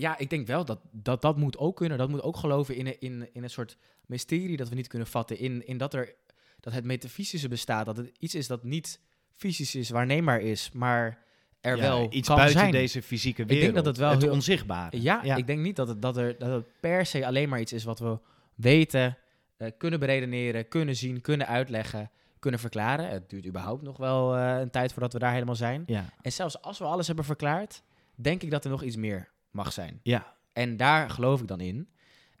ja, 0.00 0.18
ik 0.18 0.30
denk 0.30 0.46
wel 0.46 0.64
dat, 0.64 0.80
dat 0.92 1.22
dat 1.22 1.36
moet 1.36 1.58
ook 1.58 1.76
kunnen. 1.76 1.98
Dat 1.98 2.08
moet 2.08 2.22
ook 2.22 2.36
geloven 2.36 2.76
in, 2.76 2.86
een- 2.86 3.00
in, 3.00 3.28
in 3.32 3.42
een 3.42 3.50
soort 3.50 3.76
mysterie 4.06 4.56
dat 4.56 4.68
we 4.68 4.74
niet 4.74 4.88
kunnen 4.88 5.08
vatten. 5.08 5.38
In, 5.38 5.66
in 5.66 5.78
dat, 5.78 5.94
er, 5.94 6.14
dat 6.60 6.72
het 6.72 6.84
metafysische 6.84 7.48
bestaat. 7.48 7.86
Dat 7.86 7.96
het 7.96 8.10
iets 8.18 8.34
is 8.34 8.46
dat 8.46 8.64
niet 8.64 9.00
fysisch 9.36 9.74
is, 9.74 9.90
waarneembaar 9.90 10.40
is, 10.40 10.70
maar 10.72 11.18
er 11.60 11.76
Ja, 11.76 11.82
wel 11.82 12.06
iets 12.12 12.26
kan 12.28 12.36
buiten 12.36 12.58
zijn. 12.58 12.72
deze 12.72 13.02
fysieke 13.02 13.44
denk 13.44 13.58
wereld. 13.60 13.74
dat 13.76 13.86
het 13.86 13.96
wel 13.96 14.10
het 14.10 14.22
heel- 14.22 14.32
onzichtbare. 14.32 15.02
Ja, 15.02 15.22
ik 15.36 15.46
denk 15.46 15.60
niet 15.60 15.76
dat 15.76 15.88
het, 15.88 16.02
dat, 16.02 16.16
er, 16.16 16.38
dat 16.38 16.50
het 16.52 16.80
per 16.80 17.06
se 17.06 17.26
alleen 17.26 17.48
maar 17.48 17.60
iets 17.60 17.72
is 17.72 17.84
wat 17.84 17.98
we 17.98 18.18
weten, 18.54 19.16
eh, 19.56 19.70
kunnen 19.78 19.98
beredeneren, 20.00 20.68
kunnen 20.68 20.96
zien, 20.96 21.20
kunnen 21.20 21.46
uitleggen, 21.46 22.10
kunnen 22.38 22.60
verklaren. 22.60 23.08
Het 23.08 23.30
duurt 23.30 23.46
überhaupt 23.46 23.82
nog 23.82 23.96
wel 23.96 24.36
eh, 24.36 24.58
een 24.60 24.70
tijd 24.70 24.92
voordat 24.92 25.12
we 25.12 25.18
daar 25.18 25.32
helemaal 25.32 25.54
zijn. 25.56 25.82
Ja. 25.86 26.04
En 26.22 26.32
zelfs 26.32 26.62
als 26.62 26.78
we 26.78 26.84
alles 26.84 27.06
hebben 27.06 27.24
verklaard, 27.24 27.82
denk 28.14 28.42
ik 28.42 28.50
dat 28.50 28.64
er 28.64 28.70
nog 28.70 28.82
iets 28.82 28.96
meer 28.96 29.28
mag 29.50 29.72
zijn. 29.72 30.00
Ja. 30.02 30.34
En 30.52 30.76
daar 30.76 31.10
geloof 31.10 31.40
ik 31.40 31.48
dan 31.48 31.60
in. 31.60 31.88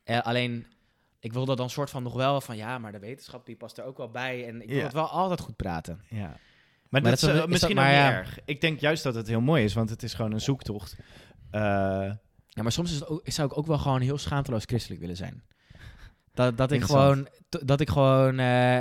Eh, 0.04 0.20
alleen, 0.20 0.66
ik 1.20 1.32
wil 1.32 1.44
dat 1.44 1.56
dan 1.56 1.70
soort 1.70 1.90
van 1.90 2.02
nog 2.02 2.14
wel 2.14 2.40
van, 2.40 2.56
ja, 2.56 2.78
maar 2.78 2.92
de 2.92 2.98
wetenschap 2.98 3.46
die 3.46 3.56
past 3.56 3.78
er 3.78 3.84
ook 3.84 3.96
wel 3.96 4.10
bij. 4.10 4.46
En 4.46 4.62
ik 4.62 4.68
wil 4.68 4.76
Ja. 4.76 4.82
het 4.84 4.92
wel 4.92 5.08
altijd 5.08 5.40
goed 5.40 5.56
praten. 5.56 6.00
ja. 6.08 6.36
Maar, 6.90 7.02
Maar 7.02 7.10
dat, 7.10 7.20
dat 7.20 7.28
is 7.30 7.34
is- 7.36 7.40
eh, 7.40 7.44
is 7.46 7.50
misschien 7.50 7.74
dat- 7.74 7.84
maar 7.84 7.92
niet 7.94 8.02
ja. 8.02 8.12
erg. 8.18 8.38
Ik 8.44 8.60
denk 8.60 8.80
juist 8.80 9.02
dat 9.02 9.14
het 9.14 9.26
heel 9.26 9.40
mooi 9.40 9.64
is, 9.64 9.74
want 9.74 9.90
het 9.90 10.02
is 10.02 10.14
gewoon 10.14 10.32
een 10.32 10.40
zoektocht. 10.40 10.96
Eh, 11.50 11.60
Ja, 12.52 12.62
maar 12.62 12.72
soms 12.72 12.90
is 12.92 12.98
het 13.00 13.08
ook, 13.08 13.22
zou 13.24 13.50
ik 13.50 13.58
ook 13.58 13.66
wel 13.66 13.78
gewoon 13.78 14.00
heel 14.00 14.18
schaamteloos 14.18 14.64
christelijk 14.64 15.00
willen 15.00 15.16
zijn. 15.16 15.42
Dat, 16.34 16.56
dat 16.56 16.72
ik 16.72 16.82
gewoon, 16.82 17.28
dat 17.48 17.80
ik 17.80 17.88
gewoon, 17.90 18.36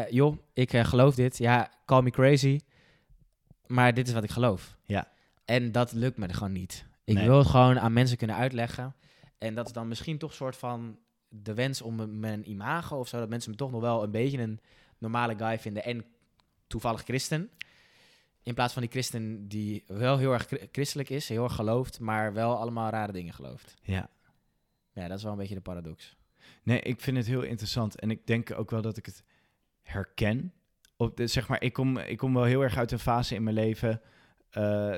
joh, 0.09 0.37
ik 0.53 0.77
geloof 0.77 1.15
dit. 1.15 1.37
Ja, 1.37 1.71
call 1.85 2.01
me 2.01 2.09
crazy. 2.09 2.59
Maar 3.67 3.93
dit 3.93 4.07
is 4.07 4.13
wat 4.13 4.23
ik 4.23 4.29
geloof. 4.29 4.75
Ja. 4.85 5.07
En 5.45 5.71
dat 5.71 5.91
lukt 5.91 6.17
me 6.17 6.33
gewoon 6.33 6.51
niet. 6.51 6.85
Ik 7.09 7.15
Nee. 7.15 7.27
wil 7.27 7.37
het 7.37 7.47
gewoon 7.47 7.79
aan 7.79 7.93
mensen 7.93 8.17
kunnen 8.17 8.35
uitleggen. 8.35 8.95
En 9.37 9.55
dat 9.55 9.65
is 9.67 9.73
dan 9.73 9.87
misschien 9.87 10.17
toch 10.17 10.29
een 10.29 10.35
soort 10.35 10.55
van 10.57 10.99
de 11.29 11.53
wens 11.53 11.81
om 11.81 12.19
mijn 12.19 12.49
imago 12.49 12.97
of 12.99 13.07
zo, 13.07 13.19
dat 13.19 13.29
mensen 13.29 13.51
me 13.51 13.57
toch 13.57 13.71
nog 13.71 13.81
wel 13.81 14.03
een 14.03 14.11
beetje 14.11 14.37
een 14.41 14.59
normale 14.97 15.35
guy 15.37 15.59
vinden 15.59 15.83
en 15.83 16.05
toevallig 16.67 17.01
christen. 17.03 17.49
In 18.43 18.53
plaats 18.53 18.73
van 18.73 18.81
die 18.81 18.91
christen 18.91 19.47
die 19.47 19.83
wel 19.87 20.17
heel 20.17 20.33
erg 20.33 20.45
chri- 20.45 20.67
christelijk 20.71 21.09
is, 21.09 21.29
heel 21.29 21.43
erg 21.43 21.55
gelooft, 21.55 21.99
maar 21.99 22.33
wel 22.33 22.57
allemaal 22.57 22.89
rare 22.89 23.11
dingen 23.11 23.33
gelooft. 23.33 23.75
ja. 23.81 24.09
Ja, 24.91 25.07
dat 25.07 25.17
is 25.17 25.23
wel 25.23 25.31
een 25.31 25.37
beetje 25.37 25.55
de 25.55 25.61
paradox. 25.61 26.15
Nee, 26.63 26.79
ik 26.81 27.01
vind 27.01 27.17
het 27.17 27.25
heel 27.25 27.41
interessant. 27.41 27.99
En 27.99 28.11
ik 28.11 28.27
denk 28.27 28.51
ook 28.57 28.69
wel 28.71 28.81
dat 28.81 28.97
ik 28.97 29.05
het 29.05 29.23
herken 29.81 30.53
op 30.97 31.17
de, 31.17 31.27
zeg 31.27 31.47
maar, 31.47 31.61
ik 31.63 31.73
kom, 31.73 31.97
ik 31.97 32.17
kom 32.17 32.33
wel 32.33 32.43
heel 32.43 32.61
erg 32.61 32.77
uit 32.77 32.91
een 32.91 32.99
fase 32.99 33.35
in 33.35 33.43
mijn 33.43 33.55
leven 33.55 34.01
eh, 34.49 34.95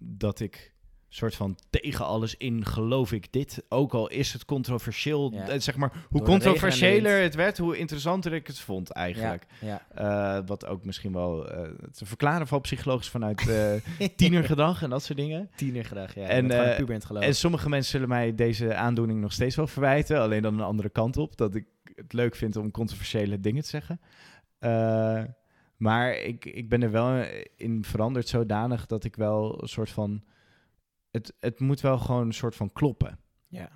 dat 0.00 0.40
ik 0.40 0.73
soort 1.14 1.34
van 1.34 1.56
tegen 1.70 2.04
alles 2.04 2.36
in 2.36 2.66
geloof 2.66 3.12
ik 3.12 3.32
dit. 3.32 3.64
Ook 3.68 3.94
al 3.94 4.08
is 4.08 4.32
het 4.32 4.44
controversieel. 4.44 5.32
Ja. 5.32 5.48
eh, 5.48 5.60
Zeg 5.60 5.76
maar, 5.76 5.92
hoe 6.08 6.18
Door 6.18 6.28
controversiëler 6.28 7.22
het 7.22 7.34
werd, 7.34 7.58
hoe 7.58 7.76
interessanter 7.76 8.32
ik 8.32 8.46
het 8.46 8.58
vond 8.58 8.90
eigenlijk. 8.90 9.46
ja. 9.60 9.82
Eh, 9.94 10.46
wat 10.46 10.66
ook 10.66 10.84
misschien 10.84 11.12
wel 11.12 11.48
eh, 11.48 11.70
te 11.92 12.06
verklaren 12.06 12.46
valt 12.46 12.62
psychologisch 12.62 13.08
vanuit 13.08 13.48
eh 13.48 14.08
tienergedrag 14.16 14.82
en 14.82 14.90
dat 14.90 15.02
soort 15.02 15.18
dingen. 15.18 15.50
Tienergedrag, 15.56 16.14
ja. 16.14 16.26
En, 16.26 16.50
En, 17.28 17.34
sommige 17.34 17.68
mensen 17.68 17.90
zullen 17.90 18.08
mij 18.08 18.34
deze 18.34 18.74
aandoening 18.74 19.20
nog 19.20 19.32
steeds 19.32 19.56
wel 19.56 19.66
verwijten. 19.66 20.20
Alleen 20.20 20.42
dan 20.42 20.54
een 20.54 20.64
andere 20.64 20.90
kant 20.90 21.16
op. 21.16 21.36
Dat 21.36 21.54
ik 21.54 21.66
het 21.94 22.12
leuk 22.12 22.36
vind 22.36 22.56
om 22.56 22.70
controversiële 22.70 23.40
dingen 23.40 23.62
te 23.62 23.68
zeggen. 23.68 24.00
Maar 25.76 26.16
ik, 26.16 26.44
ik 26.44 26.68
ben 26.68 26.82
er 26.82 26.90
wel 26.90 27.24
in 27.56 27.84
veranderd 27.84 28.28
zodanig 28.28 28.86
dat 28.86 29.04
ik 29.04 29.16
wel 29.16 29.62
een 29.62 29.68
soort 29.68 29.90
van... 29.90 30.22
Het, 31.14 31.34
het 31.40 31.60
moet 31.60 31.80
wel 31.80 31.98
gewoon 31.98 32.26
een 32.26 32.34
soort 32.34 32.56
van 32.56 32.72
kloppen. 32.72 33.18
ja. 33.48 33.70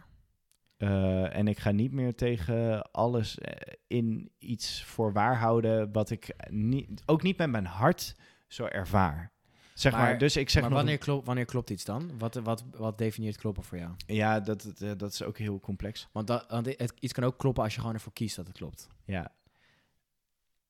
Eh, 0.77 1.37
en 1.37 1.49
ik 1.49 1.59
ga 1.59 1.71
niet 1.71 1.93
meer 1.93 2.15
tegen 2.15 2.91
alles 2.91 3.39
eh, 3.39 3.73
in 3.87 4.31
iets 4.39 4.85
voor 4.85 5.13
waar 5.13 5.37
houden 5.37 5.93
wat 5.93 6.11
ik 6.11 6.35
niet, 6.51 7.03
ook 7.07 7.23
niet 7.23 7.39
met 7.39 7.51
mijn 7.51 7.65
hart 7.67 8.15
zo 8.47 8.65
ervaar. 8.65 9.33
Zeg 9.75 9.93
maar, 9.93 10.01
Maar- 10.01 10.19
dus 10.19 10.37
ik 10.37 10.51
zeg 10.51 10.63
maar 10.63 10.71
nog... 10.71 10.81
wanneer, 10.81 10.99
klopt, 10.99 11.27
wanneer 11.27 11.45
klopt 11.45 11.71
iets 11.71 11.85
dan? 11.85 12.19
Wat, 12.19 12.35
wat, 12.35 12.65
wat 12.71 12.99
definieert 12.99 13.37
kloppen 13.37 13.63
voor 13.63 13.79
jou? 13.79 13.91
Ja, 14.07 14.41
dat, 14.41 14.63
dat, 14.63 14.81
eh, 14.81 14.91
dat 14.97 15.13
is 15.13 15.23
ook 15.23 15.39
heel 15.39 15.61
complex. 15.61 16.09
Want, 16.13 16.27
dat, 16.27 16.47
want 16.49 16.67
het, 16.67 16.93
iets 17.01 17.13
kan 17.13 17.25
ook 17.25 17.39
kloppen 17.39 17.63
als 17.63 17.75
je 17.75 17.81
gewoon 17.81 17.95
ervoor 17.95 18.13
kiest 18.13 18.37
dat 18.37 18.47
het 18.47 18.57
klopt. 18.57 18.89
Ja, 19.05 19.33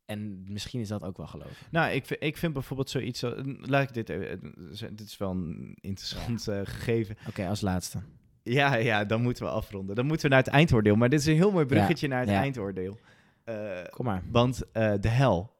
En 0.09 0.45
misschien 0.49 0.81
is 0.81 0.89
dat 0.89 1.03
ook 1.05 1.17
wel 1.17 1.27
geloof. 1.27 1.63
Nou, 1.71 1.91
ik, 1.93 2.11
ik 2.11 2.37
vind 2.37 2.53
bijvoorbeeld 2.53 2.91
zoiets. 2.91 3.19
zo- 3.19 3.35
Laat 3.61 3.83
ik 3.83 3.95
dit. 3.95 4.09
even- 4.09 4.31
eh, 4.31 4.89
Dit 4.91 5.01
is 5.07 5.17
wel 5.17 5.31
een 5.31 5.77
interessant 5.81 6.49
eh, 6.49 6.61
gegeven. 6.65 7.17
Oké, 7.29 7.47
als 7.49 7.61
laatste. 7.61 7.99
Ja, 8.43 8.75
ja, 8.75 9.05
dan 9.05 9.23
moeten 9.23 9.45
we 9.45 9.51
afronden. 9.51 9.95
Dan 9.97 10.07
moeten 10.07 10.29
we 10.29 10.35
naar 10.35 10.45
het 10.45 10.53
eindoordeel. 10.53 10.97
Maar 10.97 11.09
dit 11.09 11.21
is 11.21 11.27
een 11.27 11.35
heel 11.35 11.51
mooi 11.51 11.67
bruggetje 11.67 12.09
naar 12.09 12.21
het 12.21 12.29
ja. 12.29 12.41
eindoordeel. 12.41 12.99
Eh, 13.45 13.55
Kom 13.91 14.05
maar. 14.05 14.23
want 14.31 14.63
eh, 14.73 14.93
de 15.01 15.09
hel. 15.09 15.53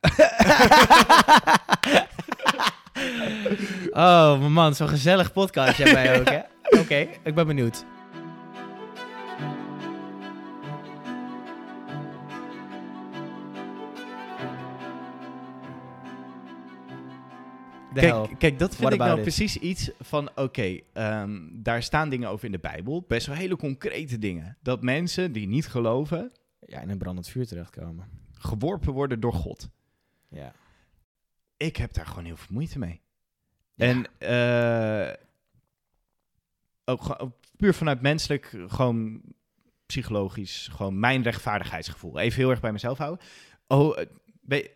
oh, 3.90 4.46
man, 4.48 4.74
zo'n 4.74 4.88
gezellig 4.88 5.32
podcast 5.32 5.76
jij 5.78 5.92
bij 5.92 6.20
ook, 6.20 6.28
hè? 6.28 6.40
Oké, 6.80 7.08
ik 7.22 7.34
ben 7.34 7.46
benieuwd. 7.46 7.84
Kijk, 18.00 18.38
kijk, 18.38 18.58
dat 18.58 18.68
vind 18.68 18.80
What 18.82 18.92
ik 18.92 18.98
nou 18.98 19.16
it? 19.16 19.22
precies 19.22 19.56
iets 19.56 19.90
van. 20.00 20.30
Oké, 20.34 20.80
ehm, 20.92 21.40
daar 21.52 21.82
staan 21.82 22.08
dingen 22.08 22.28
over 22.28 22.44
in 22.44 22.52
de 22.52 22.58
Bijbel. 22.58 23.04
Best 23.08 23.26
wel 23.26 23.36
hele 23.36 23.56
concrete 23.56 24.18
dingen. 24.18 24.56
Dat 24.62 24.82
mensen 24.82 25.32
die 25.32 25.46
niet 25.46 25.68
geloven. 25.68 26.32
Ja, 26.60 26.80
in 26.80 26.90
een 26.90 26.98
brandend 26.98 27.28
vuur 27.28 27.46
terechtkomen. 27.46 28.08
geworpen 28.38 28.92
worden 28.92 29.20
door 29.20 29.32
God. 29.32 29.68
Ja. 30.28 30.52
Ik 31.56 31.76
heb 31.76 31.92
daar 31.92 32.06
gewoon 32.06 32.24
heel 32.24 32.36
veel 32.36 32.54
moeite 32.54 32.78
mee. 32.78 33.00
Ja. 33.74 33.86
En 33.86 34.06
eh, 34.18 35.14
ook 36.84 37.32
puur 37.56 37.74
vanuit 37.74 38.00
menselijk, 38.00 38.58
gewoon 38.66 39.20
psychologisch, 39.86 40.68
gewoon 40.72 40.98
mijn 40.98 41.22
rechtvaardigheidsgevoel. 41.22 42.18
Even 42.18 42.40
heel 42.40 42.50
erg 42.50 42.60
bij 42.60 42.72
mezelf 42.72 42.98
houden. 42.98 43.26
Oh, 43.66 43.96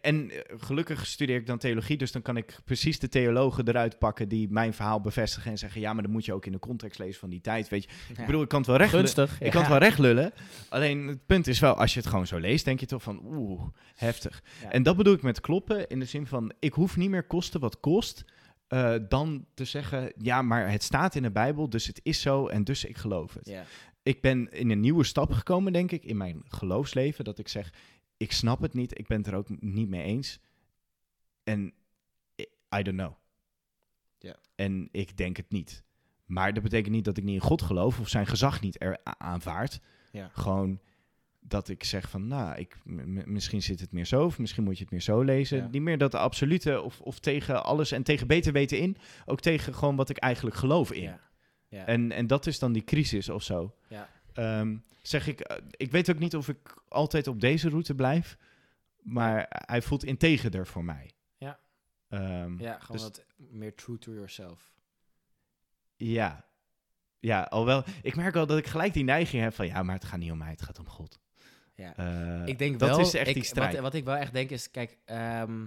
en 0.01 0.31
eh, 0.31 0.39
gelukkig 0.59 1.07
studeer 1.07 1.37
ik 1.37 1.47
dan 1.47 1.59
theologie, 1.59 1.97
dus 1.97 2.13
dan 2.13 2.23
kan 2.23 2.37
ik 2.37 2.59
precies 2.65 2.99
de 2.99 3.09
theologen 3.09 3.69
eruit 3.69 3.99
pakken 3.99 4.29
die 4.29 4.51
mijn 4.51 4.75
verhaal 4.75 5.01
bevestigen 5.01 5.51
en 5.51 5.59
zeggen, 5.59 5.81
ja, 5.81 5.93
maar 5.93 6.03
dan 6.03 6.13
moet 6.13 6.25
je 6.25 6.33
ook 6.33 6.47
in 6.47 6.53
de 6.53 6.59
context 6.59 6.99
lezen 6.99 7.21
van 7.21 7.31
die 7.31 7.41
tijd, 7.41 7.69
weet 7.69 7.83
je. 7.83 7.91
Ik 8.09 8.27
bedoel, 8.27 8.43
ik 8.43 8.49
kan 8.49 8.59
het 8.59 8.69
wel 8.69 8.77
recht 8.77 8.91
Gunstig. 8.91 9.41
ik 9.41 9.51
kan 9.51 9.61
het 9.61 9.71
wel 9.71 9.79
recht 9.79 9.99
lullen. 9.99 10.33
Alleen 10.69 11.07
het 11.07 11.27
punt 11.27 11.47
is 11.47 11.59
wel, 11.61 11.75
als 11.75 11.95
je 11.95 12.01
het 12.01 12.09
gewoon 12.09 12.27
zo 12.27 12.39
leest, 12.39 12.65
denk 12.65 12.81
je 12.81 12.87
toch 12.87 13.03
van, 13.03 13.21
oeh, 13.25 13.63
heftig. 13.95 14.43
Ja. 14.63 14.71
En 14.71 14.83
dat 14.83 14.97
bedoel 14.97 15.15
ik 15.15 15.23
met 15.23 15.41
kloppen, 15.41 15.89
in 15.89 15.99
de 15.99 16.05
zin 16.05 16.27
van, 16.27 16.53
ik 16.59 16.73
hoef 16.73 16.97
niet 16.97 17.11
meer 17.11 17.27
kosten 17.27 17.61
wat 17.61 17.81
kost, 17.81 18.25
eh, 18.67 18.95
dan 19.09 19.47
te 19.55 19.65
zeggen, 19.65 20.13
ja, 20.17 20.43
maar 20.43 20.71
het 20.71 20.83
staat 20.83 21.15
in 21.15 21.23
de 21.23 21.31
Bijbel, 21.31 21.69
dus 21.69 21.87
het 21.87 22.01
is 22.03 22.21
zo 22.21 22.47
en 22.47 22.65
dus 22.65 22.85
ik 22.85 22.97
geloof 22.97 23.35
het. 23.35 23.53
Ik 24.03 24.21
ben 24.21 24.53
in 24.53 24.71
een 24.71 24.81
nieuwe 24.81 25.05
stap 25.05 25.33
gekomen, 25.33 25.73
denk 25.73 25.93
ik, 25.93 26.05
in 26.05 26.17
mijn 26.17 26.43
geloofsleven, 26.49 27.25
dat 27.25 27.39
ik 27.39 27.49
zeg, 27.49 27.73
ik 28.21 28.33
snap 28.33 28.61
het 28.61 28.75
niet, 28.75 28.99
ik 28.99 29.07
ben 29.07 29.19
het 29.19 29.27
er 29.27 29.35
ook 29.35 29.63
niet 29.63 29.89
mee 29.89 30.03
eens. 30.03 30.41
En 31.45 31.73
I 32.77 32.83
don't 32.83 32.99
know. 32.99 33.13
Ja. 34.19 34.37
En 34.55 34.89
ik 34.93 35.17
denk 35.17 35.37
het 35.37 35.51
niet. 35.51 35.85
Maar 36.25 36.53
dat 36.53 36.63
betekent 36.63 36.95
niet 36.95 37.05
dat 37.05 37.17
ik 37.17 37.25
niet 37.25 37.35
in 37.35 37.49
God 37.49 37.63
geloof 37.63 38.01
of 38.01 38.09
zijn 38.09 38.27
gezag 38.27 38.61
niet 38.61 38.83
er 38.83 38.99
aanvaard. 39.03 39.81
Ja. 40.13 40.31
Gewoon 40.33 40.81
dat 41.41 41.69
ik 41.69 41.85
zeg 41.85 42.11
van, 42.11 42.29
nou, 42.29 42.59
ik, 42.59 42.79
misschien 43.25 43.63
zit 43.63 43.81
het 43.81 43.93
meer 43.93 44.07
zo, 44.07 44.25
of 44.25 44.39
misschien 44.39 44.65
moet 44.65 44.77
je 44.77 44.83
het 44.83 44.93
meer 44.93 45.03
zo 45.03 45.23
lezen. 45.23 45.59
Ja. 45.59 45.69
Niet 45.71 45.83
meer 45.83 45.99
dat 45.99 46.15
absolute 46.15 46.81
of, 46.81 47.01
of 47.01 47.19
tegen 47.19 47.65
alles 47.65 47.93
en 47.93 48.03
tegen 48.03 48.27
beter 48.27 48.53
weten 48.53 48.79
in. 48.79 48.97
Ook 49.27 49.41
tegen 49.41 49.75
gewoon 49.75 49.97
wat 49.97 50.11
ik 50.11 50.17
eigenlijk 50.17 50.57
geloof 50.57 50.93
in. 50.93 51.19
Ja. 51.69 51.87
En, 51.87 52.13
en 52.13 52.27
dat 52.27 52.47
is 52.47 52.59
dan 52.59 52.73
die 52.73 52.85
crisis 52.85 53.29
of 53.29 53.43
zo. 53.43 53.75
Ja. 53.89 54.09
Ehm, 54.33 54.77
zeg 55.03 55.27
ik, 55.27 55.41
eh, 55.41 55.57
ik 55.71 55.91
weet 55.91 56.11
ook 56.11 56.19
niet 56.19 56.37
of 56.37 56.49
ik 56.49 56.83
altijd 56.89 57.27
op 57.27 57.41
deze 57.41 57.69
route 57.69 57.95
blijf, 57.95 58.37
maar 59.03 59.47
hij 59.67 59.83
voelt 59.83 60.05
integerder 60.05 60.67
voor 60.67 60.85
mij. 60.85 61.11
Ja. 61.37 61.59
Ehm, 62.09 62.59
ja, 62.61 62.79
gewoon 62.79 62.97
dus- 62.97 63.03
wat 63.03 63.25
meer 63.37 63.75
true 63.75 63.99
to 63.99 64.13
yourself. 64.13 64.73
ja. 65.97 66.49
Ja, 67.23 67.43
alhoewel, 67.43 67.85
ik 68.03 68.17
merk 68.17 68.37
al 68.37 68.47
dat 68.47 68.59
ik 68.59 68.67
gelijk 68.67 68.93
die 68.93 69.05
neiging 69.05 69.43
heb 69.43 69.55
van, 69.55 69.67
ja, 69.67 69.83
maar 69.83 69.95
het 69.95 70.05
gaat 70.05 70.19
niet 70.19 70.31
om 70.31 70.39
mij, 70.39 70.51
het 70.51 70.63
gaat 70.63 70.79
om 70.79 70.89
God. 70.89 71.21
Ja. 71.75 71.97
Eh, 71.97 72.47
Ik 72.47 72.59
denk 72.59 72.79
dat 72.79 72.89
wel, 72.89 73.01
is 73.01 73.15
echt 73.15 73.29
ik, 73.29 73.35
die 73.35 73.45
strijd. 73.45 73.73
Wat, 73.73 73.83
wat 73.83 73.95
ik 73.95 74.05
wel 74.05 74.17
echt 74.17 74.33
denk 74.33 74.51
is, 74.51 74.71
kijk, 74.71 74.99
ehm, 75.05 75.67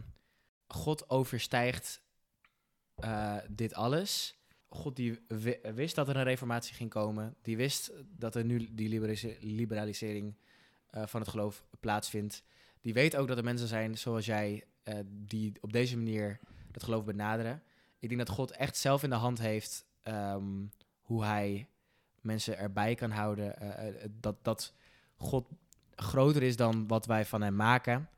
God 0.68 1.10
overstijgt 1.10 2.02
eh, 2.96 3.38
dit 3.50 3.74
alles. 3.74 4.38
God 4.76 4.96
die 4.96 5.20
wi- 5.28 5.60
wist 5.74 5.96
dat 5.96 6.10
er 6.10 6.16
een 6.16 6.24
reformatie 6.24 6.76
ging 6.76 6.90
komen. 6.90 7.36
Die 7.42 7.58
wist 7.58 7.92
dat 8.18 8.36
er 8.36 8.46
nu 8.46 8.68
die 8.74 8.90
liberalise- 8.90 9.38
liberalisering 9.40 10.36
eh, 10.90 11.06
van 11.06 11.22
het 11.22 11.30
geloof 11.30 11.64
plaatsvindt. 11.80 12.44
Die 12.82 12.94
weet 12.94 13.16
ook 13.16 13.28
dat 13.28 13.38
er 13.38 13.44
mensen 13.44 13.68
zijn 13.68 13.98
zoals 13.98 14.26
jij, 14.26 14.64
eh, 14.84 15.00
die 15.08 15.54
op 15.62 15.74
deze 15.74 15.98
manier 15.98 16.40
het 16.72 16.84
geloof 16.84 17.04
benaderen. 17.06 17.64
Ik 18.00 18.10
denk 18.10 18.26
dat 18.26 18.36
God 18.36 18.52
echt 18.52 18.78
zelf 18.78 19.04
in 19.04 19.10
de 19.10 19.16
hand 19.16 19.40
heeft 19.40 19.86
ehm, 20.02 20.66
hoe 21.02 21.24
hij 21.24 21.68
mensen 22.22 22.58
erbij 22.58 22.96
kan 22.96 23.12
houden. 23.12 23.58
eh, 23.60 24.08
dat, 24.20 24.36
dat 24.42 24.74
God 25.16 25.48
groter 25.96 26.44
is 26.44 26.56
dan 26.56 26.88
wat 26.88 27.06
wij 27.06 27.26
van 27.26 27.42
hem 27.42 27.56
maken. 27.56 28.10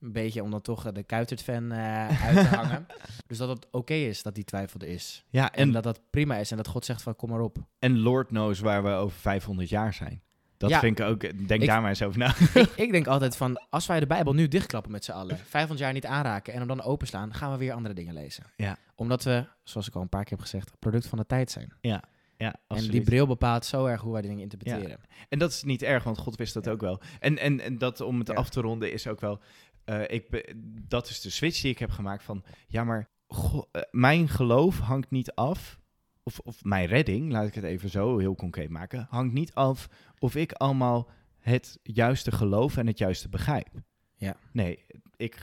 Een 0.00 0.12
beetje 0.12 0.42
om 0.42 0.50
dan 0.50 0.60
toch 0.60 0.86
eh, 0.86 0.92
de 0.92 1.02
Kuitert-fan 1.02 1.72
eh, 1.72 2.26
uit 2.26 2.36
te 2.50 2.56
hangen. 2.56 2.86
Dus 3.26 3.38
dat 3.38 3.48
het 3.48 3.66
oké 3.70 3.94
is 3.94 4.22
dat 4.22 4.34
die 4.34 4.44
twijfel 4.44 4.80
er 4.80 4.88
is. 4.88 5.24
Ja, 5.28 5.52
En, 5.52 5.62
en, 5.62 5.70
dat 5.72 5.82
dat 5.82 6.00
prima 6.10 6.36
is. 6.36 6.50
En 6.50 6.56
dat 6.56 6.68
God 6.68 6.84
zegt 6.84 7.02
van 7.02 7.16
kom 7.16 7.30
maar 7.30 7.40
op. 7.40 7.58
en 7.78 7.98
Lord 7.98 8.26
knows 8.26 8.60
waar 8.60 8.82
we 8.82 8.90
over 8.90 9.18
500 9.18 9.68
jaar 9.68 9.94
zijn. 9.94 10.22
Dat 10.56 10.70
Ja. 10.70 10.78
vind 10.80 10.98
ik 10.98 11.04
ook, 11.06 11.20
denk 11.20 11.60
Ik- 11.62 11.66
daar 11.66 11.80
maar 11.80 11.88
eens 11.88 12.02
over 12.02 12.18
na. 12.18 12.28
ik, 12.54 12.72
ik 12.86 12.90
denk 12.92 13.06
altijd 13.06 13.36
van 13.36 13.66
als 13.70 13.86
wij 13.86 14.00
de 14.00 14.06
Bijbel 14.06 14.32
nu 14.32 14.48
dichtklappen 14.48 14.92
met 14.92 15.04
z'n 15.04 15.10
allen. 15.12 15.36
500 15.38 15.80
jaar 15.80 15.92
niet 15.92 16.06
aanraken 16.06 16.52
en 16.52 16.58
hem 16.58 16.68
dan 16.68 16.82
openslaan. 16.82 17.34
Gaan 17.34 17.52
we 17.52 17.58
weer 17.58 17.72
andere 17.72 17.94
dingen 17.94 18.14
lezen. 18.14 18.44
Ja. 18.56 18.76
Omdat 18.94 19.24
we, 19.24 19.46
zoals 19.64 19.88
ik 19.88 19.94
al 19.94 20.00
een 20.02 20.08
paar 20.08 20.22
keer 20.22 20.32
heb 20.32 20.40
gezegd, 20.40 20.70
product 20.78 21.06
van 21.06 21.18
de 21.18 21.26
tijd 21.26 21.50
zijn. 21.50 21.72
Ja, 21.80 22.02
En 22.36 22.52
absoluut. 22.66 22.92
die 22.92 23.02
bril 23.02 23.26
bepaalt 23.26 23.64
zo 23.64 23.86
erg 23.86 24.00
hoe 24.00 24.12
wij 24.12 24.20
die 24.20 24.30
dingen 24.30 24.44
interpreteren. 24.50 25.00
En 25.28 25.38
dat 25.38 25.50
is 25.50 25.62
niet 25.62 25.82
erg, 25.82 26.04
want 26.04 26.18
God 26.18 26.36
wist 26.36 26.54
dat 26.54 26.64
Ja. 26.64 26.70
ook 26.70 26.80
wel. 26.80 27.00
En, 27.20 27.38
en, 27.38 27.60
en 27.60 27.78
dat 27.78 28.00
om 28.00 28.18
het 28.18 28.28
Ja. 28.28 28.34
af 28.34 28.48
te 28.48 28.60
ronden 28.60 28.92
is 28.92 29.06
ook 29.06 29.20
wel. 29.20 29.40
Eh, 29.84 30.02
ik 30.08 30.54
dat 30.88 31.08
is 31.08 31.20
de 31.20 31.30
switch 31.30 31.60
die 31.60 31.70
ik 31.70 31.78
heb 31.78 31.90
gemaakt 31.90 32.22
van. 32.22 32.44
Ja, 32.68 32.84
maar 32.84 33.08
go- 33.28 33.68
eh, 33.72 33.82
mijn 33.90 34.28
geloof 34.28 34.78
hangt 34.78 35.10
niet 35.10 35.32
af. 35.34 35.78
Of, 36.22 36.38
of 36.38 36.64
mijn 36.64 36.86
redding, 36.86 37.32
laat 37.32 37.46
ik 37.46 37.54
het 37.54 37.64
even 37.64 37.90
zo 37.90 38.18
heel 38.18 38.34
concreet 38.34 38.70
maken. 38.70 39.06
Hangt 39.10 39.32
niet 39.34 39.54
af 39.54 39.88
of 40.18 40.34
ik 40.34 40.52
allemaal 40.52 41.10
het 41.38 41.78
juiste 41.82 42.32
geloof 42.32 42.76
en 42.76 42.86
het 42.86 42.98
juiste 42.98 43.28
begrijp. 43.28 43.68
Ja. 44.16 44.36
Nee, 44.52 44.84
ik 45.16 45.34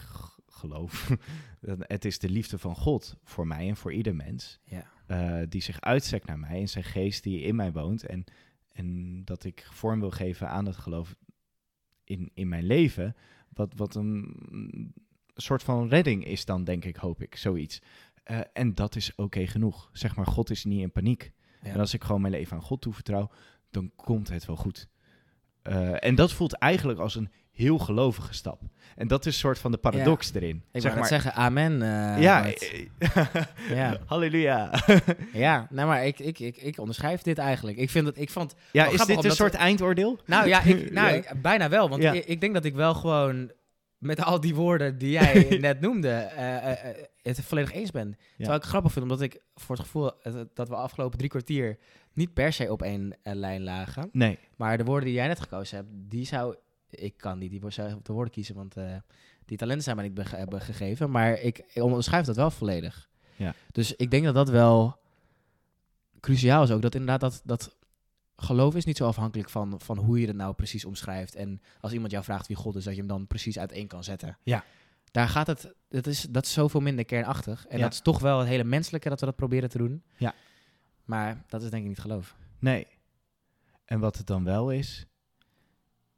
geloof. 0.47 1.11
dat 1.61 1.77
het 1.79 2.05
is 2.05 2.19
de 2.19 2.29
liefde 2.29 2.57
van 2.57 2.75
God 2.75 3.15
voor 3.23 3.47
mij 3.47 3.67
en 3.67 3.77
voor 3.77 3.93
ieder 3.93 4.15
mens 4.15 4.59
Ja. 4.63 4.85
eh, 5.07 5.47
die 5.49 5.61
zich 5.61 5.81
uitstrekt 5.81 6.25
naar 6.25 6.39
mij 6.39 6.59
en 6.59 6.69
zijn 6.69 6.83
geest 6.83 7.23
die 7.23 7.41
in 7.41 7.55
mij 7.55 7.71
woont. 7.71 8.05
En, 8.05 8.23
en 8.71 9.21
dat 9.25 9.43
ik 9.43 9.67
vorm 9.71 9.99
wil 9.99 10.11
geven 10.11 10.49
aan 10.49 10.65
het 10.65 10.77
geloof 10.77 11.15
in, 12.03 12.31
in 12.33 12.47
mijn 12.47 12.63
leven. 12.65 13.15
Wat, 13.57 13.73
wat 13.75 13.95
een 13.95 14.93
soort 15.35 15.63
van 15.63 15.87
redding 15.89 16.25
is 16.25 16.45
dan, 16.45 16.63
denk 16.63 16.85
ik, 16.85 16.95
hoop 16.95 17.21
ik, 17.21 17.35
zoiets. 17.35 17.81
Eh, 18.23 18.39
en 18.53 18.75
dat 18.75 18.95
is 18.95 19.15
oké 19.15 19.47
genoeg. 19.47 19.89
Zeg 19.93 20.15
maar, 20.15 20.25
God 20.27 20.49
is 20.49 20.63
niet 20.63 20.81
in 20.81 20.91
paniek. 20.91 21.31
Ja. 21.61 21.69
En 21.71 21.79
als 21.79 21.93
ik 21.93 22.03
gewoon 22.03 22.21
mijn 22.21 22.33
leven 22.33 22.57
aan 22.57 22.63
God 22.63 22.81
toevertrouw, 22.81 23.29
dan 23.69 23.91
komt 23.95 24.29
het 24.29 24.45
wel 24.45 24.55
goed. 24.55 24.87
eh, 25.61 26.03
en 26.03 26.15
dat 26.15 26.33
voelt 26.33 26.53
eigenlijk 26.53 26.99
als 26.99 27.15
een 27.15 27.29
heel 27.57 27.77
gelovige 27.77 28.33
stap. 28.33 28.61
En 28.95 29.07
dat 29.07 29.19
is 29.19 29.33
een 29.33 29.39
soort 29.39 29.59
van 29.59 29.71
de 29.71 29.77
paradox 29.77 30.33
erin. 30.33 30.63
Ik 30.71 30.81
zeg 30.81 30.95
net 30.95 31.07
zeggen, 31.07 31.33
amen. 31.33 31.81
eh, 31.81 32.21
ja, 32.21 32.45
ja, 33.75 33.97
halleluja. 34.05 34.71
ja. 35.33 35.67
Nou, 35.69 35.87
maar 35.87 36.05
ik, 36.05 36.19
ik, 36.19 36.39
ik, 36.39 36.57
ik 36.57 36.79
onderschrijf 36.79 37.21
dit 37.21 37.37
eigenlijk. 37.37 37.77
Ik 37.77 37.89
vind 37.89 38.05
het, 38.05 38.17
ik 38.19 38.29
vond, 38.29 38.55
ja, 38.71 38.85
is 38.85 39.05
dit 39.05 39.23
een 39.23 39.31
soort 39.31 39.53
eindoordeel? 39.53 40.19
nou 40.25 40.47
ja, 40.47 40.61
ik, 40.63 40.91
nou, 40.91 41.07
Ja. 41.07 41.13
ik- 41.13 41.41
bijna 41.41 41.69
wel. 41.69 41.89
Want 41.89 42.03
ik, 42.03 42.25
ik 42.25 42.41
denk 42.41 42.53
dat 42.53 42.65
ik 42.65 42.75
wel 42.75 42.93
gewoon 42.93 43.51
met 43.97 44.23
al 44.23 44.39
die 44.39 44.55
woorden 44.55 44.97
die 44.97 45.09
jij 45.11 45.57
net 45.61 45.79
noemde, 45.81 46.09
eh, 46.09 46.71
eh, 46.71 46.95
het 47.21 47.41
volledig 47.43 47.73
eens 47.73 47.91
ben. 47.91 48.17
Terwijl 48.35 48.55
ik 48.55 48.61
het 48.61 48.69
grappig 48.71 48.91
vind, 48.91 49.03
omdat 49.05 49.21
ik 49.21 49.39
voor 49.55 49.75
het 49.75 49.85
gevoel 49.85 50.11
dat 50.53 50.69
we 50.69 50.75
afgelopen 50.75 51.17
drie 51.17 51.29
kwartier 51.29 51.77
niet 52.13 52.33
per 52.33 52.53
se 52.53 52.71
op 52.71 52.81
één 52.81 53.15
lijn 53.23 53.63
lagen. 53.63 54.09
Nee. 54.11 54.37
Maar 54.55 54.77
de 54.77 54.83
woorden 54.83 55.05
die 55.05 55.13
jij 55.17 55.27
net 55.27 55.39
gekozen 55.39 55.77
hebt, 55.77 55.89
die 55.93 56.25
zou... 56.25 56.55
Ik 56.97 57.17
kan 57.17 57.37
niet 57.37 57.51
die 57.51 57.71
zelf 57.71 57.93
de 58.01 58.13
woorden 58.13 58.33
kiezen, 58.33 58.55
want 58.55 58.77
eh, 58.77 58.95
die 59.45 59.57
talenten 59.57 59.83
zijn 59.83 59.95
mij 59.95 60.07
niet 60.09 60.31
hebben 60.31 60.61
gegeven. 60.61 61.11
Maar 61.11 61.39
ik, 61.39 61.63
ik 61.73 61.83
onderschrijf 61.83 62.25
dat 62.25 62.35
wel 62.35 62.51
volledig. 62.51 63.09
Ja. 63.35 63.53
Dus 63.71 63.95
ik 63.95 64.11
denk 64.11 64.25
dat 64.25 64.33
dat 64.33 64.49
wel 64.49 64.99
cruciaal 66.19 66.63
is 66.63 66.71
ook. 66.71 66.81
Dat 66.81 66.95
inderdaad 66.95 67.19
dat, 67.19 67.41
dat 67.43 67.75
geloof 68.35 68.75
is 68.75 68.85
niet 68.85 68.97
zo 68.97 69.07
afhankelijk 69.07 69.49
van, 69.49 69.79
van 69.79 69.97
hoe 69.97 70.19
je 70.19 70.27
het 70.27 70.35
nou 70.35 70.53
precies 70.53 70.85
omschrijft. 70.85 71.35
En 71.35 71.61
als 71.79 71.91
iemand 71.93 72.11
jou 72.11 72.23
vraagt 72.23 72.47
wie 72.47 72.55
God 72.55 72.75
is, 72.75 72.83
dat 72.83 72.93
je 72.93 72.99
hem 72.99 73.09
dan 73.09 73.27
precies 73.27 73.59
uiteen 73.59 73.87
kan 73.87 74.03
zetten. 74.03 74.37
Ja. 74.43 74.63
Daar 75.11 75.29
gaat 75.29 75.47
het, 75.47 75.73
dat 75.89 76.07
is, 76.07 76.21
dat 76.21 76.45
is 76.45 76.53
zoveel 76.53 76.79
minder 76.81 77.05
kernachtig. 77.05 77.67
En 77.67 77.77
Ja. 77.77 77.83
dat 77.83 77.93
is 77.93 77.99
toch 77.99 78.19
wel 78.19 78.39
het 78.39 78.47
hele 78.47 78.63
menselijke 78.63 79.09
dat 79.09 79.19
we 79.19 79.25
dat 79.25 79.35
proberen 79.35 79.69
te 79.69 79.77
doen. 79.77 80.03
Ja. 80.17 80.33
Maar 81.05 81.43
dat 81.47 81.63
is 81.63 81.69
denk 81.69 81.83
ik 81.83 81.89
niet 81.89 81.99
geloof. 81.99 82.35
Nee. 82.59 82.87
En 83.85 83.99
wat 83.99 84.17
het 84.17 84.27
dan 84.27 84.43
wel 84.43 84.71
is, 84.71 85.05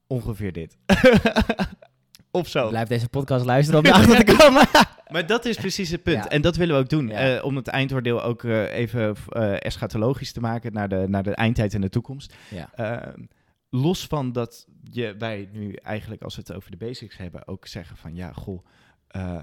ongeveer 0.09 0.51
dit. 0.51 0.77
of 2.31 2.47
zo. 2.47 2.69
Blijf 2.69 2.87
deze 2.87 3.09
podcast 3.09 3.45
luisteren 3.45 3.79
om 3.79 3.85
erachter 3.85 4.25
te 4.25 4.35
komen. 4.35 4.67
Maar 5.09 5.25
dat 5.25 5.45
is 5.45 5.57
precies 5.57 5.89
het 5.89 6.03
punt. 6.03 6.23
Ja. 6.23 6.29
En 6.29 6.41
dat 6.41 6.55
willen 6.55 6.75
we 6.75 6.81
ook 6.81 6.89
doen. 6.89 7.07
Ja. 7.07 7.37
Eh, 7.37 7.45
om 7.45 7.55
het 7.55 7.67
eindoordeel 7.67 8.23
ook 8.23 8.43
eh, 8.43 8.73
even 8.73 9.15
eh, 9.29 9.63
eschatologisch 9.65 10.31
te 10.31 10.39
maken 10.39 10.73
naar 10.73 10.89
de, 10.89 11.05
naar 11.07 11.23
de 11.23 11.35
eindtijd 11.35 11.73
en 11.73 11.81
de 11.81 11.89
toekomst. 11.89 12.35
ja. 12.49 12.69
Eh, 12.73 13.13
los 13.69 14.07
van 14.07 14.31
dat 14.31 14.67
je, 14.83 15.15
wij 15.17 15.49
nu 15.51 15.73
eigenlijk, 15.73 16.21
als 16.21 16.35
we 16.35 16.41
het 16.41 16.53
over 16.53 16.71
de 16.71 16.77
basics 16.77 17.17
hebben, 17.17 17.47
ook 17.47 17.67
zeggen 17.67 17.97
van 17.97 18.15
ja, 18.15 18.31
goh, 18.33 18.65
eh, 19.07 19.41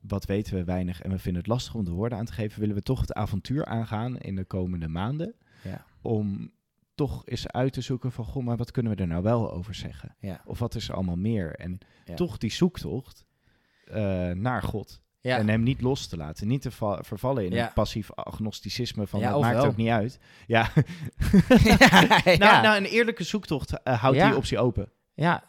wat 0.00 0.24
weten 0.24 0.54
we 0.54 0.64
weinig 0.64 1.02
en 1.02 1.10
we 1.10 1.18
vinden 1.18 1.42
het 1.42 1.50
lastig 1.50 1.74
om 1.74 1.84
de 1.84 1.90
woorden 1.90 2.18
aan 2.18 2.24
te 2.24 2.32
geven, 2.32 2.60
willen 2.60 2.74
we 2.74 2.82
toch 2.82 3.00
het 3.00 3.12
avontuur 3.12 3.64
aangaan 3.64 4.18
in 4.18 4.36
de 4.36 4.44
komende 4.44 4.88
maanden. 4.88 5.34
Ja. 5.62 5.84
Om 6.02 6.50
toch 6.98 7.22
eens 7.26 7.48
uit 7.48 7.72
te 7.72 7.80
zoeken 7.80 8.12
van, 8.12 8.24
goh, 8.24 8.44
maar 8.44 8.56
wat 8.56 8.70
kunnen 8.70 8.94
we 8.96 9.02
er 9.02 9.08
nou 9.08 9.22
wel 9.22 9.52
over 9.52 9.74
zeggen? 9.74 10.16
Ja. 10.20 10.40
Of 10.44 10.58
wat 10.58 10.74
is 10.74 10.88
er 10.88 10.94
allemaal 10.94 11.16
meer? 11.16 11.54
En 11.54 11.78
Ja. 12.04 12.14
toch 12.14 12.38
die 12.38 12.52
zoektocht 12.52 13.24
eh, 13.84 14.30
naar 14.30 14.62
God. 14.62 15.00
Ja. 15.20 15.36
En 15.38 15.48
hem 15.48 15.62
niet 15.62 15.80
los 15.80 16.06
te 16.06 16.16
laten. 16.16 16.46
Niet 16.46 16.62
te 16.62 16.70
va- 16.70 17.02
vervallen 17.02 17.44
in 17.44 17.50
Ja. 17.52 17.66
een 17.66 17.72
passief 17.72 18.12
agnosticisme 18.12 19.06
van 19.06 19.20
Ja, 19.20 19.36
of 19.36 19.42
maakt 19.42 19.56
wel. 19.56 19.66
ook 19.66 19.76
niet 19.76 19.88
uit. 19.88 20.18
Ja, 20.46 20.70
ja. 21.64 21.80
nou, 22.24 22.62
nou, 22.62 22.76
een 22.76 22.84
eerlijke 22.84 23.24
zoektocht 23.24 23.82
eh, 23.82 24.00
houdt 24.02 24.20
die 24.20 24.36
optie 24.36 24.58
open. 24.58 24.92
Ja, 25.14 25.44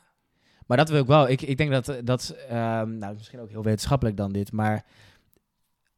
maar 0.65 0.77
dat 0.77 0.89
wil 0.89 1.01
ik 1.01 1.07
wel. 1.07 1.29
Ik, 1.29 1.41
ik 1.41 1.57
denk 1.57 1.71
dat 1.71 1.99
dat, 2.03 2.29
ehm, 2.49 2.97
nou, 2.97 3.13
misschien 3.13 3.39
ook 3.39 3.49
heel 3.49 3.63
wetenschappelijk 3.63 4.17
dan 4.17 4.31
dit, 4.31 4.51
maar 4.51 4.85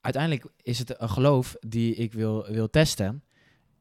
uiteindelijk 0.02 0.46
is 0.62 0.80
het 0.80 1.02
een 1.02 1.10
geloof 1.10 1.56
die 1.60 1.96
ik 1.96 2.14
wil, 2.14 2.46
wil 2.52 2.70
testen. 2.70 3.24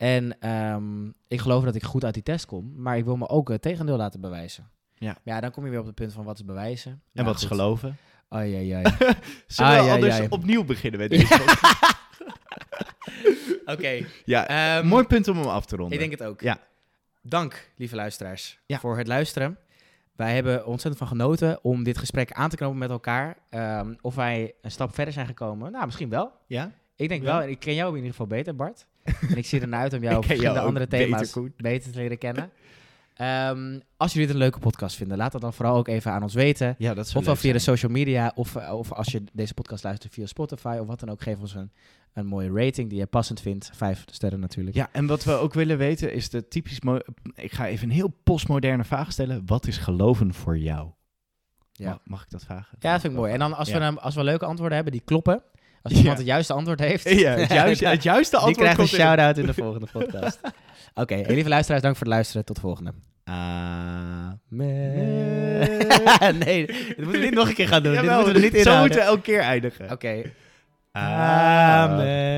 En 0.00 0.40
ehm, 0.40 1.06
ik 1.28 1.40
geloof 1.40 1.64
dat 1.64 1.74
ik 1.74 1.82
goed 1.82 2.04
uit 2.04 2.14
die 2.14 2.22
test 2.22 2.46
kom, 2.46 2.72
maar 2.76 2.96
ik 2.96 3.04
wil 3.04 3.16
me 3.16 3.28
ook 3.28 3.48
het 3.48 3.62
tegendeel 3.62 3.96
laten 3.96 4.20
bewijzen. 4.20 4.68
Ja. 4.94 5.16
Ja, 5.24 5.40
dan 5.40 5.50
kom 5.50 5.64
je 5.64 5.70
weer 5.70 5.80
op 5.80 5.86
het 5.86 5.94
punt 5.94 6.12
van 6.12 6.24
wat 6.24 6.38
is 6.38 6.44
bewijzen. 6.44 6.90
En 6.92 7.00
Nou, 7.12 7.26
wat 7.26 7.36
is 7.36 7.42
goed. 7.44 7.56
geloven? 7.56 7.96
Ai, 8.28 8.54
ai, 8.54 8.70
ai. 8.70 8.82
Zullen 9.46 9.70
Ai, 9.70 9.82
we 9.82 9.88
ai, 9.88 9.90
anders 9.90 10.14
ai. 10.18 10.26
opnieuw 10.30 10.64
beginnen 10.64 11.00
met 11.00 11.10
deze? 11.18 11.34
Oké. 13.64 14.04
ja, 14.24 14.46
ehm, 14.48 14.86
mooi 14.86 15.04
punt 15.04 15.28
om 15.28 15.36
hem 15.36 15.46
af 15.46 15.66
te 15.66 15.76
ronden. 15.76 15.92
Ik 15.94 15.98
denk 16.08 16.20
het 16.20 16.28
ook. 16.28 16.40
Ja. 16.40 16.58
Dank, 17.22 17.70
lieve 17.76 17.94
luisteraars, 17.96 18.58
Ja. 18.66 18.78
voor 18.78 18.98
het 18.98 19.06
luisteren. 19.06 19.58
Wij 20.16 20.34
hebben 20.34 20.66
ontzettend 20.66 20.96
van 20.98 21.06
genoten 21.06 21.58
om 21.64 21.82
dit 21.82 21.98
gesprek 21.98 22.32
aan 22.32 22.48
te 22.50 22.56
knopen 22.56 22.78
met 22.78 22.90
elkaar. 22.90 23.36
Ehm, 23.50 23.94
of 24.00 24.14
wij 24.14 24.54
een 24.62 24.70
stap 24.70 24.94
verder 24.94 25.14
zijn 25.14 25.26
gekomen? 25.26 25.72
Nou, 25.72 25.84
misschien 25.84 26.08
wel. 26.08 26.32
Ja? 26.46 26.70
Ik 26.96 27.08
denk 27.08 27.22
Ja. 27.22 27.38
wel. 27.38 27.48
Ik 27.48 27.58
ken 27.58 27.74
jou 27.74 27.88
in 27.90 27.94
ieder 27.96 28.10
geval 28.10 28.26
beter, 28.26 28.56
Bart. 28.56 28.86
En 29.28 29.36
ik 29.36 29.46
zie 29.46 29.60
ernaar 29.60 29.80
uit 29.80 29.92
om 29.92 30.02
jou 30.02 30.16
op 30.16 30.24
jou 30.24 30.26
verschillende 30.26 30.60
andere 30.68 30.86
thema's 30.86 31.36
beter 31.56 31.92
te 31.92 31.98
leren 31.98 32.18
kennen. 32.18 32.50
Ehm, 33.14 33.80
als 33.96 34.12
jullie 34.12 34.26
dit 34.26 34.36
een 34.36 34.42
leuke 34.42 34.58
podcast 34.58 34.96
vinden, 34.96 35.16
laat 35.16 35.32
dat 35.32 35.40
dan 35.40 35.52
vooral 35.52 35.76
ook 35.76 35.88
even 35.88 36.12
aan 36.12 36.22
ons 36.22 36.34
weten. 36.34 36.74
Ja, 36.78 36.94
dat 36.94 37.12
Ofwel 37.14 37.36
via 37.36 37.52
de 37.52 37.58
social 37.58 37.92
media, 37.92 38.32
of, 38.34 38.56
eh, 38.56 38.72
of 38.72 38.92
als 38.92 39.06
je 39.12 39.22
deze 39.32 39.54
podcast 39.54 39.84
luistert 39.84 40.12
via 40.12 40.26
Spotify 40.26 40.76
of 40.80 40.86
wat 40.86 41.00
dan 41.00 41.08
ook, 41.10 41.22
geef 41.22 41.38
ons 41.38 41.54
een, 41.54 41.70
een 42.12 42.26
mooie 42.26 42.52
rating 42.52 42.88
die 42.88 42.98
je 42.98 43.06
passend 43.06 43.40
vindt. 43.40 43.70
Vijf 43.74 44.04
sterren 44.10 44.40
natuurlijk. 44.40 44.76
Ja, 44.76 44.88
en 44.92 45.06
wat 45.06 45.24
we 45.24 45.32
ook 45.32 45.54
willen 45.54 45.78
weten 45.78 46.12
is 46.12 46.30
de 46.30 46.48
typisch... 46.48 46.78
Ik 47.34 47.52
ga 47.52 47.66
even 47.66 47.88
een 47.88 47.94
heel 47.94 48.14
postmoderne 48.24 48.84
vraag 48.84 49.12
stellen. 49.12 49.42
Wat 49.46 49.66
is 49.66 49.76
geloven 49.76 50.34
voor 50.34 50.58
jou? 50.58 50.90
Ja. 51.72 51.88
Mag, 51.88 51.98
mag 52.04 52.22
ik 52.22 52.30
dat 52.30 52.44
vragen? 52.44 52.76
Ja, 52.78 52.92
dat 52.92 53.00
vind 53.00 53.12
ik 53.12 53.18
mooi. 53.18 53.32
En 53.32 53.38
dan 53.38 53.54
als, 53.54 53.68
Ja. 53.68 53.74
we, 53.74 53.80
dan, 53.80 54.00
als 54.00 54.14
we 54.14 54.24
leuke 54.24 54.44
antwoorden 54.44 54.74
hebben 54.74 54.92
die 54.92 55.02
kloppen, 55.04 55.42
als 55.82 55.92
iemand 55.92 56.18
het 56.18 56.26
juiste 56.26 56.52
antwoord 56.52 56.80
heeft, 56.80 57.10
Ja, 57.10 57.30
het 57.30 57.52
juiste, 57.52 57.88
het 57.88 58.02
juiste 58.12 58.36
die 58.36 58.44
antwoord 58.46 58.68
krijgt 58.68 58.92
een 58.92 58.98
shout-out 58.98 59.38
in 59.38 59.46
de 59.46 59.54
volgende 59.54 59.86
podcast. 59.92 60.40
Oké, 60.94 61.14
hey, 61.14 61.34
lieve 61.34 61.48
luisteraars, 61.48 61.82
dank 61.82 61.96
voor 61.96 62.06
het 62.06 62.14
luisteren. 62.14 62.44
Tot 62.44 62.56
de 62.56 62.62
volgende. 62.62 62.92
Amen. 63.24 64.48
nee, 66.38 66.66
dat 66.66 66.96
moeten 66.96 67.10
we 67.10 67.18
niet 67.18 67.34
nog 67.34 67.48
een 67.48 67.54
keer 67.54 67.68
gaan 67.68 67.82
doen. 67.82 67.92
Dit 67.92 68.00
Jawel, 68.02 68.22
moeten 68.22 68.42
we 68.42 68.48
niet 68.48 68.62
zo 68.62 68.80
moeten 68.80 68.98
we 68.98 69.04
elke 69.04 69.20
keer 69.20 69.40
eindigen. 69.40 69.90
Oké. 69.90 70.22
Amen. 70.92 72.30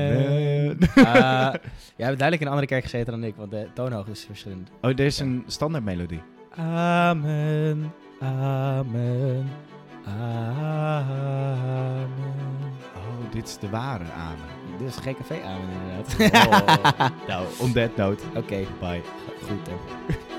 Ah, 0.95 1.53
jij 1.95 2.07
hebt 2.07 2.19
duidelijk 2.19 2.39
in 2.39 2.41
een 2.41 2.47
andere 2.47 2.67
kerk 2.67 2.83
gezeten 2.83 3.11
dan 3.11 3.23
ik, 3.23 3.35
want 3.35 3.51
de 3.51 3.67
toonhoogte 3.73 4.11
is 4.11 4.25
verschillend. 4.25 4.69
Oh, 4.81 4.89
er 4.89 4.99
is 4.99 5.19
een 5.19 5.43
standaard 5.47 5.83
melodie. 5.83 6.21
Amen, 6.55 7.93
amen, 8.19 9.49
amen. 10.05 11.41
Dit 13.33 13.47
is 13.47 13.57
de 13.57 13.69
ware 13.69 14.03
amen. 14.11 14.77
Dit 14.77 14.87
is 14.87 14.95
GKV 14.95 15.31
amen 15.45 15.69
inderdaad. 15.81 16.47
Oh. 16.47 17.09
nou, 17.29 17.45
on 17.59 17.71
that 17.73 17.95
note, 17.95 18.23
Oké, 18.35 18.65
bye. 18.79 19.01
goed. 19.47 19.67
hè. 19.67 20.32